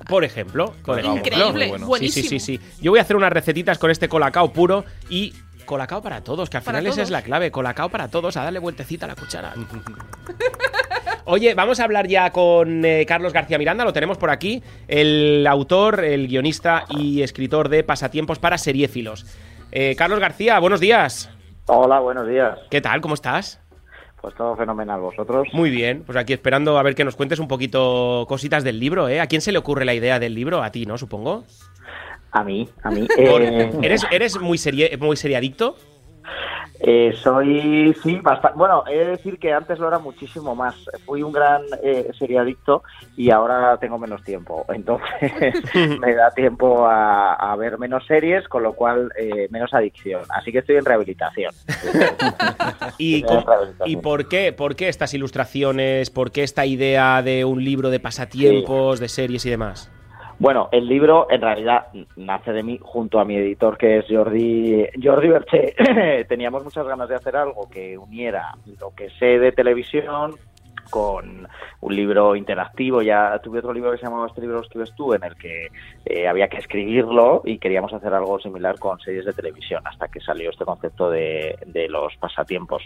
Por 0.09 0.25
ejemplo. 0.25 0.75
Por 0.85 1.03
Increíble, 1.03 1.69
bueno. 1.69 1.87
Sí, 1.99 2.09
sí, 2.11 2.23
sí, 2.23 2.37
buenísimo. 2.37 2.41
sí. 2.41 2.61
Yo 2.83 2.91
voy 2.93 2.99
a 2.99 3.03
hacer 3.03 3.17
unas 3.17 3.33
recetitas 3.33 3.79
con 3.79 3.91
este 3.91 4.09
colacao 4.09 4.53
puro 4.53 4.85
y 5.09 5.33
colacao 5.65 6.03
para 6.03 6.21
todos, 6.23 6.51
que 6.51 6.57
al 6.59 6.63
Para 6.63 6.79
final 6.81 6.93
esa 6.93 7.03
es 7.03 7.11
la 7.11 7.23
clave. 7.23 7.51
Colacao 7.51 7.89
para 7.89 8.09
todos, 8.09 8.37
a 8.37 8.43
darle 8.45 8.59
vueltecita 8.59 9.07
a 9.07 9.09
la 9.09 9.15
cuchara. 9.17 9.55
Oye, 11.25 11.55
vamos 11.55 11.81
a 11.81 11.85
hablar 11.85 12.07
ya 12.07 12.31
con 12.31 12.85
eh, 12.85 13.05
Carlos 13.07 13.33
García 13.33 13.59
Miranda, 13.59 13.85
lo 13.85 13.93
tenemos 13.93 14.19
por 14.19 14.31
aquí, 14.31 14.63
el 14.89 15.47
autor, 15.47 16.05
el 16.05 16.29
guionista 16.29 16.85
y 16.89 17.23
escritor 17.23 17.69
de 17.69 17.85
Pasatiempos 17.85 18.39
para 18.39 18.59
Seriéfilos. 18.59 19.27
Eh, 19.73 19.95
Carlos 19.97 20.19
García, 20.19 20.59
buenos 20.59 20.81
días. 20.81 21.31
Hola, 21.67 22.01
buenos 22.01 22.27
días. 22.27 22.59
¿Qué 22.71 22.81
tal? 22.81 23.01
¿Cómo 23.01 23.15
estás? 23.15 23.61
Pues 24.21 24.35
todo 24.35 24.57
fenomenal, 24.57 25.01
¿vosotros? 25.01 25.49
Muy 25.53 25.71
bien, 25.71 26.03
pues 26.05 26.17
aquí 26.19 26.33
esperando 26.33 26.79
a 26.79 26.83
ver 26.83 26.95
que 26.95 27.05
nos 27.05 27.17
cuentes 27.17 27.39
un 27.39 27.49
poquito 27.49 28.27
cositas 28.29 28.65
del 28.65 28.79
libro, 28.79 29.09
¿eh? 29.09 29.21
¿A 29.21 29.27
quién 29.27 29.41
se 29.41 29.53
le 29.53 29.59
ocurre 29.59 29.85
la 29.85 29.95
idea 29.95 30.19
del 30.19 30.35
libro? 30.35 30.63
A 30.63 30.71
ti, 30.71 30.85
¿no? 30.85 30.99
Supongo. 30.99 31.45
A 32.33 32.45
mí, 32.45 32.69
a 32.83 32.91
mí. 32.91 33.09
Eh, 33.17 33.71
¿Eres, 33.83 34.07
eres 34.11 34.41
muy, 34.41 34.59
serie, 34.59 34.97
muy 34.99 35.17
seriadicto? 35.17 35.77
Eh, 36.83 37.13
soy, 37.23 37.95
sí, 38.03 38.19
bastante. 38.23 38.57
Bueno, 38.57 38.85
he 38.87 38.99
de 38.99 39.07
decir 39.07 39.39
que 39.39 39.53
antes 39.53 39.79
lo 39.79 39.89
era 39.89 39.99
muchísimo 39.99 40.55
más. 40.55 40.75
Fui 41.05 41.23
un 41.23 41.31
gran 41.31 41.63
eh, 41.83 42.11
seriadicto 42.19 42.83
y 43.17 43.31
ahora 43.31 43.77
tengo 43.77 43.99
menos 43.99 44.25
tiempo. 44.25 44.65
Entonces 44.73 45.31
me 46.01 46.15
da 46.15 46.31
tiempo 46.31 46.87
a, 46.87 47.35
a 47.35 47.57
ver 47.57 47.79
menos 47.79 48.07
series, 48.07 48.49
con 48.49 48.63
lo 48.63 48.73
cual 48.73 49.13
eh, 49.19 49.49
menos 49.51 49.75
adicción. 49.75 50.23
Así 50.31 50.53
que 50.53 50.59
estoy 50.59 50.77
en 50.77 50.87
rehabilitación. 50.87 51.53
¿Y, 52.99 53.25
rehabilitación. 53.25 53.89
¿Y 53.89 53.97
por 53.97 54.29
qué? 54.29 54.53
¿Por 54.53 54.75
qué 54.75 54.89
estas 54.89 55.13
ilustraciones? 55.13 56.09
¿Por 56.09 56.33
qué 56.33 56.43
esta 56.43 56.65
idea 56.65 57.23
de 57.23 57.45
un 57.45 57.63
libro 57.63 57.91
de 57.91 58.01
pasatiempos, 58.01 59.01
de 59.01 59.09
series 59.09 59.45
y 59.45 59.51
demás? 59.51 59.91
Bueno, 60.41 60.71
el 60.73 60.87
libro 60.87 61.27
en 61.29 61.43
realidad 61.43 61.89
nace 62.17 62.55
de 62.55 62.63
mí 62.63 62.79
junto 62.81 63.21
a 63.21 63.27
mi 63.27 63.37
editor 63.37 63.77
que 63.77 63.99
es 63.99 64.07
Jordi, 64.09 64.87
Jordi 65.01 65.29
Berché. 65.29 66.25
Teníamos 66.31 66.65
muchas 66.65 66.87
ganas 66.87 67.11
de 67.11 67.15
hacer 67.15 67.37
algo 67.37 67.69
que 67.69 67.99
uniera 67.99 68.55
lo 68.81 68.95
que 68.95 69.11
sé 69.11 69.39
de 69.39 69.53
televisión 69.53 70.37
con 70.89 71.47
un 71.83 71.95
libro 71.95 72.35
interactivo. 72.37 73.03
Ya 73.03 73.39
tuve 73.45 73.59
otro 73.59 73.75
libro 73.75 73.93
que 73.93 73.99
se 73.99 74.05
llamaba 74.05 74.29
Este 74.29 74.41
libro 74.41 74.57
lo 74.57 74.63
escribes 74.63 74.95
tú, 74.95 75.13
en 75.13 75.25
el 75.25 75.37
que 75.37 75.69
eh, 76.07 76.27
había 76.27 76.49
que 76.49 76.57
escribirlo 76.57 77.43
y 77.45 77.59
queríamos 77.59 77.93
hacer 77.93 78.15
algo 78.15 78.41
similar 78.41 78.79
con 78.79 78.99
series 78.99 79.27
de 79.27 79.35
televisión, 79.35 79.83
hasta 79.85 80.09
que 80.09 80.21
salió 80.21 80.49
este 80.49 80.65
concepto 80.65 81.11
de, 81.11 81.59
de 81.67 81.87
los 81.91 82.17
pasatiempos. 82.17 82.83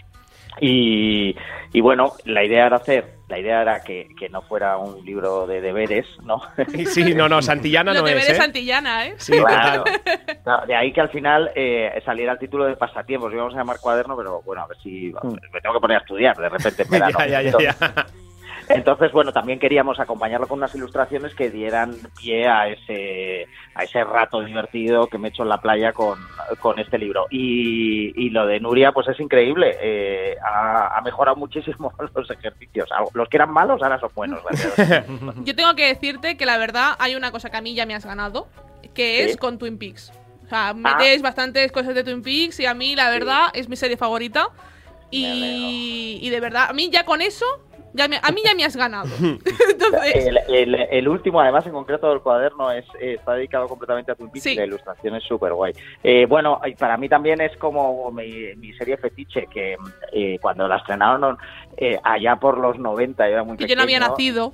Y, 0.61 1.35
y 1.73 1.81
bueno, 1.81 2.13
la 2.25 2.43
idea 2.43 2.67
era 2.67 2.77
hacer, 2.77 3.15
la 3.27 3.39
idea 3.39 3.61
era 3.61 3.83
que, 3.83 4.07
que 4.17 4.29
no 4.29 4.41
fuera 4.41 4.77
un 4.77 5.03
libro 5.05 5.47
de 5.47 5.61
deberes, 5.61 6.05
¿no? 6.23 6.41
Sí, 6.85 7.13
no, 7.13 7.27
no, 7.27 7.41
Santillana 7.41 7.91
Los 7.93 8.01
no 8.03 8.07
deberes 8.07 8.29
es, 8.29 8.37
¿eh? 8.37 8.41
Santillana, 8.41 9.07
¿eh? 9.07 9.15
Sí, 9.17 9.33
Claro. 9.33 9.83
De 10.67 10.75
ahí 10.75 10.93
que 10.93 11.01
al 11.01 11.09
final 11.09 11.51
eh, 11.55 12.01
saliera 12.05 12.33
el 12.33 12.39
título 12.39 12.65
de 12.65 12.75
pasatiempos. 12.75 13.33
Íbamos 13.33 13.53
a 13.55 13.57
llamar 13.57 13.79
cuaderno, 13.79 14.15
pero 14.15 14.41
bueno, 14.43 14.63
a 14.63 14.67
ver 14.67 14.77
si 14.81 15.13
me 15.51 15.61
tengo 15.61 15.75
que 15.75 15.81
poner 15.81 15.97
a 15.97 16.01
estudiar 16.01 16.35
de 16.37 16.49
repente 16.49 16.83
en 16.83 16.89
verano. 16.91 17.19
Ya, 17.19 17.41
ya, 17.41 17.57
ya, 17.57 18.05
Entonces, 18.69 19.11
bueno, 19.11 19.31
también 19.31 19.59
queríamos 19.59 19.99
acompañarlo 19.99 20.47
con 20.47 20.59
unas 20.59 20.73
ilustraciones 20.75 21.33
que 21.35 21.49
dieran 21.49 21.95
pie 22.19 22.47
a 22.47 22.67
ese, 22.67 23.47
a 23.73 23.83
ese 23.83 24.03
rato 24.03 24.41
divertido 24.41 25.07
que 25.07 25.17
me 25.17 25.27
he 25.27 25.31
hecho 25.31 25.43
en 25.43 25.49
la 25.49 25.61
playa 25.61 25.93
con, 25.93 26.19
con 26.59 26.79
este 26.79 26.97
libro. 26.97 27.27
Y, 27.29 28.13
y 28.15 28.29
lo 28.29 28.45
de 28.45 28.59
Nuria, 28.59 28.91
pues 28.91 29.07
es 29.07 29.19
increíble. 29.19 29.75
Eh, 29.81 30.35
ha, 30.43 30.97
ha 30.97 31.01
mejorado 31.01 31.37
muchísimo 31.37 31.93
los 32.15 32.29
ejercicios. 32.29 32.89
Los 33.13 33.29
que 33.29 33.37
eran 33.37 33.51
malos 33.51 33.81
ahora 33.81 33.99
son 33.99 34.11
buenos. 34.15 34.39
gracias. 34.43 35.05
Yo 35.43 35.55
tengo 35.55 35.75
que 35.75 35.87
decirte 35.87 36.37
que 36.37 36.45
la 36.45 36.57
verdad 36.57 36.95
hay 36.99 37.15
una 37.15 37.31
cosa 37.31 37.49
que 37.49 37.57
a 37.57 37.61
mí 37.61 37.75
ya 37.75 37.85
me 37.85 37.95
has 37.95 38.05
ganado, 38.05 38.47
que 38.93 39.23
es 39.23 39.33
¿Sí? 39.33 39.37
con 39.37 39.57
Twin 39.57 39.77
Peaks. 39.77 40.11
O 40.45 40.47
sea, 40.47 40.73
metes 40.73 41.21
bastantes 41.21 41.71
cosas 41.71 41.95
de 41.95 42.03
Twin 42.03 42.21
Peaks 42.21 42.59
y 42.59 42.65
a 42.65 42.73
mí 42.73 42.95
la 42.95 43.09
verdad 43.09 43.47
es 43.53 43.67
mi 43.67 43.75
serie 43.75 43.97
favorita. 43.97 44.49
Y, 45.11 46.19
y 46.21 46.29
de 46.29 46.39
verdad, 46.39 46.67
a 46.69 46.73
mí 46.73 46.89
ya 46.91 47.05
con 47.05 47.21
eso, 47.21 47.45
ya 47.95 48.07
me- 48.07 48.19
a 48.21 48.31
mí 48.31 48.41
ya 48.43 48.53
me 48.55 48.63
has 48.65 48.75
ganado. 48.75 49.07
Entonces, 49.21 50.15
El, 50.27 50.37
el- 50.49 50.75
el 50.75 51.07
último, 51.07 51.39
además, 51.41 51.65
en 51.65 51.73
concreto 51.73 52.09
del 52.09 52.19
cuaderno, 52.21 52.71
es 52.71 52.85
eh, 52.99 53.15
está 53.19 53.33
dedicado 53.33 53.67
completamente 53.67 54.11
a 54.11 54.15
Twin 54.15 54.29
Sí. 54.35 54.55
la 54.55 54.65
ilustración 54.65 55.15
es 55.15 55.23
súper 55.23 55.53
guay. 55.53 55.73
Eh, 56.03 56.25
bueno, 56.27 56.59
para 56.77 56.97
mí 56.97 57.07
también 57.09 57.41
es 57.41 57.55
como 57.57 58.11
mi, 58.11 58.53
mi 58.57 58.73
serie 58.73 58.97
fetiche, 58.97 59.47
que 59.47 59.77
eh, 60.11 60.37
cuando 60.41 60.67
la 60.67 60.77
estrenaron 60.77 61.37
eh, 61.77 61.99
allá 62.03 62.35
por 62.37 62.57
los 62.57 62.79
90, 62.79 63.25
yo 63.27 63.33
era 63.33 63.43
muy 63.43 63.57
que 63.57 63.63
yo 63.63 63.67
pequeño. 63.67 63.77
no 63.77 63.83
había 63.83 63.99
nacido. 63.99 64.53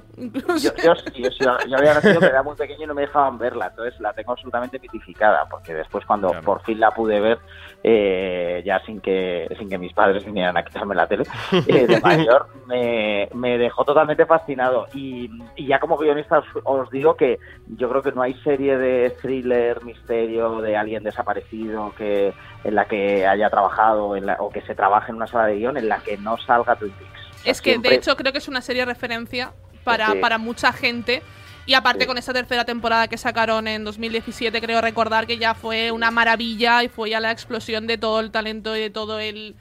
Yo, 0.62 0.72
yo 0.84 0.94
yo, 1.16 1.58
yo 1.68 1.78
había 1.78 1.94
nacido, 1.94 2.20
pero 2.20 2.32
era 2.32 2.44
muy 2.44 2.56
pequeño 2.56 2.84
y 2.84 2.88
no 2.88 2.94
me 2.94 3.02
dejaban 3.04 3.38
verla, 3.38 3.68
entonces 3.68 4.00
la 4.00 4.14
tengo 4.14 4.32
absolutamente 4.32 4.80
mitificada, 4.80 5.46
porque 5.50 5.74
después 5.74 6.06
cuando 6.06 6.30
por 6.46 6.62
fin 6.64 6.80
la 6.80 6.92
pude 6.92 7.20
ver, 7.20 7.40
eh, 7.84 8.62
ya 8.66 8.80
sin 8.86 9.02
que 9.02 9.48
sin 9.58 9.70
que 9.70 9.78
mis 9.78 9.94
padres 9.94 10.24
vinieran 10.26 10.56
a 10.58 10.64
quitarme 10.64 10.96
la 10.96 11.08
tele, 11.08 11.24
eh, 11.68 11.88
de 11.88 12.00
mayor, 12.02 12.48
me, 12.68 13.28
me 13.34 13.58
dejó 13.58 13.84
totalmente 13.84 14.26
fascinado. 14.26 14.88
Y, 14.94 15.30
y 15.56 15.68
ya 15.68 15.80
como 15.80 15.98
guionista 15.98 16.40
os, 16.40 16.46
os 16.64 16.90
digo 16.92 17.16
que 17.16 17.40
yo 17.68 17.90
creo 17.90 18.02
que 18.02 18.12
no 18.12 18.22
hay 18.22 18.34
serie 18.44 18.78
de 18.78 19.10
thriller, 19.22 19.84
misterio, 19.84 20.62
de 20.62 20.78
alguien 20.78 21.04
desaparecido 21.04 21.94
que 21.98 22.34
en 22.64 22.76
la 22.76 22.86
que 22.86 23.26
haya 23.26 23.50
trabajado 23.50 24.16
en 24.16 24.26
la- 24.28 24.38
o 24.40 24.50
que 24.50 24.62
se 24.62 24.76
trabaje 24.76 25.10
en 25.12 25.16
una 25.18 25.28
sala 25.28 25.48
de 25.48 25.56
guion 25.58 25.78
en 25.78 25.90
la 25.90 25.98
que 26.00 26.18
no 26.18 26.38
salga 26.38 26.76
Twin 26.76 26.92
Peaks. 26.92 27.11
Sea, 27.44 27.52
Es 27.52 27.62
que, 27.62 27.72
siempre- 27.72 27.92
de 27.92 27.98
hecho, 27.98 28.16
creo 28.16 28.32
que 28.32 28.38
es 28.40 28.48
una 28.48 28.62
serie 28.62 28.86
referencia 28.86 29.52
para, 29.84 30.12
Sí. 30.12 30.18
para 30.20 30.38
mucha 30.38 30.72
gente. 30.74 31.22
Y 31.66 31.76
aparte 31.76 32.08
con 32.08 32.18
esa 32.18 32.34
tercera 32.34 32.66
temporada 32.66 33.08
que 33.08 33.18
sacaron 33.18 33.68
en 33.68 33.84
2017, 33.84 34.60
creo 34.62 34.82
recordar 34.82 35.28
que 35.28 35.38
ya 35.38 35.54
fue 35.54 35.92
una 35.92 36.10
maravilla 36.12 36.84
y 36.84 36.90
fue 36.90 37.12
ya 37.12 37.20
la 37.20 37.32
explosión 37.32 37.86
de 37.88 37.98
todo 37.98 38.20
el 38.20 38.32
talento 38.32 38.76
y 38.76 38.80
de 38.82 38.90
todo 38.90 39.20
el, 39.20 39.56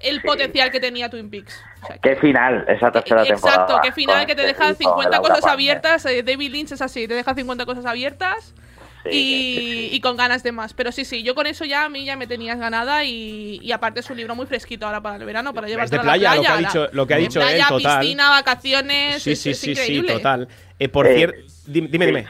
el 0.00 0.22
potencial 0.22 0.70
que 0.72 0.80
tenía 0.80 1.08
Twin 1.08 1.30
Peaks. 1.30 1.54
O 1.82 1.86
sea, 1.86 1.98
Qué 1.98 2.16
final 2.16 2.64
esa 2.68 2.90
tercera 2.90 3.22
temporada. 3.24 3.62
Exacto, 3.62 3.80
qué 3.82 3.92
final 3.92 4.26
que 4.26 4.34
te 4.34 4.42
deja 4.42 4.74
tipo, 4.74 4.90
50 4.90 5.10
Laura 5.18 5.34
cosas 5.34 5.50
abiertas. 5.52 6.04
eh, 6.06 6.22
David 6.24 6.50
Lynch 6.50 6.72
es 6.72 6.82
así, 6.82 7.06
te 7.06 7.14
deja 7.14 7.32
50 7.34 7.64
cosas 7.64 7.86
abiertas 7.86 8.52
y, 9.12 9.88
y 9.92 10.00
con 10.00 10.16
ganas 10.16 10.42
de 10.42 10.52
más. 10.52 10.74
Pero 10.74 10.92
sí, 10.92 11.04
sí, 11.04 11.22
yo 11.22 11.34
con 11.34 11.46
eso 11.46 11.64
ya 11.64 11.84
a 11.84 11.88
mí 11.88 12.04
ya 12.04 12.16
me 12.16 12.26
tenías 12.26 12.58
ganada 12.58 13.04
y, 13.04 13.60
y 13.62 13.72
aparte 13.72 14.00
es 14.00 14.10
un 14.10 14.16
libro 14.16 14.34
muy 14.34 14.46
fresquito 14.46 14.86
ahora 14.86 15.00
para 15.00 15.16
el 15.16 15.24
verano, 15.24 15.52
para 15.54 15.68
llevar 15.68 15.88
de 15.88 15.98
playa, 15.98 16.34
lo 16.34 16.42
que 16.42 16.48
ha 16.48 16.56
dicho- 16.58 16.88
lo 16.92 17.06
que 17.06 17.14
ha 17.14 17.16
dicho 17.18 17.40
él, 17.40 17.46
playa, 17.48 17.68
total. 17.68 18.00
piscina, 18.00 18.30
vacaciones, 18.30 19.22
Sí, 19.22 19.32
es, 19.32 19.40
sí, 19.40 19.50
es 19.50 19.58
sí, 19.58 19.64
sí, 19.66 19.80
increíble. 19.82 20.12
total. 20.14 20.48
Eh, 20.78 20.88
por 20.88 21.06
Eh, 21.06 21.16
cierto, 21.16 21.40
dime, 21.66 22.06
dime. 22.06 22.26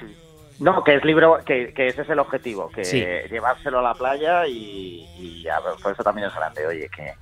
No, 0.58 0.82
que 0.84 0.94
es 0.96 1.04
libro, 1.04 1.38
que, 1.44 1.74
que 1.74 1.88
ese 1.88 2.02
es 2.02 2.08
el 2.08 2.18
objetivo, 2.18 2.70
que 2.70 2.84
Sí. 2.84 3.04
llevárselo 3.30 3.80
a 3.80 3.82
la 3.82 3.94
playa 3.94 4.46
y, 4.46 5.06
y 5.18 5.42
ya, 5.42 5.58
por 5.82 5.92
eso 5.92 6.02
también 6.02 6.28
es 6.28 6.34
grande, 6.34 6.66
oye, 6.66 6.88
que, 6.94 7.12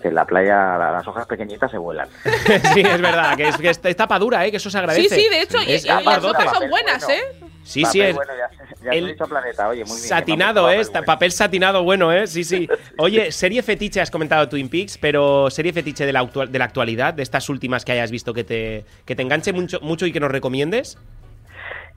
que 0.00 0.08
en 0.08 0.14
la 0.14 0.24
playa 0.24 0.78
la- 0.78 0.92
las 0.92 1.06
hojas 1.08 1.26
pequeñitas 1.26 1.70
se 1.72 1.78
vuelan. 1.78 2.08
sí, 2.74 2.80
es 2.82 3.00
verdad, 3.00 3.36
que 3.36 3.48
es, 3.48 3.56
que 3.56 3.70
es, 3.70 3.80
es 3.82 3.96
tapa 3.96 4.18
dura, 4.18 4.46
¿eh? 4.46 4.50
que 4.52 4.58
eso 4.58 4.70
se 4.70 4.78
agradece. 4.78 5.08
Sí, 5.14 5.22
sí, 5.22 5.28
de 5.28 5.40
hecho, 5.42 5.58
y- 5.62 5.72
Es- 5.72 5.84
y, 5.84 5.88
es 5.88 6.04
las 6.04 6.22
hojas 6.24 6.56
son 6.56 6.70
buenas, 6.70 7.08
¿eh? 7.08 7.20
Sí, 7.64 7.82
sí, 7.86 8.00
es 8.00 8.14
bueno, 8.14 8.32
ya, 8.36 8.50
ya 8.84 8.90
te 8.90 8.94
he 8.96 8.98
el- 8.98 9.06
dicho 9.08 9.24
planeta, 9.26 9.68
oye, 9.68 9.84
muy 9.84 9.96
bien. 9.96 10.08
satinado, 10.08 10.70
¿eh? 10.70 10.80
Está- 10.80 11.02
Papel 11.02 11.32
satinado 11.32 11.82
bueno, 11.82 12.12
¿eh? 12.12 12.26
Sí, 12.26 12.44
sí. 12.44 12.68
Oye, 12.98 13.32
serie 13.32 13.62
fetiche, 13.62 14.00
has 14.02 14.10
comentado 14.10 14.48
Twin 14.48 14.68
Peaks, 14.68 14.98
pero 14.98 15.48
serie 15.50 15.72
fetiche 15.72 16.04
de 16.06 16.12
la, 16.12 16.20
actual- 16.20 16.50
de 16.52 16.58
la 16.58 16.66
actualidad, 16.66 17.14
de 17.14 17.22
estas 17.22 17.48
últimas 17.48 17.84
que 17.84 17.92
hayas 17.92 18.10
visto 18.10 18.34
que 18.34 18.44
te, 18.44 18.84
que 19.06 19.16
te 19.16 19.22
enganche 19.22 19.52
mucho, 19.54 19.80
mucho 19.80 20.04
y 20.06 20.12
que 20.12 20.20
nos 20.20 20.30
recomiendes. 20.30 20.98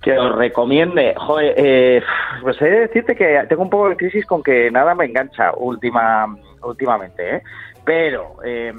Que 0.02 0.18
os 0.18 0.36
recomiende. 0.36 1.16
Joder, 1.18 1.54
eh, 1.58 2.02
pues 2.42 2.62
he 2.62 2.66
de 2.66 2.80
decirte 2.82 3.16
que 3.16 3.44
tengo 3.50 3.64
un 3.64 3.70
poco 3.70 3.90
de 3.90 3.98
crisis 3.98 4.26
con 4.26 4.44
que 4.44 4.70
nada 4.72 4.94
me 4.96 5.06
engancha 5.06 5.52
última, 5.58 6.28
últimamente, 6.64 7.38
¿eh? 7.38 7.42
Pero 7.84 8.36
eh, 8.46 8.74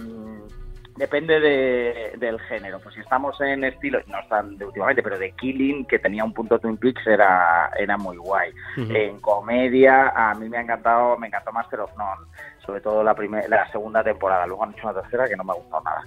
depende 0.97 1.41
de- 1.41 2.13
del 2.19 2.39
género. 2.41 2.79
Pues 2.81 2.95
si 2.95 3.01
estamos 3.01 3.41
en 3.41 3.65
estilo, 3.65 3.99
no 4.07 4.19
están 4.21 4.57
de 4.59 4.65
últimamente, 4.67 5.03
pero 5.03 5.19
de 5.19 5.33
Killing, 5.33 5.87
que 5.87 5.99
tenía 5.99 6.25
un 6.25 6.33
punto 6.33 6.59
Twin 6.59 6.77
Peaks, 6.77 7.07
era, 7.07 7.71
era 7.79 7.97
muy 7.97 8.17
guay. 8.17 8.53
En 8.77 9.19
comedia, 9.21 10.13
a 10.15 10.35
mí 10.35 10.49
me 10.49 10.59
ha 10.59 10.63
encantado, 10.63 11.17
me 11.19 11.27
encantó 11.29 11.53
Master 11.53 11.81
of 11.81 11.97
None, 11.97 12.27
sobre 12.69 12.83
todo 12.83 13.03
la, 13.03 13.15
primer- 13.15 13.49
la 13.49 13.67
segunda 13.73 14.05
temporada. 14.05 14.47
Luego 14.47 14.63
han 14.63 14.73
hecho 14.75 14.87
una 14.91 15.01
tercera 15.01 15.27
que 15.27 15.35
no 15.37 15.43
me 15.43 15.53
ha 15.53 15.57
gustado 15.57 15.83
nada. 15.85 16.03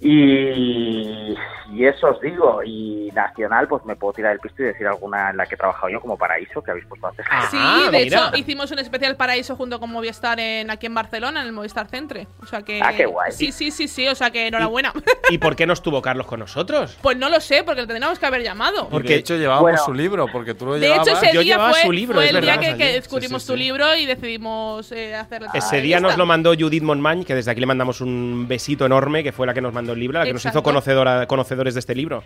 Y, 0.00 1.34
y 1.72 1.86
eso 1.86 2.08
os 2.10 2.20
digo, 2.20 2.62
y 2.64 3.10
nacional, 3.14 3.66
pues 3.66 3.84
me 3.84 3.96
puedo 3.96 4.12
tirar 4.12 4.32
el 4.32 4.38
pisto 4.38 4.62
y 4.62 4.66
decir 4.66 4.86
alguna 4.86 5.30
en 5.30 5.36
la 5.36 5.46
que 5.46 5.54
he 5.54 5.58
trabajado 5.58 5.88
yo, 5.88 6.00
como 6.00 6.16
Paraíso, 6.16 6.62
que 6.62 6.70
habéis 6.70 6.86
puesto 6.86 7.08
antes. 7.08 7.26
Sí, 7.50 7.58
de 7.90 8.02
hecho, 8.02 8.30
hicimos 8.36 8.70
un 8.70 8.78
especial 8.78 9.16
paraíso 9.16 9.56
junto 9.56 9.80
con 9.80 9.90
Movistar 9.90 10.38
en, 10.38 10.70
aquí 10.70 10.86
en 10.86 10.94
Barcelona, 10.94 11.40
en 11.40 11.48
el 11.48 11.52
Movistar 11.52 11.88
Centre. 11.88 12.28
O 12.42 12.46
sea 12.46 12.62
que. 12.62 12.80
Ah, 12.82 12.92
qué 12.96 13.06
guay. 13.06 13.32
Sí, 13.32 13.50
sí, 13.50 13.70
sí, 13.72 13.88
sí, 13.88 14.06
o 14.06 14.14
sea 14.14 14.30
que 14.30 14.46
enhorabuena. 14.46 14.92
¿Y 15.30 15.38
por 15.38 15.56
qué 15.56 15.66
no 15.66 15.72
estuvo 15.72 16.00
Carlos 16.00 16.26
con 16.26 16.38
nosotros? 16.40 16.96
Pues 17.02 17.16
no 17.16 17.28
lo 17.28 17.40
sé, 17.40 17.64
porque 17.64 17.80
lo 17.80 17.86
tendríamos 17.88 18.18
que 18.20 18.26
haber 18.26 18.42
llamado. 18.42 18.88
Porque 18.88 19.14
de 19.14 19.18
hecho 19.20 19.36
llevábamos 19.36 19.62
Bueno. 19.62 19.78
su 19.84 19.94
libro, 19.94 20.26
porque 20.30 20.54
tú 20.54 20.66
lo 20.66 20.74
De 20.74 20.80
llevabas. 20.80 21.08
hecho, 21.08 21.16
ese 21.16 21.34
Yo 21.34 21.40
día 21.40 21.54
llevaba 21.54 21.70
fue, 21.72 21.82
su 21.82 21.92
libro, 21.92 22.14
fue 22.16 22.26
es 22.26 22.34
el 22.34 22.40
día 22.42 22.58
que, 22.58 22.76
que 22.76 22.86
Sí, 22.88 22.92
descubrimos 22.94 23.42
sí, 23.42 23.48
tu 23.48 23.54
sí. 23.54 23.58
libro 23.60 23.94
y 23.96 24.06
decidimos 24.06 24.92
eh, 24.92 25.14
hacerle. 25.16 25.48
Ese 25.54 25.80
día 25.80 25.98
nos 26.04 26.16
lo 26.16 26.26
mandó 26.26 26.54
Judith 26.58 26.82
Montmañ, 26.82 27.24
que 27.24 27.34
desde 27.34 27.50
aquí 27.50 27.60
le 27.60 27.66
mandamos 27.66 28.00
un 28.00 28.46
besito 28.46 28.86
enorme, 28.86 29.22
que 29.24 29.32
fue 29.32 29.46
la 29.46 29.54
que 29.54 29.60
nos 29.60 29.72
mandó 29.72 29.92
el 29.92 30.00
libro, 30.00 30.18
la 30.18 30.24
que 30.24 30.32
nos 30.32 30.44
hizo 30.44 30.62
conocedora, 30.62 31.26
conocedores 31.26 31.74
de 31.74 31.80
este 31.80 31.94
libro. 31.94 32.22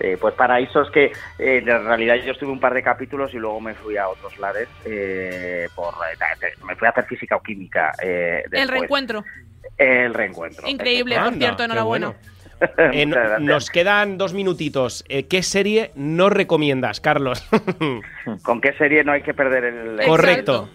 Sí, 0.00 0.08
pues 0.20 0.34
Paraíso 0.34 0.82
es 0.82 0.90
que 0.90 1.04
eh, 1.38 1.62
en 1.66 1.84
realidad 1.84 2.16
yo 2.16 2.32
estuve 2.32 2.50
un 2.50 2.60
par 2.60 2.74
de 2.74 2.82
capítulos 2.82 3.32
y 3.32 3.38
luego 3.38 3.60
me 3.60 3.74
fui 3.74 3.96
a 3.96 4.08
otros 4.08 4.38
lares 4.38 4.68
eh, 4.84 5.68
por 5.74 5.94
eh, 5.94 6.52
me 6.66 6.76
fui 6.76 6.86
a 6.86 6.90
hacer 6.90 7.04
física 7.06 7.36
o 7.36 7.42
química 7.42 7.92
eh, 8.02 8.44
El 8.52 8.68
reencuentro. 8.68 9.24
El 9.78 10.12
reencuentro. 10.12 10.68
Increíble, 10.68 11.14
por 11.16 11.24
Anda, 11.24 11.38
cierto, 11.38 11.64
enhorabuena. 11.64 12.14
Eh, 12.92 13.06
nos 13.40 13.70
quedan 13.70 14.18
dos 14.18 14.34
minutitos. 14.34 15.04
Eh, 15.08 15.26
¿Qué 15.26 15.42
serie 15.42 15.92
no 15.94 16.28
recomiendas, 16.30 17.00
Carlos? 17.00 17.46
¿Con 18.42 18.60
qué 18.60 18.72
serie 18.74 19.04
no 19.04 19.12
hay 19.12 19.22
que 19.22 19.34
perder 19.34 19.64
el, 19.64 20.00
el- 20.00 20.06
Correcto. 20.06 20.68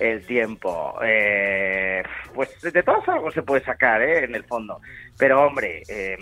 El 0.00 0.26
tiempo? 0.26 0.98
Eh, 1.04 2.02
pues 2.34 2.60
de 2.60 2.82
todas 2.82 3.06
algo 3.08 3.30
se 3.30 3.42
puede 3.42 3.64
sacar, 3.64 4.02
¿eh? 4.02 4.24
En 4.24 4.34
el 4.34 4.44
fondo. 4.44 4.80
Pero 5.18 5.44
hombre, 5.46 5.82
eh, 5.88 6.16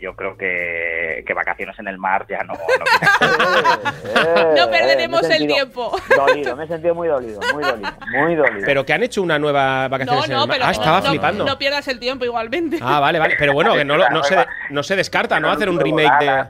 yo 0.00 0.14
creo 0.16 0.36
que, 0.36 1.22
que 1.26 1.34
vacaciones 1.34 1.78
en 1.78 1.88
el 1.88 1.98
mar 1.98 2.26
ya 2.28 2.42
no. 2.42 2.54
no 2.54 4.54
No 4.56 4.70
perderemos 4.70 5.22
el 5.22 5.28
sentido 5.30 5.54
tiempo. 5.54 5.96
Dolido, 6.16 6.56
me 6.56 6.64
he 6.64 6.68
sentido 6.68 6.94
muy 6.94 7.08
dolido, 7.08 7.40
muy 7.52 7.62
dolido, 7.62 7.90
muy 8.10 8.34
dolido. 8.34 8.66
Pero 8.66 8.84
que 8.84 8.92
han 8.92 9.02
hecho 9.02 9.22
una 9.22 9.38
nueva 9.38 9.84
No, 9.84 9.90
vacaciones 9.90 10.24
en 10.26 10.32
el 10.32 10.38
mar. 10.38 10.48
pero 10.50 10.64
Ah, 10.64 10.70
estaba 10.72 11.00
no, 11.00 11.10
flipando. 11.10 11.44
no 11.44 11.58
pierdas 11.58 11.86
el 11.88 11.98
tiempo 12.00 12.24
igualmente. 12.24 12.78
Ah, 12.82 13.00
vale, 13.00 13.18
vale. 13.18 13.36
Pero 13.38 13.52
bueno, 13.52 13.74
que 13.74 13.84
no, 13.84 13.96
lo- 13.96 14.08
no, 14.10 14.22
se, 14.24 14.36
no 14.70 14.82
se 14.82 14.96
descarta, 14.96 15.38
¿no? 15.40 15.50
Hacer 15.50 15.68
un 15.68 15.78
remake 15.78 16.24
de. 16.24 16.44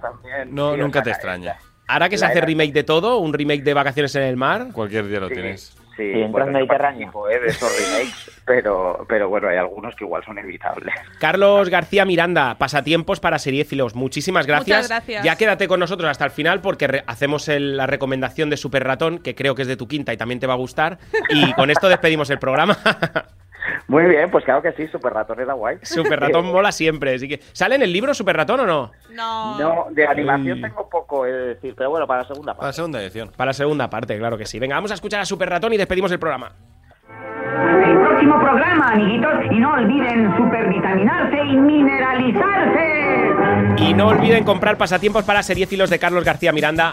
No, 0.47 0.77
nunca 0.77 1.03
te 1.03 1.11
extraña. 1.11 1.57
Ahora 1.87 2.09
que 2.09 2.17
se 2.17 2.25
hace 2.25 2.41
remake 2.41 2.73
de 2.73 2.83
todo, 2.85 3.19
un 3.19 3.33
remake 3.35 3.62
de 3.62 3.75
vacaciones 3.75 4.15
en 4.17 4.23
el 4.23 4.37
mar. 4.37 4.69
Cualquier 4.73 5.07
día 5.07 5.21
lo 5.21 5.29
tienes. 5.29 5.77
Sí, 5.97 6.12
Sí, 6.12 6.20
en 6.22 6.32
bueno, 6.32 6.66
participo, 6.66 7.28
¿eh? 7.28 7.38
de 7.40 7.47
esos 7.49 7.70
remakes, 7.78 8.30
pero, 8.45 9.05
pero 9.09 9.28
bueno, 9.28 9.49
hay 9.49 9.57
algunos 9.59 9.95
que 9.95 10.05
igual 10.05 10.24
son 10.24 10.38
evitables. 10.38 10.92
Carlos 11.20 11.68
García 11.68 12.05
Miranda, 12.05 12.57
pasatiempos 12.59 13.20
para 13.20 13.38
seriéfilos. 13.38 13.95
Muchísimas 13.95 14.47
gracias. 14.47 14.76
Muchas 14.78 14.88
gracias. 14.88 15.24
Ya 15.24 15.36
quédate 15.36 15.68
con 15.68 15.78
nosotros 15.80 16.11
hasta 16.11 16.24
el 16.24 16.30
final 16.32 16.61
porque 16.61 16.86
re- 16.88 17.05
hacemos 17.07 17.49
el- 17.49 17.76
la 17.76 17.86
recomendación 17.86 18.51
de 18.51 18.57
Super 18.57 18.82
Ratón, 18.84 19.18
que 19.18 19.34
creo 19.34 19.55
que 19.55 19.62
es 19.62 19.68
de 19.68 19.76
tu 19.76 19.86
quinta 19.86 20.12
y 20.12 20.16
también 20.16 20.40
te 20.40 20.47
va 20.47 20.55
a 20.55 20.57
gustar. 20.57 20.99
Y 21.30 21.53
con 21.53 21.70
esto 21.70 21.88
despedimos 21.88 22.28
el 22.30 22.38
programa. 22.38 22.76
Muy 23.87 24.05
bien, 24.05 24.30
pues 24.30 24.45
claro 24.45 24.62
que 24.62 24.72
sí, 24.72 24.87
Super 24.89 25.12
Ratón 25.12 25.41
era 25.41 25.53
guay. 25.53 25.76
Super 25.82 26.18
Ratón 26.20 26.47
mola 26.53 26.72
siempre. 26.72 27.14
Así 27.14 27.28
que, 27.28 27.41
¿Sale 27.53 27.74
en 27.74 27.82
el 27.82 27.93
libro 27.93 28.14
Super 28.14 28.37
Ratón 28.37 28.61
o 28.61 28.66
no? 28.66 28.93
No. 29.11 29.59
No, 29.59 29.87
de 29.91 30.07
animación 30.07 30.57
Uy. 30.57 30.62
tengo 30.62 30.89
poco, 30.89 31.26
es 31.26 31.35
decir, 31.57 31.74
pero 31.76 31.91
bueno, 31.91 32.07
para 32.07 32.22
la 32.22 32.28
segunda 32.28 32.55
Para 32.55 32.57
la 32.57 32.61
parte. 32.68 32.76
segunda 32.76 33.03
edición. 33.03 33.30
Para 33.37 33.49
la 33.51 33.55
segunda 33.55 33.91
parte, 33.91 34.16
claro 34.18 34.39
que 34.39 34.47
sí. 34.47 34.59
Venga, 34.59 34.76
vamos 34.76 34.91
a 34.91 34.95
escuchar 34.95 35.20
a 35.20 35.24
Super 35.26 35.51
Ratón 35.51 35.72
y 35.74 35.76
despedimos 35.76 36.11
el 36.12 36.18
programa. 36.18 36.53
El 37.87 37.99
próximo 38.01 38.39
programa, 38.41 38.93
amiguitos, 38.93 39.30
y 39.51 39.59
no 39.59 39.72
olviden 39.74 40.35
supervitaminarse 40.37 41.37
y 41.45 41.57
mineralizarse. 41.57 43.05
Y 43.78 43.95
no 43.95 44.09
olviden 44.09 44.45
comprar 44.45 44.76
pasatiempos 44.76 45.24
para 45.24 45.43
seriéfilos 45.43 45.91
de 45.91 45.99
Carlos 45.99 46.24
García 46.24 46.53
Miranda. 46.53 46.93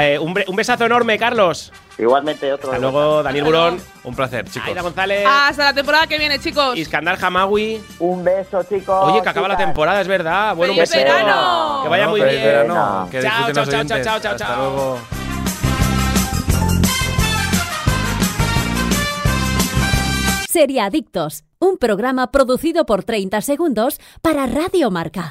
Eh, 0.00 0.18
un, 0.18 0.34
un 0.46 0.56
besazo 0.56 0.86
enorme, 0.86 1.18
Carlos. 1.18 1.72
Igualmente 1.98 2.52
otro. 2.52 2.70
Hasta 2.72 2.80
luego, 2.80 3.22
Daniel 3.22 3.44
Burón. 3.44 3.80
Un 4.04 4.14
placer, 4.16 4.44
chicos. 4.48 4.66
Aida 4.68 4.82
González. 4.82 5.26
Hasta 5.28 5.64
la 5.64 5.74
temporada 5.74 6.06
que 6.06 6.18
viene, 6.18 6.38
chicos. 6.38 6.76
Iskandar 6.76 7.18
Hamawi. 7.22 7.80
Un 8.00 8.24
beso, 8.24 8.62
chicos. 8.64 9.10
Oye, 9.10 9.22
que 9.22 9.28
acaba 9.28 9.46
la 9.48 9.56
temporada, 9.56 10.00
es 10.00 10.08
verdad. 10.08 10.56
Bueno, 10.56 10.72
un 10.72 10.78
¡Feliz 10.78 10.90
besito. 10.90 11.12
verano! 11.12 11.80
Que 11.82 11.88
vaya 11.90 12.04
No, 12.04 12.10
muy 12.10 12.20
bien. 12.22 12.42
verano. 12.42 13.08
Que 13.10 13.20
Chao, 13.22 13.30
chao, 13.30 13.52
chao, 13.52 13.62
oyentes. 13.64 14.04
chao, 14.06 14.20
chao, 14.20 14.32
Hasta 14.32 14.36
chao. 14.46 14.56
luego. 14.70 14.98
Seriadictos, 20.48 21.44
un 21.58 21.78
programa 21.78 22.30
producido 22.30 22.84
por 22.84 23.04
30 23.04 23.40
segundos 23.40 23.98
para 24.20 24.46
Radio 24.46 24.90
Marca. 24.90 25.30